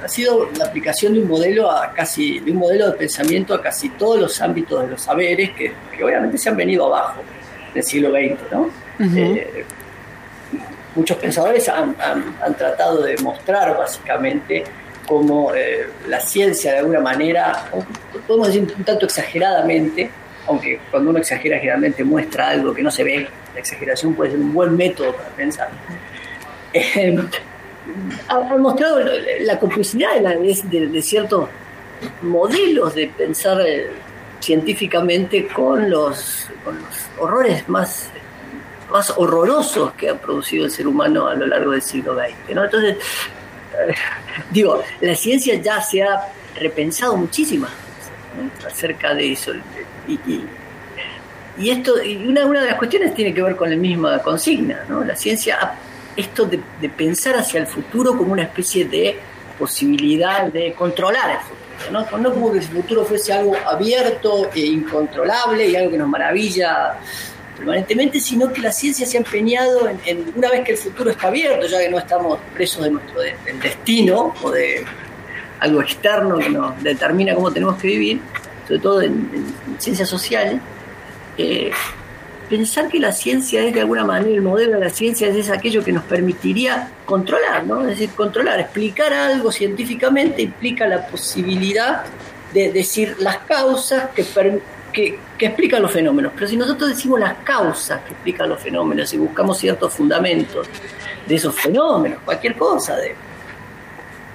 ha, 0.06 0.08
sido 0.08 0.49
la 0.58 0.66
aplicación 0.66 1.14
de 1.14 1.20
un 1.20 1.28
modelo 1.28 1.70
a 1.72 1.91
casi, 1.93 2.39
de 2.39 2.51
un 2.51 2.58
modelo 2.58 2.88
de 2.91 2.97
pensamiento 2.97 3.53
a 3.53 3.62
casi 3.62 3.89
todos 3.89 4.20
los 4.20 4.41
ámbitos 4.41 4.84
de 4.84 4.88
los 4.91 5.01
saberes 5.01 5.51
que, 5.51 5.74
que 5.95 6.03
obviamente 6.03 6.38
se 6.38 6.49
han 6.49 6.58
venido 6.58 6.86
abajo 6.88 7.22
del 7.74 7.84
siglo 7.84 8.12
XX, 8.12 8.51
¿no? 8.51 8.70
Eh, 9.18 9.66
muchos 10.95 11.18
pensadores 11.18 11.68
han, 11.68 11.95
han- 11.99 12.36
han 12.41 12.56
tratado 12.56 13.03
de 13.03 13.18
mostrar 13.18 13.78
básicamente 13.78 14.64
cómo 15.06 15.53
eh, 15.53 15.88
la 16.08 16.20
ciencia 16.20 16.72
de 16.72 16.78
alguna 16.80 16.99
manera, 16.99 17.70
podemos 18.26 18.47
decir 18.47 18.74
un 18.78 18.84
tanto 18.84 19.06
exageradamente, 19.06 20.10
aunque 20.47 20.80
cuando 20.89 21.10
uno 21.12 21.20
exagera 21.20 21.58
generalmente 21.58 22.03
muestra 22.03 22.49
algo 22.49 22.74
que 22.74 22.82
no 22.82 22.89
se 22.89 23.03
ve, 23.03 23.28
la 23.53 23.60
exageración 23.60 24.14
puede 24.16 24.32
ser 24.32 24.39
un 24.39 24.53
buen 24.53 24.76
método 24.76 25.14
para 25.16 25.30
pensar. 25.30 25.70
Eh, 26.78 27.18
ha, 28.27 28.39
mostrado 28.57 28.99
la 29.41 29.59
complicidad 29.59 30.19
de, 30.19 31.01
ciertos 31.01 31.49
modelos 32.21 32.95
de 32.95 33.07
pensar 33.07 33.61
eh, 33.61 33.91
científicamente 34.39 35.47
con 35.47 35.89
los, 35.89 36.47
con 36.63 36.75
los 36.75 36.86
horrores 37.19 37.67
más 37.69 38.09
más 38.91 39.13
horrorosos 39.17 39.93
que 39.93 40.09
ha 40.09 40.15
producido 40.15 40.65
el 40.65 40.71
ser 40.71 40.88
humano 40.88 41.27
a 41.27 41.36
lo 41.36 41.47
largo 41.47 41.71
del 41.71 41.81
siglo 41.81 42.15
XX. 42.15 42.36
Entonces, 42.49 42.97
eh, 42.97 43.93
digo, 44.51 44.83
la 45.01 45.15
ciencia 45.15 45.55
ya 45.55 45.81
se 45.81 46.03
ha 46.03 46.27
repensado 46.59 47.17
muchísimas 47.17 47.71
acerca 48.65 49.13
de 49.13 49.31
eso. 49.31 49.53
Y, 51.57 51.69
esto, 51.69 52.01
y 52.03 52.17
una, 52.27 52.45
una 52.45 52.61
de 52.61 52.67
las 52.67 52.75
cuestiones 52.75 53.13
tiene 53.15 53.33
que 53.33 53.41
ver 53.41 53.55
con 53.55 53.69
la 53.69 53.75
misma 53.75 54.19
consigna. 54.19 54.86
La 55.05 55.15
ciencia, 55.15 55.57
ha- 55.61 55.75
esto 56.16 56.45
de, 56.45 56.59
pensar 56.89 57.36
hacia 57.36 57.59
el 57.59 57.68
futuro 57.68 58.18
como 58.18 58.32
una 58.34 58.43
especie 58.43 58.86
de 58.86 59.18
posibilidad 59.59 60.43
de 60.51 60.74
controlar 60.74 61.32
el 61.32 61.38
futuro, 61.39 62.20
¿no? 62.22 62.32
Como 62.34 62.51
que 62.51 62.59
el 62.59 62.63
futuro 62.66 63.05
fuese 63.05 63.34
algo 63.34 63.55
abierto 63.66 64.49
e 64.53 64.59
incontrolable 64.61 65.68
y 65.68 65.76
algo 65.76 65.91
que 65.91 65.97
nos 65.97 66.07
maravilla 66.09 66.95
permanentemente, 67.57 68.20
sino 68.20 68.51
que 68.51 68.61
la 68.61 68.72
ciencia 68.72 69.05
se 69.05 69.18
ha 69.18 69.20
empeñado 69.22 69.89
en, 70.05 70.34
una 70.36 70.49
vez 70.49 70.61
que 70.66 70.72
el 70.74 70.78
futuro 70.78 71.09
está 71.09 71.28
abierto, 71.28 71.66
ya 71.68 71.80
que 71.80 71.89
no 71.89 71.97
estamos 71.97 72.39
presos 72.53 72.84
de 72.84 72.91
nuestro 72.91 73.22
de- 73.22 73.36
del 73.45 73.59
destino 73.61 74.34
o 74.43 74.51
de 74.51 74.84
algo 75.61 75.82
externo 75.82 76.38
que 76.38 76.49
nos 76.49 76.82
determina 76.84 77.34
cómo 77.34 77.51
tenemos 77.51 77.78
que 77.78 77.88
vivir, 77.88 78.20
sobre 78.68 78.80
todo 78.82 79.01
en, 79.01 79.13
en 79.34 79.80
ciencias 79.80 80.09
sociales, 80.09 80.59
eh, 81.38 81.72
pensar 82.49 82.87
que 82.87 82.99
la 82.99 83.11
ciencia 83.11 83.61
es 83.63 83.73
de 83.73 83.81
alguna 83.81 84.03
manera, 84.03 84.31
el 84.33 84.41
modelo 84.41 84.73
de 84.73 84.85
la 84.85 84.89
ciencia 84.89 85.27
es 85.27 85.49
aquello 85.49 85.83
que 85.83 85.91
nos 85.91 86.03
permitiría 86.03 86.89
controlar, 87.05 87.65
¿no? 87.65 87.81
Es 87.81 87.87
decir, 87.87 88.09
controlar, 88.11 88.59
explicar 88.59 89.13
algo 89.13 89.51
científicamente 89.51 90.41
implica 90.41 90.87
la 90.87 91.07
posibilidad 91.07 92.03
de 92.53 92.71
decir 92.71 93.15
las 93.19 93.39
causas 93.39 94.09
que, 94.15 94.25
que, 94.93 95.19
que 95.37 95.45
explican 95.45 95.81
los 95.81 95.91
fenómenos. 95.91 96.31
Pero 96.35 96.47
si 96.47 96.57
nosotros 96.57 96.89
decimos 96.89 97.19
las 97.19 97.35
causas 97.43 98.01
que 98.01 98.13
explican 98.13 98.49
los 98.49 98.61
fenómenos 98.61 99.13
y 99.13 99.17
buscamos 99.17 99.57
ciertos 99.57 99.93
fundamentos 99.93 100.67
de 101.27 101.35
esos 101.35 101.55
fenómenos, 101.55 102.19
cualquier 102.23 102.55
cosa, 102.55 102.95
de 102.95 103.15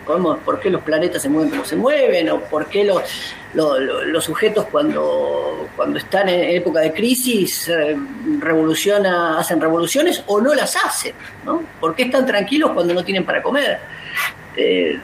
cómo- 0.05 0.37
por 0.39 0.59
qué 0.61 0.71
los 0.71 0.83
planetas 0.83 1.23
se 1.23 1.29
mueven 1.29 1.51
como 1.51 1.65
se 1.65 1.77
mueven, 1.77 2.31
o 2.31 2.41
por 2.41 2.67
qué 2.67 2.85
los, 2.85 3.03
lo- 3.55 3.79
lo- 3.79 4.05
los 4.05 4.25
sujetos 4.25 4.67
cuando, 4.71 5.69
cuando 5.77 5.99
están 5.99 6.29
en 6.29 6.57
época 6.57 6.81
de 6.81 6.93
crisis 6.93 7.69
eh, 7.69 7.97
hacen 9.39 9.61
revoluciones 9.61 10.23
o 10.27 10.41
no 10.41 10.55
las 10.55 10.77
hacen, 10.85 11.15
¿no? 11.45 11.63
¿Por 11.81 11.95
qué 11.95 12.05
están 12.05 12.27
tranquilos 12.27 12.71
cuando 12.73 12.95
no 12.95 13.05
tienen 13.05 13.25
para 13.25 13.43
comer? 13.43 13.79
Eh, 14.57 14.99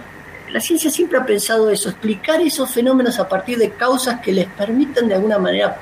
la 0.50 0.60
ciencia 0.60 0.90
siempre 0.90 1.18
ha 1.18 1.24
pensado 1.26 1.70
eso, 1.70 1.88
explicar 1.88 2.40
esos 2.40 2.70
fenómenos 2.70 3.18
a 3.18 3.28
partir 3.28 3.58
de 3.58 3.70
causas 3.70 4.20
que 4.20 4.32
les 4.32 4.46
permitan 4.46 5.08
de 5.08 5.14
alguna 5.14 5.38
manera 5.38 5.76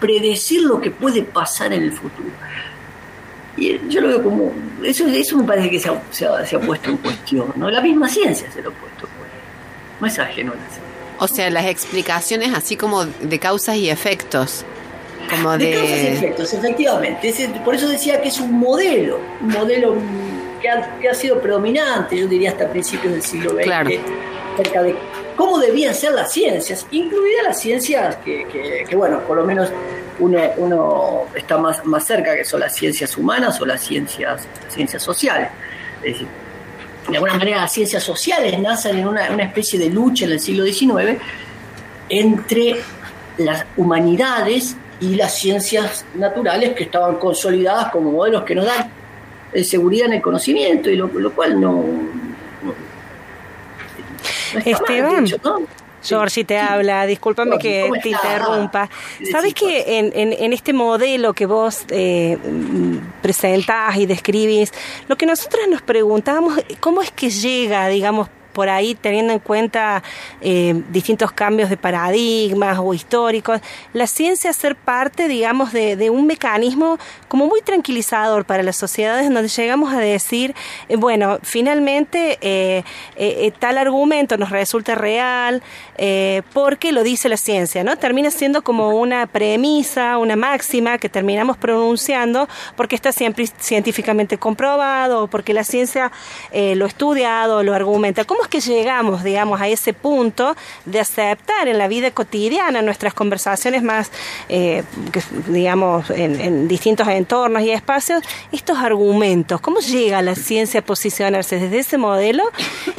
predecir 0.00 0.62
lo 0.62 0.80
que 0.80 0.90
puede 0.92 1.22
pasar 1.24 1.72
en 1.72 1.82
el 1.82 1.92
futuro. 1.92 2.28
Y 3.58 3.80
yo 3.88 4.00
lo 4.00 4.08
veo 4.08 4.22
como, 4.22 4.52
eso, 4.84 5.06
eso 5.08 5.36
me 5.36 5.44
parece 5.44 5.70
que 5.70 5.80
se 5.80 5.88
ha, 5.88 6.00
se 6.10 6.26
ha- 6.26 6.46
se 6.46 6.56
ha 6.56 6.60
puesto 6.60 6.90
en 6.90 6.96
cuestión, 6.98 7.52
¿no? 7.56 7.70
La 7.70 7.80
misma 7.80 8.08
ciencia 8.08 8.50
se 8.52 8.62
lo 8.62 8.70
ha 8.70 8.72
puesto 8.72 9.06
en 9.06 9.12
cuestión. 9.18 9.42
No 10.00 10.06
es 10.06 10.18
ajeno 10.18 10.52
a 10.52 10.54
la 10.56 10.60
ciencia. 10.62 10.82
O 11.20 11.26
sea, 11.28 11.50
las 11.50 11.66
explicaciones 11.66 12.54
así 12.54 12.76
como 12.76 13.04
de 13.06 13.38
causas 13.40 13.76
y 13.76 13.90
efectos. 13.90 14.64
Como 15.30 15.58
De 15.58 15.72
causas 15.72 15.90
y 15.90 16.06
efectos, 16.06 16.54
efectivamente. 16.54 17.28
Es- 17.28 17.48
por 17.64 17.74
eso 17.74 17.88
decía 17.88 18.20
que 18.22 18.28
es 18.28 18.38
un 18.38 18.52
modelo, 18.52 19.18
un 19.40 19.48
modelo 19.48 19.94
que 20.62 20.68
ha, 20.70 20.98
que 21.00 21.08
ha 21.08 21.14
sido 21.14 21.40
predominante, 21.40 22.16
yo 22.16 22.26
diría 22.28 22.50
hasta 22.50 22.68
principios 22.70 23.12
del 23.12 23.22
siglo 23.22 23.50
XX, 23.50 23.62
Claro. 23.64 23.90
acerca 24.54 24.82
de 24.82 24.94
cómo 25.36 25.58
debían 25.58 25.94
ser 25.94 26.12
las 26.12 26.32
ciencias, 26.32 26.86
incluidas 26.92 27.44
las 27.44 27.60
ciencias 27.60 28.16
que, 28.24 28.46
que- 28.52 28.84
que, 28.88 28.96
bueno, 28.96 29.20
por 29.20 29.36
lo 29.36 29.44
menos 29.44 29.70
uno, 30.20 30.38
uno 30.56 31.22
está 31.34 31.58
más, 31.58 31.84
más 31.84 32.04
cerca, 32.06 32.34
que 32.36 32.44
son 32.44 32.60
las 32.60 32.74
ciencias 32.74 33.16
humanas 33.16 33.60
o 33.60 33.66
las 33.66 33.80
ciencias, 33.82 34.42
ciencias 34.68 35.02
sociales. 35.02 35.48
Es 36.02 36.12
decir, 36.14 36.26
de 37.08 37.14
alguna 37.16 37.34
manera 37.34 37.60
las 37.62 37.72
ciencias 37.72 38.02
sociales 38.02 38.58
nacen 38.58 38.98
en 38.98 39.08
una, 39.08 39.30
una 39.30 39.44
especie 39.44 39.78
de 39.78 39.88
lucha 39.90 40.24
en 40.26 40.32
el 40.32 40.40
siglo 40.40 40.64
XIX 40.64 41.18
entre 42.08 42.76
las 43.38 43.64
humanidades 43.76 44.76
y 45.00 45.14
las 45.14 45.34
ciencias 45.38 46.04
naturales 46.14 46.74
que 46.74 46.84
estaban 46.84 47.16
consolidadas 47.16 47.90
como 47.92 48.10
modelos 48.12 48.42
que 48.44 48.54
nos 48.54 48.66
dan 48.66 48.90
eh, 49.52 49.62
seguridad 49.64 50.06
en 50.08 50.14
el 50.14 50.22
conocimiento 50.22 50.90
y 50.90 50.96
lo, 50.96 51.06
lo 51.06 51.32
cual 51.32 51.60
no, 51.60 51.72
no- 51.72 51.82
no 52.62 52.74
mal, 54.54 54.62
Esteban. 54.64 55.24
de 55.24 55.30
hecho, 55.30 55.40
¿no? 55.44 55.60
Georgie 56.08 56.44
te 56.44 56.58
habla, 56.58 57.06
discúlpame 57.06 57.56
Georgie, 57.56 57.58
que 57.62 57.82
¿cómo 57.88 58.00
te 58.00 58.08
interrumpa. 58.10 58.88
Sabes 59.30 59.54
que 59.54 59.98
en, 59.98 60.12
en- 60.14 60.32
en 60.32 60.52
este 60.52 60.72
modelo 60.72 61.34
que 61.34 61.46
vos 61.46 61.84
eh, 61.90 62.38
presentás 63.22 63.96
y 63.96 64.06
describís, 64.06 64.72
lo 65.08 65.16
que 65.16 65.26
nosotros 65.26 65.62
nos 65.68 65.82
preguntamos, 65.82 66.54
¿cómo 66.80 67.02
es 67.02 67.10
que 67.10 67.30
llega, 67.30 67.88
digamos, 67.88 68.28
por 68.58 68.68
ahí 68.68 68.96
teniendo 68.96 69.32
en 69.32 69.38
cuenta 69.38 70.02
eh, 70.40 70.82
distintos 70.90 71.30
cambios 71.30 71.70
de 71.70 71.76
paradigmas 71.76 72.76
o 72.80 72.92
históricos, 72.92 73.60
la 73.92 74.08
ciencia 74.08 74.52
ser 74.52 74.74
parte, 74.74 75.28
digamos, 75.28 75.72
de, 75.72 75.94
de 75.94 76.10
un 76.10 76.26
mecanismo 76.26 76.98
como 77.28 77.46
muy 77.46 77.60
tranquilizador 77.60 78.46
para 78.46 78.64
las 78.64 78.74
sociedades 78.74 79.32
donde 79.32 79.46
llegamos 79.46 79.94
a 79.94 80.00
decir, 80.00 80.56
eh, 80.88 80.96
bueno, 80.96 81.38
finalmente 81.44 82.36
eh, 82.40 83.52
tal 83.60 83.78
argumento 83.78 84.36
nos 84.36 84.50
resulta 84.50 84.96
real 84.96 85.62
porque 86.52 86.90
lo 86.90 87.04
dice 87.04 87.28
la 87.28 87.36
ciencia, 87.36 87.84
¿no? 87.84 87.96
Termina 87.96 88.30
siendo 88.32 88.62
como 88.62 88.90
una 88.90 89.26
premisa, 89.26 90.18
una 90.18 90.34
máxima 90.34 90.98
que 90.98 91.08
terminamos 91.08 91.56
pronunciando 91.56 92.48
porque 92.76 92.96
está 92.96 93.12
siempre 93.12 93.46
científicamente 93.58 94.38
comprobado 94.38 95.28
porque 95.28 95.52
la 95.54 95.62
ciencia 95.62 96.10
lo 96.52 96.84
ha 96.84 96.88
estudiado, 96.88 97.62
lo 97.62 97.74
argumenta. 97.74 98.24
¿Cómo 98.24 98.47
es 98.48 98.64
que 98.64 98.72
llegamos, 98.72 99.22
digamos, 99.22 99.60
a 99.60 99.68
ese 99.68 99.92
punto 99.92 100.56
de 100.84 101.00
aceptar 101.00 101.68
en 101.68 101.78
la 101.78 101.88
vida 101.88 102.10
cotidiana, 102.10 102.82
nuestras 102.82 103.14
conversaciones 103.14 103.82
más, 103.82 104.10
eh, 104.48 104.84
digamos, 105.48 106.10
en, 106.10 106.40
en 106.40 106.68
distintos 106.68 107.06
entornos 107.08 107.62
y 107.62 107.70
espacios, 107.70 108.22
estos 108.52 108.78
argumentos? 108.78 109.60
¿Cómo 109.60 109.80
llega 109.80 110.22
la 110.22 110.34
ciencia 110.34 110.80
a 110.80 110.82
posicionarse 110.82 111.58
desde 111.58 111.78
ese 111.78 111.98
modelo 111.98 112.44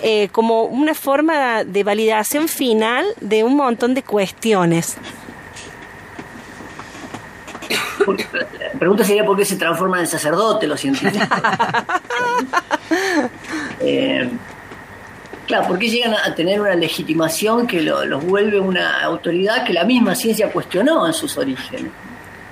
eh, 0.04 0.30
como 0.32 0.64
una 0.64 0.94
forma 0.94 1.64
de 1.64 1.84
validación 1.84 2.48
final 2.48 3.06
de 3.20 3.44
un 3.44 3.56
montón 3.56 3.94
de 3.94 4.04
cuestiones? 4.04 4.98
La 8.08 8.80
pregunta 8.80 9.04
sería 9.04 9.26
por 9.26 9.38
qué 9.38 9.46
se 9.46 9.56
transforman 9.56 10.02
en 10.02 10.08
sacerdote 10.08 10.68
los 10.68 10.80
científicos. 10.80 11.28
Eh, 13.82 14.30
claro, 15.50 15.68
¿por 15.68 15.80
qué 15.80 15.90
llegan 15.90 16.14
a 16.14 16.34
tener 16.36 16.62
una 16.62 16.76
legitimación 16.76 17.66
que 17.66 17.82
lo- 17.82 18.06
los 18.06 18.24
vuelve 18.24 18.60
una 18.60 19.02
autoridad 19.04 19.66
que 19.66 19.74
la 19.74 19.84
misma 19.84 20.14
ciencia 20.14 20.52
cuestionó 20.52 21.06
en 21.08 21.14
sus 21.14 21.36
orígenes? 21.38 21.92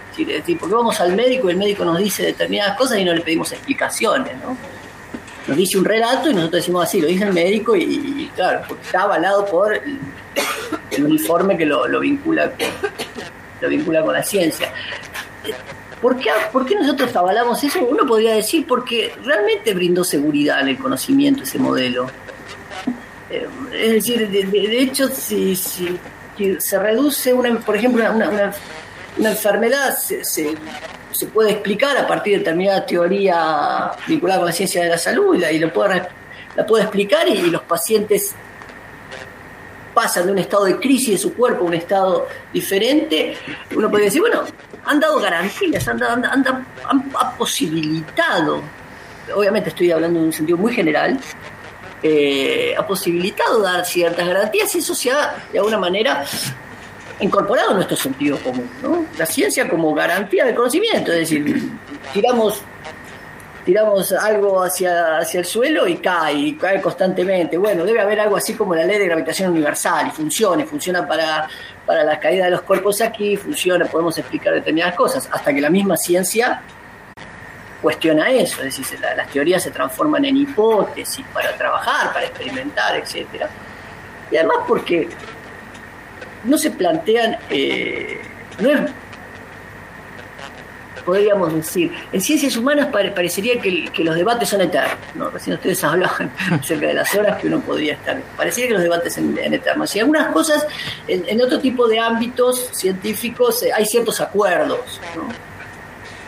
Es 0.09 0.17
decir, 0.17 0.31
es 0.31 0.37
decir, 0.41 0.57
¿por 0.57 0.67
qué 0.67 0.75
vamos 0.75 0.99
al 0.99 1.15
médico 1.15 1.47
y 1.47 1.51
el 1.51 1.57
médico 1.57 1.85
nos 1.85 1.99
dice 1.99 2.23
determinadas 2.23 2.75
cosas 2.75 2.97
y 2.97 3.05
no 3.05 3.13
le 3.13 3.21
pedimos 3.21 3.51
explicaciones? 3.51 4.33
¿no? 4.43 4.57
Nos 5.47 5.55
dice 5.55 5.77
un 5.77 5.85
relato 5.85 6.29
y 6.31 6.33
nosotros 6.33 6.59
decimos 6.63 6.83
así, 6.85 6.99
lo 6.99 7.07
dice 7.07 7.23
el 7.25 7.33
médico 7.33 7.75
y, 7.75 8.29
claro, 8.35 8.61
porque 8.67 8.83
está 8.83 9.03
avalado 9.03 9.45
por 9.45 9.73
el, 9.73 11.05
uniforme 11.05 11.55
que 11.55 11.65
lo, 11.67 11.87
lo 11.87 11.99
vincula 11.99 12.49
con, 12.49 12.67
lo 13.61 13.69
vincula 13.69 14.01
con 14.03 14.13
la 14.15 14.23
ciencia. 14.23 14.73
¿Por 16.01 16.17
qué, 16.17 16.29
¿Por 16.51 16.65
qué 16.65 16.75
nosotros 16.75 17.15
avalamos 17.15 17.63
eso? 17.63 17.79
Uno 17.85 18.05
podría 18.07 18.33
decir 18.33 18.65
porque 18.67 19.13
realmente 19.23 19.73
brindó 19.75 20.03
seguridad 20.03 20.61
en 20.61 20.69
el 20.69 20.77
conocimiento 20.77 21.43
ese 21.43 21.59
modelo. 21.59 22.09
Es 23.29 23.91
decir, 23.91 24.29
de, 24.29 24.43
de- 24.43 24.67
hecho, 24.81 25.07
si, 25.09 25.55
si- 25.55 25.99
se 26.59 26.79
reduce, 26.79 27.33
una, 27.33 27.59
por 27.59 27.75
ejemplo, 27.75 28.03
una, 28.13 28.29
una- 28.29 28.53
enfermedad 29.31 29.97
se, 29.97 30.23
se- 30.23 30.55
puede 31.33 31.51
explicar 31.51 31.97
a 31.97 32.05
partir 32.07 32.33
de 32.33 32.39
determinada 32.39 32.85
teoría 32.85 33.91
vinculada 34.07 34.39
con 34.41 34.47
la 34.47 34.53
ciencia 34.53 34.83
de 34.83 34.89
la 34.89 34.97
salud 34.97 35.35
y 35.35 35.39
la, 35.39 35.51
y 35.51 35.57
lo 35.59 35.73
puede, 35.73 36.03
la 36.55 36.65
puede 36.65 36.83
explicar 36.83 37.27
y, 37.27 37.49
los 37.49 37.63
pacientes 37.63 38.35
pasan 39.93 40.27
de 40.27 40.31
un 40.33 40.37
estado 40.37 40.65
de 40.65 40.77
crisis 40.77 41.09
de 41.11 41.17
su 41.17 41.33
cuerpo 41.33 41.63
a 41.63 41.67
un 41.67 41.73
estado 41.73 42.27
diferente, 42.53 43.35
uno 43.75 43.89
podría 43.89 44.05
decir, 44.05 44.21
bueno, 44.21 44.43
han 44.85 44.99
dado 44.99 45.19
garantías, 45.19 45.87
han, 45.87 46.01
han, 46.03 46.23
han- 46.23 46.45
han 46.87 47.37
posibilitado, 47.37 48.61
obviamente 49.35 49.69
estoy 49.69 49.89
hablando 49.91 50.19
en 50.19 50.25
un 50.25 50.33
sentido 50.33 50.57
muy 50.59 50.71
general, 50.71 51.19
eh, 52.03 52.75
ha 52.77 52.85
posibilitado 52.85 53.61
dar 53.61 53.85
ciertas 53.85 54.27
garantías 54.27 54.73
y 54.75 54.79
eso 54.79 54.93
se 54.93 55.11
ha, 55.11 55.35
de 55.51 55.59
alguna 55.59 55.77
manera, 55.77 56.23
incorporado 57.19 57.71
en 57.71 57.75
nuestro 57.77 57.97
sentido 57.97 58.37
común. 58.39 58.69
La 59.17 59.25
ciencia 59.25 59.67
como 59.67 59.93
garantía 59.93 60.45
del 60.45 60.55
conocimiento, 60.55 61.11
es 61.11 61.19
decir, 61.19 61.71
tiramos 62.13 62.61
tiramos 63.67 64.13
algo 64.13 64.63
hacia, 64.63 65.17
hacia 65.17 65.41
el 65.41 65.45
suelo 65.45 65.85
y 65.89 65.97
cae, 65.97 66.33
y 66.35 66.53
cae 66.55 66.81
constantemente. 66.81 67.57
Bueno, 67.57 67.83
debe 67.83 67.99
haber 67.99 68.17
algo 68.21 68.37
así 68.37 68.53
como 68.53 68.73
la 68.73 68.85
ley 68.85 68.97
de 68.97 69.07
gravitación 69.07 69.51
universal, 69.51 70.07
y 70.07 70.11
funciona, 70.11 70.63
y 70.63 70.65
funciona 70.65 71.05
para, 71.05 71.49
para 71.85 72.05
la 72.05 72.17
caída 72.17 72.45
de 72.45 72.51
los 72.51 72.61
cuerpos 72.61 73.01
aquí, 73.01 73.35
funciona, 73.35 73.83
podemos 73.83 74.17
explicar 74.17 74.53
determinadas 74.53 74.95
cosas, 74.95 75.27
hasta 75.29 75.53
que 75.53 75.59
la 75.59 75.69
misma 75.69 75.97
ciencia 75.97 76.61
cuestiona 77.81 78.29
eso, 78.31 78.63
es 78.63 78.77
decir, 78.77 78.99
la- 78.99 79.15
las 79.15 79.27
teorías 79.29 79.61
se 79.63 79.71
transforman 79.71 80.25
en 80.25 80.37
hipótesis 80.37 81.25
para 81.33 81.55
trabajar, 81.57 82.11
para 82.13 82.25
experimentar, 82.25 82.95
etcétera. 82.97 83.47
Y 84.31 84.37
además 84.37 84.57
porque 84.67 85.07
no 86.43 86.57
se 86.57 86.71
plantean, 86.71 87.37
eh, 87.49 88.19
no 88.59 88.69
es 88.69 88.79
podríamos 91.05 91.53
decir, 91.53 91.89
en 92.11 92.19
ciencias 92.19 92.57
humanas 92.57 92.87
pare- 92.87 93.11
parecería 93.11 93.61
que, 93.61 93.89
los 94.03 94.13
debates 94.15 94.49
son 94.49 94.59
eternos, 94.59 94.97
¿no? 95.15 95.29
Recién 95.29 95.55
ustedes 95.55 95.81
hablaban 95.85 96.29
acerca 96.51 96.87
de 96.87 96.93
las 96.95 97.15
horas 97.15 97.39
que 97.39 97.47
uno 97.47 97.61
podría 97.61 97.93
estar. 97.93 98.19
Parecería 98.35 98.67
que 98.67 98.73
los 98.73 98.83
debates 98.83 99.13
son 99.13 99.37
en 99.37 99.53
eternos. 99.53 99.95
Y 99.95 100.01
algunas 100.01 100.33
cosas, 100.33 100.67
en, 101.07 101.23
en 101.29 101.41
otro 101.41 101.59
tipo 101.61 101.87
de 101.87 101.97
ámbitos 101.99 102.69
científicos, 102.73 103.63
eh, 103.63 103.71
hay 103.73 103.85
ciertos 103.85 104.19
acuerdos, 104.19 104.99
¿no? 105.15 105.29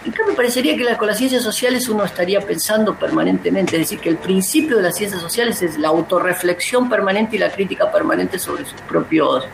En 0.06 0.12
cambio, 0.14 0.34
parecería 0.36 0.78
que 0.78 0.84
la- 0.84 0.98
con 0.98 1.08
las 1.08 1.18
ciencias 1.18 1.44
sociales 1.44 1.88
uno 1.90 2.06
estaría 2.06 2.40
pensando 2.42 2.96
permanentemente, 2.98 3.76
es 3.76 3.82
decir, 3.82 4.00
que 4.00 4.10
el 4.10 4.18
principio 4.18 4.78
de 4.78 4.84
las 4.84 4.96
ciencias 4.96 5.22
sociales 5.22 5.62
es 5.62 5.78
la 5.78 5.90
autorreflexión 5.90 6.90
permanente 6.90 7.36
y 7.36 7.40
la 7.40 7.52
crítica 7.52 7.92
permanente 7.92 8.40
sobre 8.40 8.64
sus 8.66 8.80
propios 8.82 9.46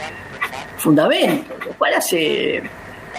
fundamentos, 0.77 1.57
lo 1.65 1.71
cual 1.73 1.95
hace, 1.95 2.61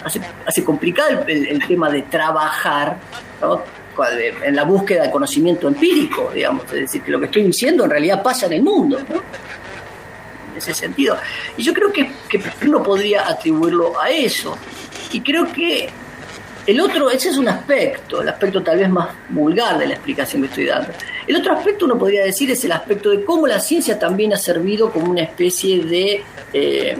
hace, 0.04 0.20
hace 0.46 0.64
complicado 0.64 1.24
el, 1.26 1.46
el- 1.48 1.66
tema 1.66 1.90
de 1.90 2.02
trabajar 2.02 2.96
¿no? 3.40 3.62
Cual- 3.96 4.18
en 4.20 4.54
la 4.54 4.62
búsqueda 4.64 5.04
de 5.04 5.10
conocimiento 5.10 5.66
empírico, 5.68 6.30
digamos, 6.32 6.64
es 6.66 6.80
decir, 6.82 7.02
que 7.02 7.10
lo 7.10 7.18
que 7.18 7.26
estoy 7.26 7.42
diciendo 7.42 7.84
en 7.84 7.90
realidad 7.90 8.22
pasa 8.22 8.46
en 8.46 8.52
el 8.54 8.62
mundo, 8.62 8.98
¿no? 9.08 9.16
en 9.16 10.56
ese 10.58 10.72
sentido. 10.74 11.16
Y 11.56 11.62
yo 11.64 11.72
creo 11.74 11.92
que, 11.92 12.10
que 12.28 12.40
uno 12.66 12.82
podría 12.82 13.26
atribuirlo 13.28 14.00
a 14.00 14.10
eso. 14.10 14.56
Y 15.12 15.20
creo 15.22 15.50
que 15.52 15.88
el 16.66 16.80
otro, 16.80 17.10
ese 17.10 17.28
es 17.28 17.38
un 17.38 17.48
aspecto, 17.48 18.22
el 18.22 18.28
aspecto 18.28 18.62
tal 18.62 18.78
vez 18.78 18.88
más 18.88 19.08
vulgar 19.28 19.78
de 19.78 19.86
la 19.86 19.94
explicación 19.94 20.42
que 20.42 20.48
estoy 20.48 20.66
dando. 20.66 20.88
El 21.26 21.36
otro 21.36 21.52
aspecto, 21.52 21.84
uno 21.84 21.96
podría 21.96 22.24
decir, 22.24 22.50
es 22.50 22.64
el 22.64 22.72
aspecto 22.72 23.10
de 23.10 23.24
cómo 23.24 23.46
la 23.46 23.60
ciencia 23.60 23.98
también 23.98 24.32
ha 24.32 24.36
servido 24.36 24.90
como 24.90 25.10
una 25.10 25.22
especie 25.22 25.84
de, 25.84 26.24
eh, 26.52 26.96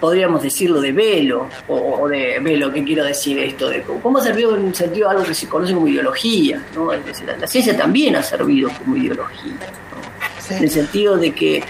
podríamos 0.00 0.42
decirlo, 0.42 0.80
de 0.80 0.92
velo, 0.92 1.48
o, 1.66 2.02
o 2.02 2.08
de 2.08 2.38
velo, 2.40 2.72
¿qué 2.72 2.84
quiero 2.84 3.04
decir 3.04 3.38
esto? 3.40 3.68
De 3.68 3.82
cómo, 3.82 4.00
cómo 4.00 4.18
ha 4.18 4.22
servido 4.22 4.54
en 4.54 4.66
un 4.66 4.74
sentido 4.74 5.10
algo 5.10 5.24
que 5.24 5.34
se 5.34 5.48
conoce 5.48 5.74
como 5.74 5.88
ideología, 5.88 6.62
¿no? 6.74 6.92
Es 6.92 7.04
decir, 7.04 7.26
la, 7.26 7.36
la 7.36 7.46
ciencia 7.46 7.76
también 7.76 8.14
ha 8.14 8.22
servido 8.22 8.70
como 8.78 8.96
ideología, 8.96 9.52
¿no? 9.52 10.06
en 10.48 10.62
el 10.62 10.70
sentido 10.70 11.16
de 11.16 11.34
que 11.34 11.64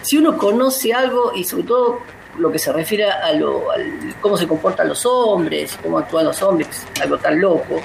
si 0.00 0.16
uno 0.16 0.38
conoce 0.38 0.94
algo 0.94 1.32
y 1.34 1.44
sobre 1.44 1.64
todo 1.64 2.00
lo 2.38 2.50
que 2.52 2.58
se 2.58 2.72
refiere 2.72 3.10
a 3.10 3.32
lo, 3.32 3.70
al- 3.70 4.14
cómo 4.20 4.36
se 4.36 4.46
comportan 4.46 4.88
los 4.88 5.04
hombres, 5.06 5.78
cómo 5.82 5.98
actúan 5.98 6.24
los 6.26 6.42
hombres, 6.42 6.86
algo 7.00 7.18
tan 7.18 7.40
loco, 7.40 7.80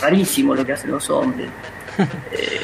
rarísimo 0.00 0.54
lo 0.54 0.64
que 0.64 0.72
hacen 0.72 0.90
los 0.90 1.08
hombres. 1.10 1.48
Eh, 2.32 2.60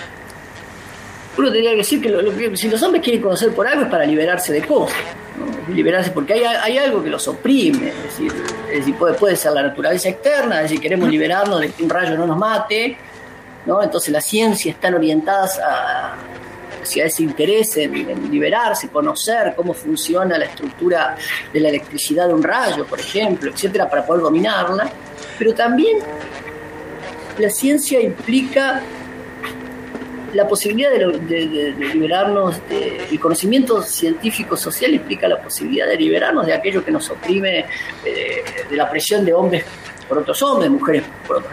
uno 1.37 1.53
tendría 1.53 1.71
que 1.73 1.77
decir 1.77 2.01
que, 2.01 2.09
lo- 2.09 2.23
lo 2.23 2.35
que- 2.37 2.57
si 2.57 2.69
los 2.69 2.83
hombres 2.83 3.03
quieren 3.05 3.21
conocer 3.23 3.53
por 3.55 3.69
algo 3.69 3.85
es 3.85 3.91
para 3.91 4.05
liberarse 4.07 4.53
de 4.53 4.63
cosas, 4.63 4.97
¿no? 5.69 5.75
liberarse 5.75 6.11
porque 6.11 6.33
hay, 6.33 6.43
hay 6.45 6.79
algo 6.79 7.03
que 7.05 7.11
los 7.11 7.29
oprime, 7.29 7.91
es 7.91 8.03
decir, 8.05 8.33
es 8.73 8.79
decir, 8.79 8.95
puede, 8.97 9.15
puede 9.15 9.37
ser 9.37 9.53
la 9.53 9.63
naturaleza 9.63 10.09
externa, 10.09 10.57
es 10.57 10.63
decir, 10.63 10.81
queremos 10.81 11.09
liberarnos 11.11 11.61
de 11.61 11.71
que 11.71 11.83
un 11.85 11.91
rayo 11.91 12.17
no 12.17 12.27
nos 12.27 12.39
mate, 12.39 12.97
¿no? 13.67 13.81
Entonces 13.83 14.11
las 14.13 14.25
ciencias 14.25 14.75
están 14.75 14.95
orientadas 14.95 15.59
a, 15.61 16.15
hacia 16.89 17.05
ese 17.05 17.23
interés 17.23 17.77
en, 17.77 17.95
en 17.95 18.31
liberarse, 18.31 18.89
conocer 18.89 19.53
cómo 19.55 19.75
funciona 19.75 20.39
la 20.39 20.47
estructura 20.47 21.17
de 21.53 21.61
la 21.61 21.69
electricidad 21.69 22.27
de 22.29 22.35
un 22.35 22.43
rayo, 22.43 22.87
por 22.87 22.99
ejemplo, 22.99 23.51
etcétera, 23.51 23.89
para 23.89 24.05
poder 24.07 24.23
dominarla. 24.23 24.91
Pero 25.39 25.55
también 25.55 25.99
la 27.39 27.51
ciencia 27.51 28.01
implica 28.01 28.81
la 30.35 30.47
posibilidad 30.47 30.91
de, 30.91 31.19
de- 31.21 31.73
de- 31.73 31.95
liberarnos, 31.95 32.57
el 33.11 33.19
conocimiento 33.19 33.83
científico 33.83 34.57
social 34.57 34.93
implica 34.95 35.27
la 35.29 35.41
posibilidad 35.41 35.87
de 35.87 35.97
liberarnos 35.97 36.47
de 36.47 36.53
aquello 36.55 36.85
que 36.85 36.91
nos 36.91 37.09
oprime, 37.11 37.65
eh, 38.05 38.43
de 38.69 38.77
la 38.77 38.91
presión 38.91 39.25
de 39.25 39.33
hombres 39.33 39.65
por 40.09 40.19
otros 40.19 40.43
hombres, 40.43 40.71
mujeres 40.71 41.05
por. 41.27 41.45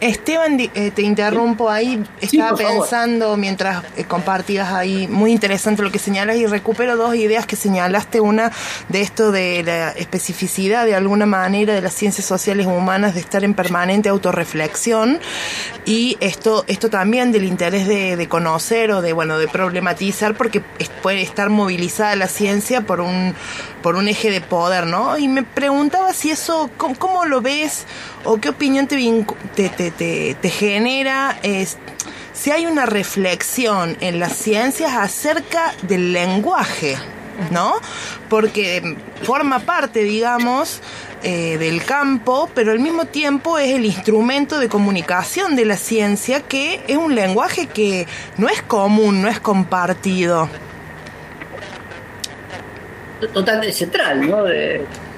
Esteban, 0.00 0.58
eh, 0.60 0.90
te 0.94 1.02
interrumpo 1.02 1.70
ahí. 1.70 2.02
Estaba 2.20 2.56
favor. 2.56 2.80
pensando 2.80 3.36
mientras 3.36 3.84
eh, 3.96 4.04
compartías 4.04 4.72
ahí, 4.72 5.08
muy 5.08 5.32
interesante 5.32 5.82
lo 5.82 5.90
que 5.90 5.98
señalas 5.98 6.36
y 6.36 6.46
recupero 6.46 6.96
dos 6.96 7.14
ideas 7.14 7.46
que 7.46 7.56
señalaste. 7.56 8.20
Una 8.20 8.52
de 8.88 9.00
esto 9.00 9.32
de 9.32 9.62
la 9.62 9.90
especificidad 9.92 10.84
de 10.84 10.94
alguna 10.94 11.26
manera 11.26 11.74
de 11.74 11.80
las 11.80 11.94
ciencias 11.94 12.26
sociales 12.26 12.66
humanas 12.66 13.14
de 13.14 13.20
estar 13.20 13.44
en 13.44 13.54
permanente 13.54 14.08
autorreflexión 14.08 15.18
y 15.84 16.16
esto, 16.20 16.64
esto 16.66 16.90
también 16.90 17.32
del 17.32 17.44
interés 17.44 17.86
de, 17.86 18.16
de 18.16 18.28
conocer 18.28 18.92
o 18.92 19.00
de, 19.00 19.12
bueno, 19.12 19.38
de 19.38 19.48
problematizar 19.48 20.34
porque 20.34 20.60
puede 21.02 21.22
estar 21.22 21.50
movilizada 21.50 22.16
la 22.16 22.28
ciencia 22.28 22.82
por 22.82 23.00
un, 23.00 23.34
por 23.82 23.96
un 23.96 24.08
eje 24.08 24.30
de 24.30 24.40
poder, 24.40 24.86
¿no? 24.86 25.16
Y 25.18 25.28
me 25.28 25.42
preguntaba 25.42 26.12
si 26.12 26.30
eso, 26.30 26.70
¿cómo, 26.76 26.94
cómo 26.96 27.24
lo 27.24 27.40
ves 27.40 27.69
o 28.24 28.38
qué 28.38 28.48
opinión 28.48 28.86
te, 28.86 28.96
te, 29.54 29.90
te, 29.90 30.34
te, 30.34 30.50
genera? 30.50 31.38
Es, 31.42 31.78
si 32.32 32.50
hay 32.50 32.66
una 32.66 32.86
reflexión 32.86 33.96
en 34.00 34.18
las 34.18 34.32
ciencias 34.32 34.92
acerca 34.94 35.74
del 35.82 36.12
lenguaje, 36.12 36.96
¿no? 37.50 37.74
Porque 38.28 38.96
forma 39.22 39.60
parte, 39.60 40.02
digamos, 40.02 40.80
eh, 41.22 41.58
del 41.58 41.84
campo, 41.84 42.48
pero 42.54 42.72
al 42.72 42.78
mismo 42.78 43.04
tiempo 43.04 43.58
es 43.58 43.74
el 43.74 43.84
instrumento 43.84 44.58
de 44.58 44.70
comunicación 44.70 45.54
de 45.54 45.66
la 45.66 45.76
ciencia, 45.76 46.40
que 46.40 46.82
es 46.86 46.96
un 46.96 47.14
lenguaje 47.14 47.66
que 47.66 48.06
no 48.38 48.48
es 48.48 48.62
común, 48.62 49.20
no 49.20 49.28
es 49.28 49.38
compartido. 49.38 50.48
totalmente 53.34 53.72
central, 53.74 54.30
¿no? 54.30 54.44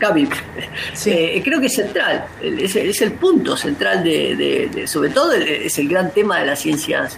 Gaby. 0.03 0.29
Eh, 1.07 1.41
creo 1.45 1.61
que 1.61 1.67
es 1.67 1.75
central, 1.75 2.25
es, 2.43 2.75
es 2.75 3.01
el 3.03 3.13
punto 3.13 3.57
central 3.57 4.03
de, 4.03 4.35
de- 4.37 4.69
de- 4.75 4.87
sobre 4.89 5.11
todo 5.11 5.33
es 5.33 5.79
el 5.79 5.89
gran 5.89 6.11
tema 6.11 6.41
de 6.41 6.47
las 6.47 6.59
ciencias 6.61 7.17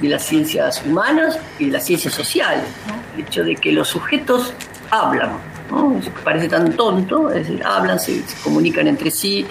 de 0.00 0.08
las 0.08 0.24
ciencias 0.24 0.82
humanas 0.86 1.38
y 1.58 1.66
de 1.66 1.72
las 1.72 1.84
ciencias 1.84 2.14
sociales, 2.14 2.64
¿no? 2.88 2.94
el 3.14 3.26
hecho 3.26 3.44
de 3.44 3.54
que 3.54 3.70
los 3.70 3.86
sujetos 3.86 4.52
hablan, 4.90 5.32
¿no? 5.70 6.00
Parece 6.24 6.48
tan 6.48 6.72
tonto, 6.72 7.28
es 7.30 7.46
decir, 7.46 7.62
hablan, 7.64 8.00
se, 8.00 8.22
se 8.26 8.36
comunican 8.42 8.88
entre 8.88 9.10
sí, 9.10 9.46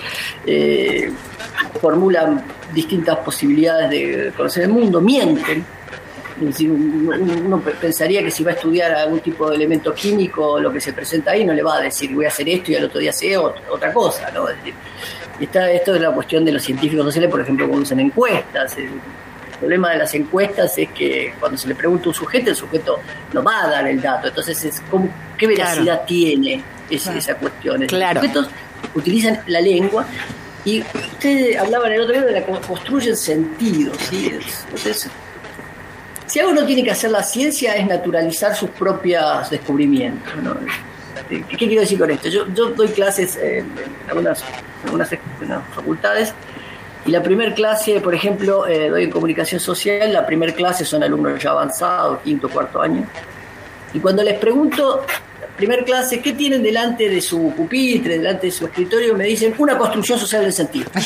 eh, 0.47 1.11
formulan 1.79 2.43
distintas 2.73 3.17
posibilidades 3.19 3.89
de 3.91 4.33
conocer 4.35 4.63
el 4.63 4.69
mundo, 4.69 4.99
mienten. 5.01 5.63
Es 6.39 6.45
decir, 6.45 6.71
uno, 6.71 7.15
uno 7.45 7.59
pe- 7.61 7.71
pensaría 7.71 8.23
que 8.23 8.31
si 8.31 8.43
va 8.43 8.51
a 8.51 8.53
estudiar 8.53 8.91
algún 8.93 9.19
tipo 9.19 9.49
de 9.49 9.55
elemento 9.57 9.93
químico, 9.93 10.59
lo 10.59 10.71
que 10.71 10.79
se 10.79 10.93
presenta 10.93 11.31
ahí 11.31 11.43
no 11.45 11.53
le 11.53 11.61
va 11.63 11.77
a 11.77 11.81
decir 11.81 12.13
voy 12.15 12.25
a 12.25 12.29
hacer 12.29 12.47
esto 12.49 12.71
y 12.71 12.75
al 12.75 12.85
otro 12.85 12.99
día 12.99 13.11
ot- 13.11 13.55
otra 13.69 13.91
cosa. 13.93 14.29
¿no? 14.31 14.47
Es 14.49 14.57
decir, 14.57 14.73
está, 15.39 15.69
esto 15.71 15.95
es 15.95 16.01
la 16.01 16.11
cuestión 16.11 16.45
de 16.45 16.51
los 16.53 16.63
científicos 16.63 17.05
sociales, 17.05 17.29
por 17.29 17.41
ejemplo, 17.41 17.67
cuando 17.67 17.83
usan 17.83 17.99
encuestas. 17.99 18.77
El 18.77 18.89
problema 19.59 19.91
de 19.91 19.97
las 19.97 20.13
encuestas 20.15 20.77
es 20.77 20.89
que 20.91 21.33
cuando 21.39 21.57
se 21.57 21.67
le 21.67 21.75
pregunta 21.75 22.05
a 22.05 22.07
un 22.09 22.13
sujeto, 22.15 22.49
el 22.49 22.55
sujeto 22.55 22.99
no 23.33 23.43
va 23.43 23.63
a 23.65 23.69
dar 23.69 23.87
el 23.87 23.99
dato. 24.01 24.29
Entonces, 24.29 24.63
es 24.63 24.79
como, 24.89 25.09
¿qué 25.37 25.47
veracidad 25.47 26.05
tiene 26.05 26.63
esa 27.17 27.35
cuestión? 27.35 27.75
Es 27.75 27.81
decir, 27.81 27.97
Claro. 27.97 28.21
Los 28.21 28.31
sujetos 28.31 28.49
utilizan 28.95 29.41
la 29.47 29.59
lengua 29.59 30.05
y 30.63 30.81
ustedes 30.81 31.57
hablaban 31.57 31.91
el 31.91 32.01
otro 32.01 32.13
día 32.13 32.23
de 32.23 32.31
la 32.31 32.45
que 32.45 32.51
construyen 32.65 33.17
sentido. 33.17 33.91
¿sí? 34.09 34.27
Es- 34.39 34.63
Entonces, 34.65 35.09
si 36.29 36.39
algo 36.39 36.53
no 36.53 36.63
tiene 36.63 36.83
que 36.83 36.91
hacer 36.91 37.09
la 37.09 37.23
ciencia 37.23 37.73
es 37.73 37.87
naturalizar 37.87 38.55
sus 38.55 38.69
propios 38.69 39.49
descubrimientos. 39.49 40.31
¿no? 40.43 40.55
¿Qué, 41.27 41.43
quiero 41.57 41.81
decir 41.81 41.97
con 41.97 42.11
esto? 42.11 42.29
Yo, 42.29 42.45
doy 42.45 42.87
clases 42.89 43.35
en, 43.37 43.67
algunas, 44.07 44.43
facultades 45.73 46.33
y 47.05 47.11
la 47.11 47.23
primera 47.23 47.53
clase, 47.55 47.99
por 47.99 48.13
ejemplo, 48.13 48.67
eh, 48.67 48.89
doy 48.89 49.05
en 49.05 49.09
comunicación 49.09 49.59
social, 49.59 50.13
la 50.13 50.25
primera 50.27 50.53
clase 50.53 50.85
son 50.85 51.01
alumnos 51.01 51.41
ya 51.41 51.49
avanzados, 51.49 52.19
quinto, 52.21 52.47
cuarto 52.47 52.79
año. 52.79 53.07
Y 53.93 53.99
cuando 53.99 54.21
les 54.21 54.37
pregunto, 54.37 55.05
primer 55.59 55.83
clase, 55.83 56.21
¿qué 56.21 56.31
tienen 56.33 56.63
delante 56.63 57.09
de 57.09 57.19
su 57.21 57.51
pupitre, 57.55 58.17
delante 58.17 58.47
de 58.47 58.51
su 58.51 58.65
escritorio? 58.65 59.13
Me 59.15 59.25
dicen, 59.25 59.53
una 59.57 59.77
construcción 59.77 60.17
social 60.17 60.41
del 60.43 60.53
sentido. 60.53 60.89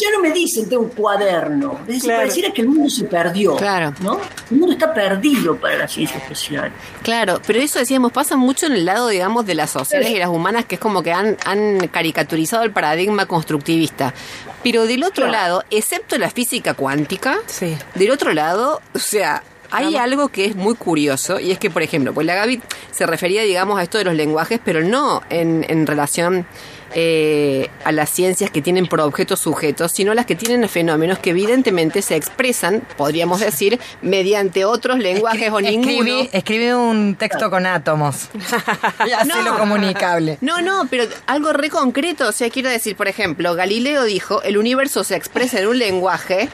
Ya 0.00 0.10
no 0.12 0.20
me 0.22 0.30
dicen, 0.32 0.68
tengo 0.68 0.82
un 0.84 0.88
cuaderno. 0.90 1.80
Es 1.86 2.02
Claro. 2.02 2.20
pareciera 2.20 2.52
que 2.52 2.62
el 2.62 2.68
mundo 2.68 2.88
se 2.90 3.04
perdió. 3.04 3.56
Claro. 3.56 3.92
¿no? 4.00 4.20
El 4.50 4.56
mundo 4.58 4.72
está 4.72 4.92
perdido 4.94 5.56
para 5.56 5.76
la 5.78 5.88
ciencia 5.88 6.20
social. 6.28 6.72
Claro, 7.02 7.40
pero 7.46 7.58
eso 7.60 7.78
decíamos, 7.78 8.12
pasa 8.12 8.36
mucho 8.36 8.66
en 8.66 8.72
el 8.72 8.84
lado, 8.84 9.08
digamos, 9.08 9.44
de 9.46 9.54
las 9.54 9.70
sociales 9.70 10.10
y 10.10 10.18
las 10.18 10.28
humanas, 10.28 10.64
que 10.64 10.76
es 10.76 10.80
como 10.80 11.02
que 11.02 11.12
han, 11.12 11.36
han 11.44 11.88
caricaturizado 11.88 12.62
el 12.64 12.72
paradigma 12.72 13.26
constructivista. 13.26 14.14
Pero 14.62 14.86
del 14.86 15.02
otro 15.04 15.26
Claro. 15.26 15.32
lado, 15.32 15.64
excepto 15.70 16.16
la 16.18 16.30
física 16.30 16.74
cuántica, 16.74 17.38
Sí. 17.46 17.76
del 17.94 18.10
otro 18.10 18.32
lado, 18.32 18.80
o 18.94 18.98
sea, 18.98 19.42
hay 19.70 19.96
algo 19.96 20.28
que 20.28 20.44
es 20.46 20.56
muy 20.56 20.74
curioso, 20.74 21.40
y 21.40 21.50
es 21.50 21.58
que, 21.58 21.70
por 21.70 21.82
ejemplo, 21.82 22.12
pues 22.12 22.26
la 22.26 22.34
Gaby 22.34 22.60
se 22.90 23.06
refería, 23.06 23.42
digamos, 23.42 23.78
a 23.78 23.82
esto 23.82 23.98
de 23.98 24.04
los 24.04 24.14
lenguajes, 24.14 24.60
pero 24.64 24.82
no 24.82 25.22
en, 25.30 25.64
en 25.68 25.86
relación 25.86 26.46
eh, 26.94 27.68
a 27.84 27.92
las 27.92 28.10
ciencias 28.10 28.50
que 28.50 28.62
tienen 28.62 28.86
por 28.86 29.00
objeto 29.00 29.36
sujetos, 29.36 29.92
sino 29.92 30.12
las 30.12 30.26
que 30.26 30.34
tienen 30.34 30.68
fenómenos 30.68 31.20
que 31.20 31.30
evidentemente 31.30 32.02
se 32.02 32.16
expresan, 32.16 32.82
podríamos 32.96 33.38
decir, 33.40 33.78
mediante 34.02 34.64
otros 34.64 34.98
lenguajes 34.98 35.52
o 35.52 35.60
ninguno. 35.60 35.90
Escribí, 35.90 36.28
escribí 36.32 36.70
un 36.72 37.14
texto 37.14 37.48
con 37.48 37.64
átomos. 37.64 38.28
y 39.06 39.12
hacelo 39.12 39.52
No. 39.52 39.58
comunicable. 39.58 40.38
No, 40.40 40.60
no, 40.62 40.88
pero 40.90 41.04
algo 41.28 41.52
re 41.52 41.70
concreto. 41.70 42.28
O 42.28 42.32
sea, 42.32 42.50
quiero 42.50 42.68
decir, 42.68 42.96
por 42.96 43.06
ejemplo, 43.06 43.54
Galileo 43.54 44.02
dijo, 44.02 44.42
el 44.42 44.58
universo 44.58 45.04
se 45.04 45.14
expresa 45.14 45.60
en 45.60 45.68
un 45.68 45.78
lenguaje 45.78 46.48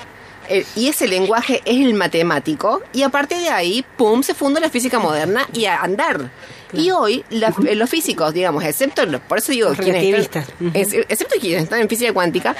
eh, 0.48 0.64
y 0.76 0.88
ese 0.88 1.06
lenguaje 1.08 1.60
es 1.64 1.76
el 1.84 1.94
matemático. 1.94 2.82
Y 2.92 3.02
a 3.02 3.08
partir 3.08 3.38
de 3.38 3.48
ahí, 3.50 3.84
pum, 3.96 4.22
se 4.22 4.34
funda 4.34 4.60
la 4.60 4.70
física 4.70 4.98
moderna 4.98 5.46
y 5.52 5.66
a 5.66 5.80
andar. 5.82 6.30
Y 6.72 6.90
hoy 6.90 7.24
la- 7.30 7.54
eh, 7.66 7.74
los 7.76 7.88
físicos, 7.88 8.34
digamos, 8.34 8.64
excepto, 8.64 9.02
por 9.28 9.38
eso 9.38 9.52
digo, 9.52 9.68
Los 9.68 9.78
quienes 9.78 10.02
excepto 11.08 11.36
quienes 11.40 11.62
están 11.64 11.80
en 11.80 11.88
física 11.88 12.12
cuántica, 12.12 12.56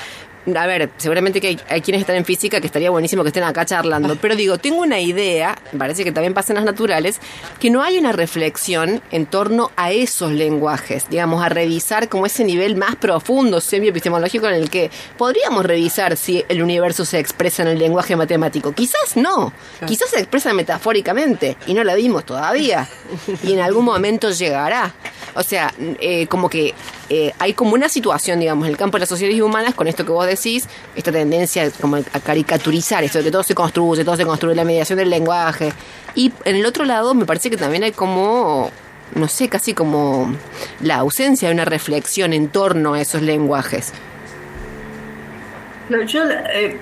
a 0.55 0.67
ver, 0.67 0.91
seguramente 0.97 1.41
que 1.41 1.49
hay, 1.49 1.61
hay 1.69 1.81
quienes 1.81 2.03
están 2.03 2.17
en 2.17 2.25
física 2.25 2.61
que 2.61 2.67
estaría 2.67 2.91
buenísimo 2.91 3.23
que 3.23 3.29
estén 3.29 3.43
acá 3.43 3.65
charlando, 3.65 4.17
pero 4.21 4.37
digo, 4.37 4.59
tengo 4.59 4.83
una 4.83 5.01
idea, 5.01 5.57
parece 5.77 6.05
que 6.05 6.13
también 6.13 6.35
pasa 6.35 6.53
en 6.53 6.57
las 6.57 6.65
naturales, 6.65 7.21
que 7.59 7.71
no 7.71 7.83
hay 7.83 7.99
una 7.99 8.13
reflexión 8.13 9.03
en 9.11 9.27
torno 9.27 9.71
a 9.77 9.91
esos 9.93 10.33
lenguajes, 10.33 11.09
digamos, 11.09 11.45
a 11.45 11.49
revisar 11.49 12.09
como 12.09 12.27
ese 12.27 12.45
nivel 12.45 12.77
más 12.77 12.97
profundo, 12.97 13.61
semiepistemológico, 13.61 14.47
en 14.49 14.55
el 14.55 14.71
que 14.71 14.91
podríamos 15.17 15.65
revisar 15.65 16.17
si 16.17 16.45
el 16.49 16.63
universo 16.63 17.05
se 17.05 17.19
expresa 17.19 17.63
en 17.63 17.69
el 17.69 17.79
lenguaje 17.79 18.15
matemático. 18.17 18.73
Quizás 18.73 19.17
no, 19.17 19.53
quizás 19.87 20.11
se 20.11 20.21
expresa 20.21 20.53
metafóricamente 20.53 21.57
y 21.67 21.75
no 21.75 21.83
la 21.83 21.95
vimos 21.95 22.25
todavía, 22.25 22.89
y 23.43 23.53
en 23.53 23.61
algún 23.61 23.85
momento 23.85 24.31
llegará. 24.31 24.95
O 25.37 25.43
sea, 25.43 25.73
eh, 26.01 26.27
como 26.27 26.49
que 26.49 26.75
eh, 27.09 27.33
hay 27.39 27.53
como 27.53 27.75
una 27.75 27.89
situación, 27.89 28.41
digamos, 28.41 28.67
en 28.67 28.73
el 28.73 28.77
campo 28.77 28.97
de 28.97 29.01
las 29.01 29.09
sociedades 29.09 29.41
humanas 29.41 29.75
con 29.75 29.87
esto 29.87 30.05
que 30.05 30.13
vos 30.13 30.27
decís, 30.27 30.67
esta 30.95 31.13
tendencia 31.13 31.71
como 31.81 31.97
a 31.97 32.21
caricaturizar 32.21 33.05
esto 33.05 33.19
de 33.19 33.25
que 33.25 33.31
todo 33.31 33.43
se 33.43 33.55
construye, 33.55 34.05
todo 34.05 34.17
se 34.17 34.25
construye, 34.25 34.55
la 34.55 34.65
mediación 34.65 34.99
del 34.99 35.11
lenguaje. 35.11 35.73
Y 36.15 36.33
en 36.45 36.57
el 36.57 36.67
otro 36.67 36.85
lado 36.85 37.15
me 37.15 37.27
parece 37.27 37.51
que 37.51 37.57
también 37.57 37.83
hay 37.83 37.93
como, 37.93 38.71
no 39.15 39.29
sé, 39.29 39.49
casi 39.49 39.75
como 39.75 40.35
la 40.81 40.97
ausencia 40.97 41.49
de 41.49 41.55
una 41.55 41.67
reflexión 41.67 42.33
en 42.33 42.49
torno 42.49 42.95
a 42.95 43.01
esos 43.01 43.23
lenguajes. 43.23 43.93
No, 45.89 46.03
yo, 46.03 46.23
eh, 46.29 46.79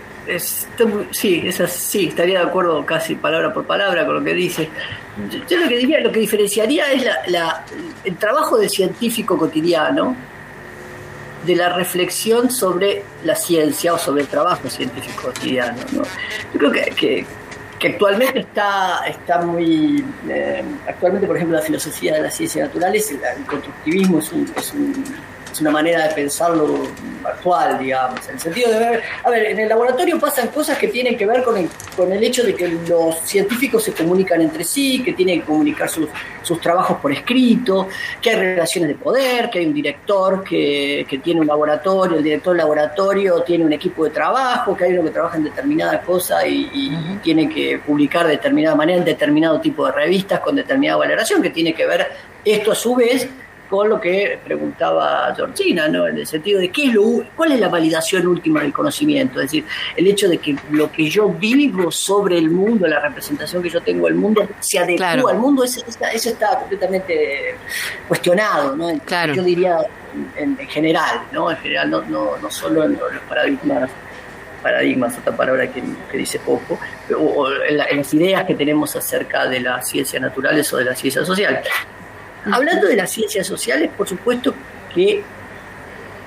sí, 1.10 1.42
esas, 1.44 1.72
sí, 1.72 2.06
estaría 2.06 2.40
de 2.40 2.46
acuerdo 2.46 2.86
casi 2.86 3.16
palabra 3.16 3.52
por 3.52 3.66
palabra 3.66 4.06
con 4.06 4.14
lo 4.16 4.24
que 4.24 4.32
dice. 4.32 4.68
Yo, 5.48 5.58
lo 5.58 5.68
que 5.68 5.76
diría, 5.78 6.00
lo 6.00 6.10
que 6.10 6.20
diferenciaría 6.20 6.90
es 6.92 7.04
la, 7.28 7.64
el 8.04 8.16
trabajo 8.16 8.56
del 8.58 8.68
científico 8.68 9.38
cotidiano 9.38 10.16
de 11.46 11.54
la 11.56 11.68
reflexión 11.76 12.50
sobre 12.50 13.02
la 13.22 13.36
ciencia 13.36 13.92
o 13.94 13.98
sobre 13.98 14.22
el 14.22 14.28
trabajo 14.28 14.68
científico 14.68 15.24
cotidiano. 15.24 15.78
¿no? 15.92 16.02
Yo 16.52 16.58
creo 16.58 16.72
que, 16.72 17.26
que- 17.78 17.86
actualmente 17.86 18.38
está, 18.40 19.04
está 19.06 19.42
muy... 19.42 20.02
eh, 20.26 20.64
actualmente, 20.88 21.26
por 21.26 21.36
ejemplo, 21.36 21.58
la 21.58 21.62
filosofía 21.62 22.14
de 22.14 22.22
las 22.22 22.34
ciencias 22.34 22.66
naturales, 22.68 23.10
el, 23.10 23.16
el 23.16 23.44
constructivismo 23.44 24.20
es 24.20 24.32
un- 24.32 24.50
es 25.54 25.60
una 25.60 25.70
manera 25.70 26.08
de 26.08 26.14
pensarlo 26.14 26.88
actual, 27.24 27.78
digamos, 27.78 28.26
en 28.28 28.34
el 28.34 28.40
sentido 28.40 28.72
de 28.72 28.78
ver... 28.78 29.02
A 29.22 29.30
ver, 29.30 29.44
en 29.46 29.60
el 29.60 29.68
laboratorio 29.68 30.18
pasan 30.18 30.48
cosas 30.48 30.76
que 30.76 30.88
tienen 30.88 31.16
que 31.16 31.26
ver 31.26 31.44
con 31.44 31.56
el, 31.56 31.68
con 31.96 32.12
el 32.12 32.22
hecho 32.24 32.42
de 32.42 32.56
que 32.56 32.66
los 32.66 33.20
científicos 33.20 33.84
se 33.84 33.92
comunican 33.92 34.40
entre 34.40 34.64
sí, 34.64 35.00
que 35.04 35.12
tienen 35.12 35.40
que 35.40 35.46
comunicar 35.46 35.88
sus, 35.88 36.08
sus 36.42 36.60
trabajos 36.60 36.98
por 36.98 37.12
escrito, 37.12 37.86
que 38.20 38.30
hay 38.30 38.36
relaciones 38.36 38.88
de 38.88 38.94
poder, 38.96 39.48
que 39.48 39.60
hay 39.60 39.66
un 39.66 39.74
director 39.74 40.42
que, 40.42 41.06
que 41.08 41.18
tiene 41.18 41.40
un 41.40 41.46
laboratorio, 41.46 42.18
el 42.18 42.24
director 42.24 42.52
del 42.52 42.58
laboratorio 42.58 43.42
tiene 43.42 43.64
un 43.64 43.72
equipo 43.72 44.04
de 44.04 44.10
trabajo, 44.10 44.76
que 44.76 44.86
hay 44.86 44.94
uno 44.94 45.04
que 45.04 45.10
trabaja 45.10 45.36
en 45.36 45.44
determinada 45.44 46.00
cosa 46.00 46.44
y, 46.44 46.68
y 46.72 47.18
tiene 47.22 47.48
que 47.48 47.78
publicar 47.78 48.26
de 48.26 48.32
determinada 48.32 48.74
manera 48.74 48.98
en 48.98 49.04
determinado 49.04 49.60
tipo 49.60 49.86
de 49.86 49.92
revistas 49.92 50.40
con 50.40 50.56
determinada 50.56 50.98
valoración, 50.98 51.40
que 51.40 51.50
tiene 51.50 51.72
que 51.74 51.86
ver 51.86 52.08
esto 52.44 52.72
a 52.72 52.74
su 52.74 52.96
vez 52.96 53.28
con 53.68 53.88
lo 53.88 54.00
que 54.00 54.38
preguntaba 54.44 55.32
Georgina, 55.34 55.88
¿no? 55.88 56.06
En 56.06 56.18
el 56.18 56.26
sentido 56.26 56.60
de 56.60 56.68
qué 56.70 56.84
es 56.86 56.94
lo, 56.94 57.24
cuál 57.34 57.52
es 57.52 57.60
la 57.60 57.68
validación 57.68 58.26
última 58.26 58.60
del 58.62 58.72
conocimiento, 58.72 59.40
es 59.40 59.46
decir, 59.46 59.64
el 59.96 60.06
hecho 60.06 60.28
de 60.28 60.38
que 60.38 60.54
lo 60.70 60.92
que 60.92 61.08
yo 61.08 61.28
vivo 61.30 61.90
sobre 61.90 62.38
el 62.38 62.50
mundo, 62.50 62.86
la 62.86 63.00
representación 63.00 63.62
que 63.62 63.70
yo 63.70 63.80
tengo 63.80 64.06
del 64.06 64.14
mundo, 64.16 64.46
se 64.60 64.78
adecua 64.78 64.96
Claro. 65.12 65.28
al 65.28 65.38
mundo, 65.38 65.64
eso, 65.64 65.82
está- 65.88 66.10
eso 66.12 66.28
está 66.30 66.58
completamente 66.58 67.56
cuestionado, 68.06 68.76
¿no? 68.76 68.88
Claro. 69.06 69.34
Yo 69.34 69.42
diría 69.42 69.78
en, 70.36 70.56
en 70.60 70.68
general, 70.68 71.22
¿no? 71.32 71.50
En 71.50 71.56
general, 71.56 71.90
no, 71.90 72.02
no, 72.02 72.36
no 72.36 72.50
solo 72.50 72.84
en 72.84 72.92
los 72.92 73.22
paradigmas 73.28 73.90
paradigmas, 74.62 75.18
otra 75.18 75.36
palabra 75.36 75.70
que, 75.70 75.82
que 76.10 76.16
dice 76.16 76.38
poco, 76.38 76.78
o, 77.14 77.18
o 77.22 77.52
en, 77.68 77.76
la- 77.76 77.84
en 77.84 77.98
las 77.98 78.14
ideas 78.14 78.44
que 78.46 78.54
tenemos 78.54 78.96
acerca 78.96 79.46
de 79.46 79.60
las 79.60 79.86
ciencias 79.88 80.22
naturales 80.22 80.72
o 80.72 80.78
de 80.78 80.86
la 80.86 80.94
ciencia 80.94 81.22
social. 81.22 81.60
Hablando 82.52 82.86
de 82.88 82.96
las 82.96 83.10
ciencias 83.10 83.46
sociales, 83.46 83.90
por 83.96 84.08
supuesto 84.08 84.54
que 84.94 85.22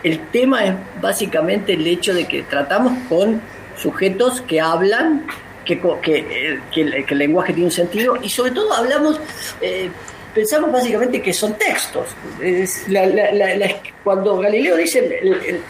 el 0.04 0.20
tema 0.30 0.66
es 0.66 0.74
básicamente 1.02 1.74
el 1.74 1.86
hecho 1.86 2.14
de 2.14 2.26
que 2.28 2.44
tratamos 2.44 2.94
con 3.10 3.42
sujetos 3.82 4.42
que 4.42 4.60
hablan, 4.62 5.26
que, 5.66 5.80
que, 6.02 6.18
eh, 6.18 6.60
que 6.74 6.82
el, 6.82 7.06
que 7.06 7.14
el 7.14 7.18
lenguaje 7.20 7.54
tiene 7.54 7.66
un 7.66 7.72
sentido 7.72 8.16
y 8.22 8.30
sobre 8.30 8.52
todo 8.52 8.74
hablamos, 8.74 9.20
eh, 9.62 9.90
pensamos 10.34 10.72
básicamente 10.72 11.22
que 11.22 11.34
son 11.34 11.54
textos. 11.58 12.08
Es 12.42 12.88
la- 12.88 13.06
la- 13.06 13.32
la- 13.34 13.56
la- 13.56 13.76
cuando 14.04 14.38
Galileo 14.40 14.76
dice 14.78 15.00
el- 15.22 15.34
el- 15.34 15.62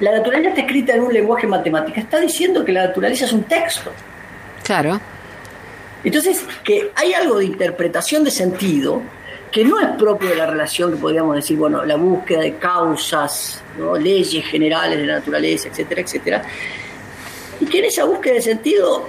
la 0.00 0.12
naturaleza 0.12 0.48
está 0.50 0.62
escrita 0.62 0.94
en 0.94 1.02
un 1.02 1.12
lenguaje 1.12 1.46
matemático, 1.46 2.00
está 2.00 2.18
diciendo 2.18 2.64
que 2.64 2.72
la 2.72 2.86
naturaleza 2.88 3.24
es 3.24 3.32
un 3.32 3.44
texto. 3.44 3.92
Claro. 4.64 5.00
Entonces, 6.02 6.44
que 6.64 6.90
hay 6.96 7.12
algo 7.14 7.38
de 7.38 7.44
interpretación 7.44 8.24
de 8.24 8.32
sentido 8.32 9.00
que 9.52 9.64
no 9.64 9.78
es 9.78 9.88
propio 9.98 10.30
de 10.30 10.36
la 10.36 10.46
relación 10.46 10.92
que 10.92 10.96
podríamos 10.96 11.36
decir, 11.36 11.58
bueno, 11.58 11.84
la 11.84 11.96
búsqueda 11.96 12.40
de 12.40 12.56
causas, 12.56 13.62
¿no? 13.78 13.96
leyes 13.96 14.46
generales 14.46 14.98
de 14.98 15.06
la 15.06 15.16
naturaleza, 15.16 15.68
etcétera, 15.68 16.00
etcétera. 16.00 16.42
Y 17.60 17.66
que 17.66 17.80
en 17.80 17.84
esa 17.84 18.04
búsqueda 18.04 18.34
de 18.34 18.42
sentido 18.42 19.08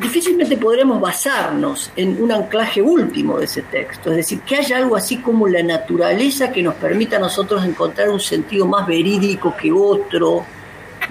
difícilmente 0.00 0.56
podremos 0.56 1.00
basarnos 1.00 1.90
en 1.96 2.20
un 2.22 2.30
anclaje 2.30 2.82
último 2.82 3.38
de 3.38 3.46
ese 3.46 3.62
texto, 3.62 4.10
es 4.10 4.16
decir, 4.16 4.40
que 4.40 4.56
haya 4.56 4.76
algo 4.76 4.96
así 4.96 5.18
como 5.18 5.48
la 5.48 5.62
naturaleza 5.62 6.52
que 6.52 6.62
nos 6.62 6.74
permita 6.74 7.16
a 7.16 7.20
nosotros 7.20 7.64
encontrar 7.64 8.10
un 8.10 8.20
sentido 8.20 8.66
más 8.66 8.86
verídico 8.86 9.56
que 9.56 9.72
otro, 9.72 10.44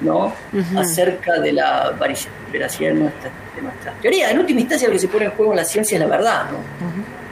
¿no? 0.01 0.33
Acerca 0.77 1.39
de 1.39 1.53
la 1.53 1.95
veracidad 2.51 2.89
de 2.91 2.99
nuestras 2.99 3.33
de 3.55 3.61
nuestras 3.61 3.99
teorías. 4.01 4.31
En 4.31 4.39
última 4.39 4.59
instancia, 4.59 4.87
lo 4.87 4.93
que 4.93 4.99
se 4.99 5.07
pone 5.07 5.25
en 5.25 5.31
juego 5.31 5.53
en 5.53 5.57
la 5.57 5.65
ciencia 5.65 5.95
es 5.95 6.01
la 6.01 6.07
verdad, 6.09 6.51
¿no? 6.51 7.22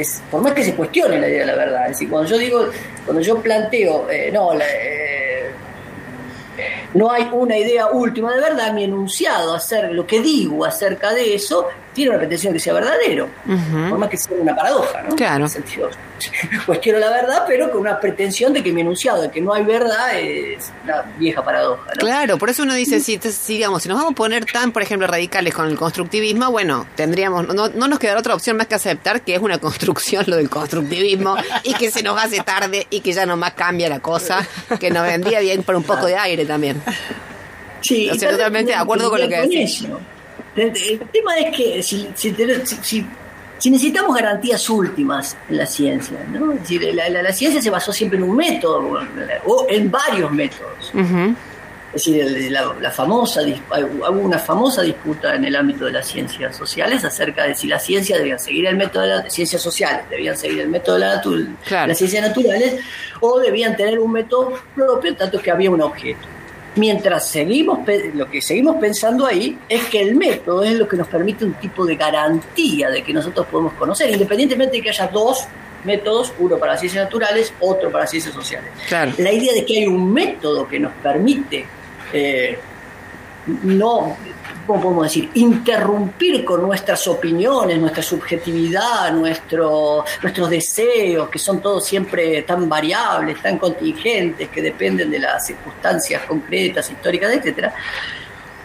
Es, 0.00 0.22
por 0.30 0.42
más 0.42 0.52
que 0.52 0.64
se 0.64 0.74
cuestione 0.74 1.18
la 1.18 1.28
idea 1.28 1.40
de 1.40 1.46
la 1.46 1.56
verdad, 1.56 1.84
es 1.84 1.90
decir, 1.92 2.08
cuando 2.08 2.28
yo 2.28 2.38
digo, 2.38 2.68
cuando 3.04 3.22
yo 3.22 3.40
planteo, 3.40 4.10
eh, 4.10 4.30
no, 4.32 4.54
la, 4.54 4.64
eh, 4.66 5.50
no 6.94 7.10
hay 7.10 7.28
una 7.32 7.56
idea 7.56 7.88
última 7.88 8.34
de 8.34 8.40
verdad, 8.40 8.72
mi 8.72 8.84
enunciado, 8.84 9.54
hacer 9.54 9.92
lo 9.92 10.06
que 10.06 10.20
digo 10.20 10.64
acerca 10.64 11.12
de 11.12 11.34
eso, 11.34 11.68
tiene 11.98 12.10
una 12.10 12.18
pretensión 12.18 12.52
que 12.52 12.60
sea 12.60 12.72
verdadero, 12.74 13.28
por 13.90 13.98
más 13.98 14.08
que 14.08 14.16
sea 14.16 14.36
una 14.38 14.54
paradoja, 14.54 15.02
¿no? 15.02 15.16
Claro. 15.16 15.46
Cuestiono 16.66 16.98
la 16.98 17.10
verdad, 17.10 17.44
pero 17.46 17.70
con 17.70 17.80
una 17.80 18.00
pretensión 18.00 18.52
de 18.52 18.62
que 18.62 18.72
mi 18.72 18.80
enunciado 18.80 19.22
de 19.22 19.30
que 19.30 19.40
no 19.40 19.52
hay 19.52 19.64
verdad 19.64 20.18
es 20.18 20.72
una 20.84 21.02
vieja 21.18 21.44
paradoja, 21.44 21.90
¿no? 21.94 22.00
Claro, 22.00 22.38
por 22.38 22.50
eso 22.50 22.62
uno 22.62 22.74
dice, 22.74 23.00
si, 23.00 23.18
si, 23.18 23.54
digamos, 23.54 23.82
si 23.82 23.88
nos 23.88 23.98
vamos 23.98 24.12
a 24.12 24.14
poner 24.14 24.44
tan, 24.44 24.72
por 24.72 24.82
ejemplo, 24.82 25.06
radicales 25.06 25.54
con 25.54 25.66
el 25.68 25.76
constructivismo, 25.76 26.50
bueno, 26.50 26.86
tendríamos, 26.94 27.52
no, 27.54 27.68
no 27.68 27.88
nos 27.88 27.98
quedará 27.98 28.20
otra 28.20 28.34
opción 28.34 28.56
más 28.56 28.66
que 28.66 28.74
aceptar 28.74 29.22
que 29.22 29.34
es 29.34 29.40
una 29.40 29.58
construcción 29.58 30.24
lo 30.26 30.36
del 30.36 30.50
constructivismo 30.50 31.36
y 31.64 31.74
que 31.74 31.90
se 31.90 32.02
nos 32.02 32.22
hace 32.22 32.40
tarde 32.40 32.86
y 32.90 33.00
que 33.00 33.12
ya 33.12 33.26
nomás 33.26 33.54
cambia 33.54 33.88
la 33.88 34.00
cosa, 34.00 34.46
que 34.78 34.90
nos 34.90 35.04
vendría 35.04 35.40
bien 35.40 35.62
por 35.62 35.74
un 35.74 35.82
poco 35.82 36.06
de 36.06 36.16
aire 36.16 36.44
también. 36.44 36.77
Sí, 37.80 38.10
O 38.10 38.14
sea, 38.14 38.30
totalmente 38.32 38.72
de 38.72 38.78
acuerdo 38.78 39.10
con 39.10 39.20
lo 39.20 39.28
que 39.28 39.40
decís. 39.40 39.84
El, 40.56 40.72
tema 41.12 41.36
es 41.38 41.56
que 41.56 41.82
si, 41.82 42.08
si, 42.14 42.32
tener- 42.32 42.66
si- 42.66 42.76
si- 42.82 43.06
si 43.58 43.70
necesitamos 43.70 44.16
garantías 44.16 44.68
últimas 44.70 45.36
en 45.48 45.56
la 45.58 45.66
ciencia, 45.66 46.18
¿no? 46.32 46.52
Es 46.52 46.60
decir, 46.62 46.92
la, 46.94 47.08
la- 47.08 47.22
la 47.22 47.32
ciencia 47.32 47.62
se 47.62 47.70
basó 47.70 47.92
siempre 47.92 48.18
en 48.18 48.24
un 48.24 48.36
método 48.36 48.98
o 49.46 49.66
en 49.68 49.90
varios 49.90 50.30
métodos. 50.32 50.92
Es 51.94 52.04
decir, 52.04 52.50
la, 52.52 52.74
la 52.80 52.90
famosa, 52.90 53.40
hubo 53.42 54.20
una 54.20 54.38
famosa 54.38 54.82
disputa 54.82 55.34
en 55.34 55.44
el 55.44 55.56
ámbito 55.56 55.86
de 55.86 55.92
las 55.92 56.06
ciencias 56.06 56.54
sociales 56.56 57.02
acerca 57.04 57.44
de 57.44 57.54
si 57.54 57.66
la 57.66 57.78
ciencia 57.78 58.18
debía 58.18 58.38
seguir 58.38 58.66
el 58.66 58.76
método 58.76 59.02
de 59.04 59.08
las 59.08 59.32
ciencias 59.32 59.62
sociales, 59.62 60.02
debían 60.10 60.36
seguir 60.36 60.60
el 60.60 60.68
método 60.68 60.96
de 60.96 61.00
la 61.06 61.22
natu- 61.22 61.56
Claro. 61.66 61.86
las 61.88 61.96
ciencias 61.98 62.26
naturales, 62.28 62.74
o 63.20 63.38
debían 63.40 63.74
tener 63.76 63.98
un 64.00 64.12
método 64.12 64.52
propio, 64.74 65.14
tanto 65.16 65.40
que 65.40 65.50
había 65.50 65.70
un 65.70 65.80
objeto. 65.80 66.26
Mientras 66.78 67.28
seguimos, 67.28 67.80
lo 68.14 68.30
que 68.30 68.40
seguimos 68.40 68.76
pensando 68.76 69.26
ahí 69.26 69.58
es 69.68 69.84
que 69.86 70.00
el 70.00 70.14
método 70.16 70.62
es 70.64 70.74
lo 70.74 70.86
que 70.86 70.96
nos 70.96 71.08
permite 71.08 71.44
un 71.44 71.54
tipo 71.54 71.84
de 71.84 71.96
garantía 71.96 72.88
de 72.90 73.02
que 73.02 73.12
nosotros 73.12 73.46
podemos 73.48 73.72
conocer, 73.74 74.10
independientemente 74.10 74.76
de 74.76 74.82
que 74.82 74.90
haya 74.90 75.08
dos 75.08 75.46
métodos, 75.84 76.32
uno 76.38 76.58
para 76.58 76.76
ciencias 76.76 77.04
naturales, 77.04 77.52
otro 77.60 77.90
para 77.90 78.06
ciencias 78.06 78.34
sociales 78.34 78.70
Claro. 78.88 79.12
la 79.18 79.32
idea 79.32 79.52
de 79.52 79.64
que 79.64 79.78
hay 79.78 79.86
un 79.86 80.12
método 80.12 80.66
que 80.66 80.78
nos 80.80 80.92
permite 80.94 81.66
eh, 82.12 82.58
no, 83.62 84.16
¿cómo 84.68 84.82
podemos 84.82 85.04
decir? 85.04 85.30
Interrumpir 85.34 86.44
con 86.44 86.60
nuestras 86.60 87.08
opiniones, 87.08 87.78
nuestra 87.78 88.02
subjetividad, 88.02 89.10
nuestro, 89.12 90.04
nuestros 90.22 90.50
deseos, 90.50 91.30
que 91.30 91.38
son 91.38 91.62
todos 91.62 91.86
siempre 91.86 92.42
tan 92.42 92.68
variables, 92.68 93.40
tan 93.40 93.56
contingentes, 93.58 94.50
que 94.50 94.60
dependen 94.60 95.10
de 95.10 95.20
las 95.20 95.46
circunstancias 95.46 96.22
concretas, 96.26 96.90
históricas, 96.90 97.32
etcétera, 97.32 97.74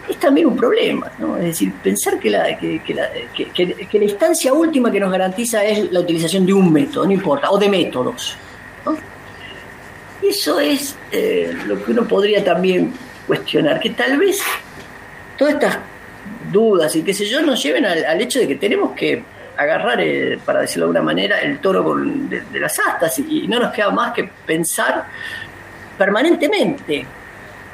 es 0.06 0.18
también 0.18 0.46
un 0.48 0.56
problema, 0.56 1.10
¿no? 1.18 1.38
Es 1.38 1.44
decir, 1.44 1.72
pensar 1.82 2.18
que 2.20 2.28
la, 2.28 2.58
que, 2.58 2.82
la, 2.94 3.08
que 3.34 3.98
la 3.98 4.04
instancia 4.04 4.52
última 4.52 4.92
que 4.92 5.00
nos 5.00 5.10
garantiza 5.10 5.64
es 5.64 5.90
la 5.90 6.00
utilización 6.00 6.44
de 6.44 6.52
un 6.52 6.70
método, 6.70 7.06
no 7.06 7.12
importa, 7.12 7.50
o 7.50 7.56
de 7.56 7.70
métodos. 7.70 8.36
¿no? 8.84 8.94
Eso 10.22 10.60
es 10.60 10.96
eh, 11.10 11.56
lo 11.66 11.82
que 11.82 11.92
uno 11.92 12.06
podría 12.06 12.44
también 12.44 12.92
cuestionar, 13.26 13.80
que 13.80 13.88
tal 13.88 14.18
vez 14.18 14.42
todas 15.38 15.54
estas 15.54 15.78
dudas 16.50 16.94
y 16.96 17.02
qué 17.02 17.12
sé 17.14 17.26
yo 17.26 17.40
nos 17.42 17.62
lleven 17.62 17.84
al, 17.86 18.04
al 18.04 18.20
hecho 18.20 18.38
de 18.38 18.48
que 18.48 18.54
tenemos 18.56 18.92
que 18.96 19.22
agarrar, 19.56 20.00
eh, 20.00 20.38
para 20.44 20.60
decirlo 20.62 20.86
de 20.86 20.98
alguna 20.98 21.02
manera, 21.12 21.38
el 21.40 21.58
toro 21.60 21.84
con- 21.84 22.28
de, 22.28 22.40
de 22.40 22.60
las 22.60 22.76
astas 22.78 23.18
y, 23.20 23.44
y 23.44 23.48
no 23.48 23.58
nos 23.60 23.72
queda 23.72 23.90
más 23.90 24.12
que 24.12 24.28
pensar 24.46 25.04
permanentemente 25.98 27.06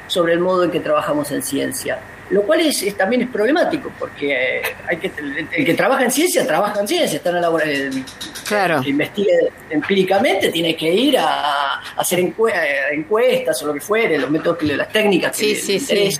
sobre 0.07 0.33
el 0.33 0.39
modo 0.39 0.63
en 0.65 0.71
que 0.71 0.79
trabajamos 0.79 1.31
en 1.31 1.41
ciencia. 1.41 1.97
Lo 2.29 2.43
cual 2.43 2.61
es, 2.61 2.81
es- 2.83 2.95
también 2.95 3.23
es 3.23 3.29
problemático, 3.29 3.91
porque 3.99 4.31
eh, 4.31 4.61
hay 4.87 4.97
que, 4.97 5.11
el, 5.17 5.47
el 5.51 5.65
que 5.65 5.73
trabaja 5.73 6.03
en 6.05 6.11
ciencia, 6.11 6.45
trabaja 6.47 6.79
en 6.79 6.87
ciencia, 6.87 7.17
está 7.17 7.29
en 7.29 7.35
la 7.35 7.41
labor, 7.41 7.63
el, 7.67 8.03
Claro. 8.47 8.81
que 8.81 8.89
investigue 8.89 9.31
empíricamente 9.69 10.49
tiene 10.49 10.75
que 10.75 10.91
ir 10.93 11.17
a, 11.17 11.73
a 11.75 11.81
hacer 11.97 12.19
encue- 12.19 12.53
eh, 12.53 12.93
encuestas 12.93 13.61
o 13.63 13.67
lo 13.67 13.73
que 13.73 13.81
fuere, 13.81 14.17
los 14.17 14.29
métodos, 14.29 14.61
las 14.63 14.89
técnicas 14.89 15.31
que 15.35 15.55
Sí, 15.55 15.73
le 15.73 15.79
sí, 15.79 15.79
sí. 15.79 16.19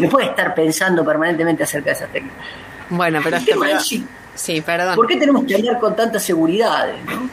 No 0.00 0.08
puede 0.08 0.26
estar 0.26 0.54
pensando 0.54 1.04
permanentemente 1.04 1.62
acerca 1.64 1.90
de 1.90 1.96
esas 1.96 2.10
técnicas. 2.12 2.38
Bueno, 2.90 3.20
pero 3.22 3.38
tema 3.44 3.66
pero- 3.66 3.78
es 3.78 3.86
si- 3.86 4.04
Sí, 4.34 4.60
perdón. 4.62 4.94
¿Por 4.96 5.06
qué 5.06 5.16
tenemos 5.16 5.44
que 5.44 5.56
andar 5.56 5.78
con 5.78 5.94
tantas 5.94 6.22
seguridades? 6.22 6.96
¿no? 7.04 7.28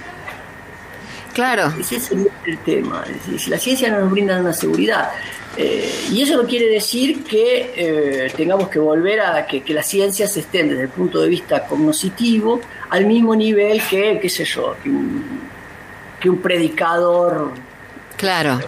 Claro. 1.34 1.72
Ese 1.80 1.98
es 1.98 2.12
el, 2.12 2.58
tema. 2.66 3.04
La 3.48 3.58
ciencia 3.60 3.90
no 3.92 4.00
nos 4.02 4.12
brinda 4.12 4.40
una 4.40 4.54
seguridad. 4.54 5.12
eh, 5.56 6.08
y 6.12 6.22
eso 6.22 6.36
no 6.42 6.48
quiere 6.48 6.68
decir 6.68 7.24
que 7.24 7.74
eh, 7.76 8.34
tengamos 8.36 8.68
que 8.70 8.78
volver 8.80 9.22
a 9.22 9.46
que, 9.48 9.62
que 9.64 9.74
las 9.74 9.88
ciencias 9.88 10.36
estén 10.38 10.70
desde 10.70 10.84
el 10.84 10.90
punto 10.90 11.20
de 11.22 11.30
vista 11.30 11.66
cognoscitivo 11.66 12.60
al 12.90 13.06
mismo 13.06 13.36
nivel 13.36 13.82
que, 13.90 14.20
qué 14.22 14.30
sé 14.30 14.46
yo, 14.46 14.76
que 14.84 14.90
un, 14.90 15.40
que 16.20 16.30
un 16.30 16.40
predicador 16.42 17.52
Claro. 18.18 18.60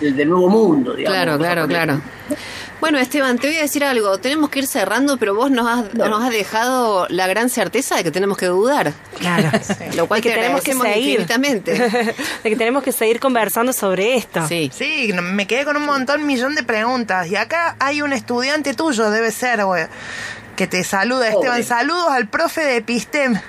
del, 0.00 0.16
del 0.16 0.28
nuevo 0.28 0.48
mundo, 0.48 0.92
digamos. 0.94 1.16
Claro, 1.16 1.38
claro, 1.38 1.66
claro. 1.68 2.00
Bueno, 2.78 2.98
Esteban, 2.98 3.38
te 3.38 3.46
voy 3.46 3.56
a 3.56 3.62
decir 3.62 3.82
algo. 3.84 4.18
Tenemos 4.18 4.50
que 4.50 4.58
ir 4.58 4.66
cerrando, 4.66 5.16
pero 5.16 5.34
vos 5.34 5.50
nos 5.50 5.66
has, 5.66 5.94
No. 5.94 6.08
nos 6.08 6.22
has 6.22 6.30
dejado 6.30 7.06
la 7.08 7.26
gran 7.26 7.48
certeza 7.48 7.96
de 7.96 8.04
que 8.04 8.10
tenemos 8.10 8.36
que 8.36 8.46
dudar. 8.46 8.92
Claro. 9.18 9.50
Lo 9.96 10.06
cual 10.06 10.20
De 10.20 10.28
que 10.28 10.34
te 10.34 10.40
tenemos 10.42 10.62
que 10.62 10.74
seguir. 10.74 11.26
de 11.26 12.14
que 12.44 12.56
tenemos 12.56 12.82
que 12.82 12.92
seguir 12.92 13.18
conversando 13.18 13.72
sobre 13.72 14.16
esto. 14.16 14.46
Sí. 14.46 14.70
Sí, 14.74 15.10
me 15.22 15.46
quedé 15.46 15.64
con 15.64 15.76
un 15.78 15.86
montón, 15.86 16.26
millón 16.26 16.54
de 16.54 16.62
preguntas. 16.64 17.28
Y 17.28 17.36
acá 17.36 17.76
hay 17.78 18.02
un 18.02 18.12
estudiante 18.12 18.74
tuyo, 18.74 19.10
debe 19.10 19.30
ser, 19.30 19.64
güey, 19.64 19.86
que 20.54 20.66
te 20.66 20.84
saluda, 20.84 21.30
Pobre. 21.32 21.60
Esteban. 21.60 21.64
Saludos 21.64 22.08
al 22.10 22.28
profe 22.28 22.60
de 22.60 22.76
Epistem. 22.76 23.40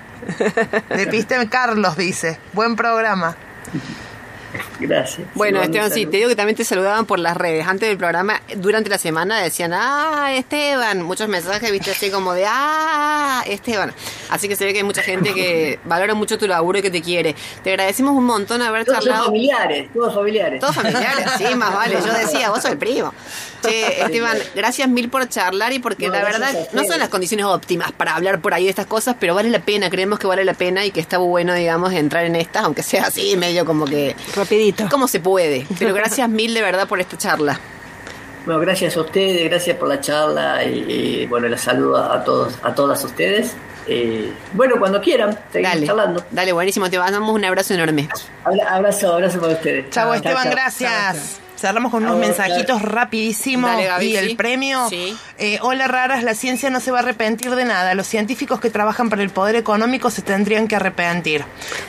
De 0.89 1.03
Epistem 1.03 1.47
Carlos, 1.49 1.97
dice. 1.97 2.39
Buen 2.53 2.75
programa. 2.77 3.35
Gracias. 4.79 5.27
Bueno, 5.33 5.61
Esteban, 5.61 5.91
sí, 5.91 6.05
te 6.05 6.17
digo 6.17 6.29
que 6.29 6.35
también 6.35 6.55
te 6.55 6.63
saludaban 6.63 7.05
por 7.05 7.19
las 7.19 7.35
redes. 7.35 7.67
Antes 7.67 7.89
del 7.89 7.97
programa, 7.97 8.41
durante 8.57 8.89
la 8.89 8.97
semana 8.97 9.39
decían, 9.41 9.73
ah, 9.73 10.33
Esteban. 10.35 11.01
Muchos 11.01 11.27
mensajes, 11.27 11.71
viste, 11.71 11.91
así 11.91 12.09
como 12.09 12.33
de, 12.33 12.45
ah, 12.47 13.43
Esteban. 13.47 13.93
Así 14.29 14.47
que 14.47 14.55
se 14.55 14.65
ve 14.65 14.73
que 14.73 14.79
hay 14.79 14.83
mucha 14.83 15.01
gente 15.01 15.33
que 15.33 15.79
valora 15.85 16.13
mucho 16.13 16.37
tu 16.37 16.47
laburo 16.47 16.79
y 16.79 16.81
que 16.81 16.91
te 16.91 17.01
quiere. 17.01 17.35
Te 17.63 17.71
agradecemos 17.71 18.13
un 18.15 18.25
montón 18.25 18.61
haber 18.61 18.85
Todos 18.85 18.99
charlado. 18.99 19.25
familiares, 19.25 19.89
todos 19.93 20.13
familiares. 20.13 20.59
Todos 20.59 20.75
familiares, 20.75 21.25
sí, 21.37 21.55
más 21.55 21.73
vale. 21.73 21.97
Yo 22.05 22.13
decía, 22.13 22.49
vos 22.49 22.61
sos 22.61 22.71
el 22.71 22.77
primo. 22.77 23.13
Che, 23.63 24.01
Esteban, 24.03 24.37
gracias 24.55 24.87
mil 24.87 25.09
por 25.09 25.27
charlar 25.27 25.73
y 25.73 25.79
porque 25.79 26.07
No, 26.07 26.13
la 26.13 26.23
verdad 26.23 26.53
no 26.73 26.83
son 26.83 26.99
las 26.99 27.09
condiciones 27.09 27.45
óptimas 27.47 27.91
para 27.91 28.15
hablar 28.15 28.39
por 28.39 28.53
ahí 28.53 28.65
de 28.65 28.69
estas 28.69 28.85
cosas, 28.85 29.15
pero 29.19 29.33
vale 29.33 29.49
la 29.49 29.59
pena, 29.59 29.89
creemos 29.89 30.19
que 30.19 30.27
vale 30.27 30.45
la 30.45 30.53
pena 30.53 30.85
y 30.85 30.91
que 30.91 30.99
está 30.99 31.17
bueno, 31.17 31.53
digamos, 31.55 31.91
entrar 31.93 32.25
en 32.25 32.35
estas, 32.35 32.63
aunque 32.65 32.83
sea 32.83 33.07
así, 33.07 33.35
medio 33.35 33.65
como 33.65 33.85
que... 33.85 34.15
Rapidito. 34.37 34.87
¿Cómo 34.89 35.07
se 35.07 35.19
puede? 35.19 35.65
Pero 35.79 35.93
gracias 35.93 36.29
mil 36.29 36.53
de 36.53 36.61
verdad 36.61 36.87
por 36.87 36.99
esta 36.99 37.17
charla. 37.17 37.59
Bueno, 38.45 38.61
gracias 38.61 38.95
a 38.95 39.01
ustedes, 39.01 39.43
gracias 39.49 39.75
por 39.75 39.89
la 39.89 39.99
charla 39.99 40.63
y, 40.63 40.85
y, 41.23 41.25
bueno, 41.25 41.47
les 41.49 41.59
saludo 41.59 41.97
a 42.11 42.23
todos, 42.23 42.53
a 42.63 42.73
todas 42.73 43.03
ustedes. 43.03 43.53
Eh, 43.89 44.31
bueno, 44.53 44.75
cuando 44.79 45.01
quieran, 45.01 45.37
seguimos 45.51 45.73
Dale, 45.75 45.87
charlando. 45.87 46.25
dale, 46.31 46.51
buenísimo, 46.53 46.89
te 46.89 46.97
mandamos 46.97 47.33
un 47.33 47.43
abrazo 47.43 47.73
enorme. 47.73 48.07
Abra- 48.45 48.75
Abrazo, 48.75 49.13
abrazo 49.13 49.39
para 49.41 49.53
ustedes. 49.53 49.89
Chau, 49.89 50.13
Esteban, 50.13 50.43
chau. 50.43 50.51
gracias. 50.51 51.41
Cerramos 51.57 51.91
con 51.91 52.03
unos 52.03 52.15
Chau, 52.17 52.27
mensajitos 52.27 52.81
rapidísimos. 52.83 53.71
Dale, 53.71 53.85
Gaby, 53.85 54.05
y 54.05 54.15
el 54.15 54.29
sí. 54.29 54.35
premio. 54.35 54.87
Sí. 54.89 55.17
eh, 55.39 55.57
Hola, 55.61 55.87
raras, 55.87 56.23
la 56.23 56.35
ciencia 56.35 56.69
no 56.69 56.79
se 56.79 56.91
va 56.91 56.99
a 56.99 57.01
arrepentir 57.01 57.55
de 57.55 57.65
nada. 57.65 57.95
Los 57.95 58.07
científicos 58.07 58.59
que 58.59 58.69
trabajan 58.69 59.09
para 59.09 59.23
el 59.23 59.31
poder 59.31 59.55
económico 59.55 60.11
se 60.11 60.21
tendrían 60.21 60.67
que 60.67 60.75
arrepentir. 60.75 61.43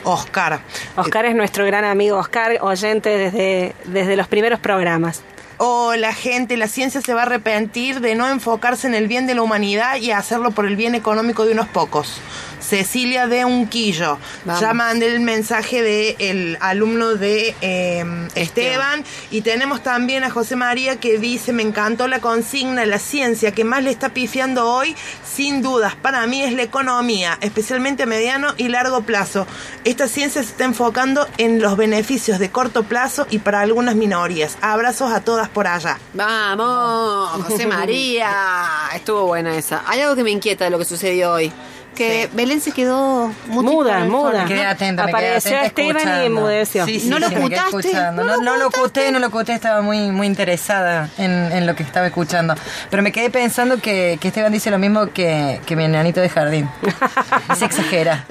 Oscar. 0.04 0.60
Oscar 0.96 1.26
es 1.26 1.34
nuestro 1.34 1.66
gran 1.66 1.84
amigo 1.84 2.16
Oscar, 2.16 2.58
oyente 2.62 3.10
desde, 3.10 3.74
desde 3.84 4.16
los 4.16 4.26
primeros 4.26 4.58
programas. 4.58 5.22
Hola, 5.60 6.14
gente, 6.14 6.56
la 6.56 6.68
ciencia 6.68 7.00
se 7.00 7.12
va 7.14 7.22
a 7.22 7.24
arrepentir 7.24 8.00
de 8.00 8.14
no 8.14 8.28
enfocarse 8.28 8.86
en 8.86 8.94
el 8.94 9.08
bien 9.08 9.26
de 9.26 9.34
la 9.34 9.42
humanidad 9.42 9.96
y 9.96 10.12
hacerlo 10.12 10.52
por 10.52 10.66
el 10.66 10.76
bien 10.76 10.94
económico 10.94 11.44
de 11.44 11.52
unos 11.52 11.66
pocos. 11.66 12.20
Cecilia 12.68 13.26
de 13.26 13.44
Unquillo. 13.44 14.18
Vamos. 14.44 14.60
Ya 14.60 14.74
mandé 14.74 15.06
el 15.06 15.20
mensaje 15.20 15.82
de 15.82 16.16
el 16.18 16.58
alumno 16.60 17.14
de 17.14 17.54
eh, 17.60 18.04
Esteban. 18.34 19.04
Y 19.30 19.40
tenemos 19.40 19.82
también 19.82 20.24
a 20.24 20.30
José 20.30 20.56
María 20.56 20.96
que 20.96 21.18
dice, 21.18 21.52
me 21.52 21.62
encantó 21.62 22.08
la 22.08 22.20
consigna, 22.20 22.84
la 22.86 22.98
ciencia 22.98 23.52
que 23.52 23.64
más 23.64 23.82
le 23.82 23.90
está 23.90 24.10
pifiando 24.10 24.70
hoy, 24.70 24.94
sin 25.24 25.62
dudas, 25.62 25.94
para 25.94 26.26
mí 26.26 26.42
es 26.42 26.52
la 26.52 26.62
economía, 26.62 27.38
especialmente 27.40 28.02
a 28.02 28.06
mediano 28.06 28.54
y 28.56 28.68
largo 28.68 29.02
plazo. 29.02 29.46
Esta 29.84 30.08
ciencia 30.08 30.42
se 30.42 30.50
está 30.50 30.64
enfocando 30.64 31.26
en 31.38 31.60
los 31.60 31.76
beneficios 31.76 32.38
de 32.38 32.50
corto 32.50 32.82
plazo 32.82 33.26
y 33.30 33.38
para 33.38 33.60
algunas 33.60 33.94
minorías. 33.94 34.58
Abrazos 34.60 35.12
a 35.12 35.20
todas 35.20 35.48
por 35.48 35.66
allá. 35.66 35.98
Vamos, 36.14 37.44
José 37.44 37.66
María. 37.66 38.30
Estuvo 38.94 39.26
buena 39.26 39.56
esa. 39.56 39.82
Hay 39.86 40.00
algo 40.00 40.16
que 40.16 40.24
me 40.24 40.30
inquieta 40.30 40.64
de 40.64 40.70
lo 40.70 40.78
que 40.78 40.84
sucedió 40.84 41.32
hoy. 41.32 41.52
Que 41.98 42.28
Belén 42.32 42.60
se 42.60 42.72
quedó 42.72 43.32
Muda, 43.48 44.04
muda. 44.04 44.44
quedé 44.44 44.64
atenta, 44.64 45.04
me 45.04 45.12
quedé 45.12 45.28
Apareció 45.28 45.56
atenta 45.58 45.66
Esteban 45.66 46.52
y. 46.62 46.66
Sí, 46.66 47.00
sí, 47.00 47.08
¿No 47.08 47.16
sí, 47.16 47.34
lo 47.34 47.48
escuchando. 47.48 48.22
¿No 48.24 48.28
No, 48.28 48.36
lo 48.36 48.42
no 48.42 48.56
lo 48.56 48.68
oculté, 48.68 49.10
no 49.12 49.18
lo 49.18 49.26
oculté, 49.26 49.52
estaba 49.52 49.80
muy, 49.82 50.10
muy 50.10 50.26
interesada 50.26 51.10
en, 51.18 51.30
en 51.52 51.66
lo 51.66 51.74
que 51.74 51.82
estaba 51.82 52.06
escuchando. 52.06 52.54
Pero 52.90 53.02
me 53.02 53.12
quedé 53.12 53.30
pensando 53.30 53.78
que, 53.80 54.18
que 54.20 54.28
Esteban 54.28 54.52
dice 54.52 54.70
lo 54.70 54.78
mismo 54.78 55.08
que, 55.12 55.60
que 55.66 55.76
mi 55.76 55.84
enanito 55.84 56.20
de 56.20 56.28
jardín. 56.28 56.68
Se 57.56 57.64
exagera. 57.64 58.24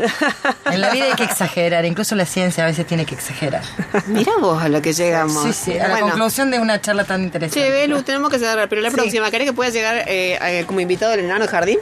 En 0.71 0.81
la 0.81 0.89
vida 0.91 1.05
hay 1.05 1.13
que 1.13 1.23
exagerar, 1.23 1.85
incluso 1.85 2.15
la 2.15 2.25
ciencia 2.25 2.63
a 2.63 2.67
veces 2.67 2.85
tiene 2.87 3.05
que 3.05 3.15
exagerar. 3.15 3.61
Mirá 4.07 4.31
vos 4.39 4.61
a 4.63 4.69
lo 4.69 4.81
que 4.81 4.93
llegamos. 4.93 5.43
Sí, 5.43 5.53
sí, 5.53 5.77
a 5.77 5.83
la 5.83 5.89
Bueno. 5.89 6.07
conclusión 6.09 6.51
de 6.51 6.59
una 6.59 6.79
charla 6.81 7.03
tan 7.03 7.23
interesante. 7.23 7.59
Che, 7.67 7.69
Belu, 7.71 8.01
tenemos 8.03 8.29
que 8.31 8.39
cerrar, 8.39 8.69
pero 8.69 8.81
la 8.81 8.91
próxima, 8.91 9.29
¿querés 9.31 9.47
que 9.47 9.53
pueda 9.53 9.69
llegar 9.71 10.03
eh, 10.07 10.37
eh, 10.41 10.63
como 10.65 10.79
invitado 10.79 11.11
del 11.11 11.21
enano 11.25 11.45
de 11.45 11.51
jardín? 11.51 11.79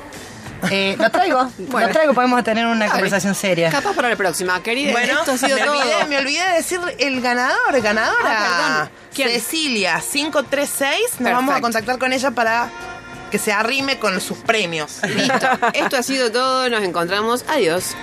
Eh, 0.71 0.95
lo 0.99 1.09
traigo, 1.11 1.49
Bueno. 1.57 1.87
lo 1.87 1.93
traigo, 1.93 2.13
podemos 2.13 2.43
tener 2.43 2.65
una 2.65 2.79
Dale. 2.79 2.91
conversación 2.91 3.35
seria. 3.35 3.69
Capaz 3.69 3.93
para 3.95 4.09
la 4.09 4.15
próxima, 4.15 4.61
querida. 4.63 4.91
Bueno, 4.91 5.19
esto 5.19 5.31
ha 5.33 5.37
sido 5.37 5.57
me, 5.57 5.63
todo. 5.65 5.77
olvidé, 5.79 6.05
me 6.07 6.17
olvidé 6.17 6.43
de 6.49 6.53
decir 6.55 6.79
el 6.99 7.21
ganador, 7.21 7.81
ganadora. 7.81 8.17
Ah, 8.23 8.47
perdón. 8.87 8.89
¿Quién? 9.13 9.29
Cecilia, 9.29 10.01
536. 10.11 11.19
Nos 11.19 11.31
vamos 11.33 11.55
a 11.55 11.61
contactar 11.61 11.97
con 11.97 12.11
ella 12.13 12.31
para 12.31 12.69
que 13.31 13.37
se 13.39 13.51
arrime 13.51 13.97
con 13.99 14.19
sus 14.21 14.37
premios. 14.39 14.99
Listo. 15.07 15.47
Esto 15.73 15.97
ha 15.97 16.03
sido 16.03 16.31
todo. 16.31 16.69
Nos 16.69 16.83
encontramos. 16.83 17.43
Adiós. 17.47 17.95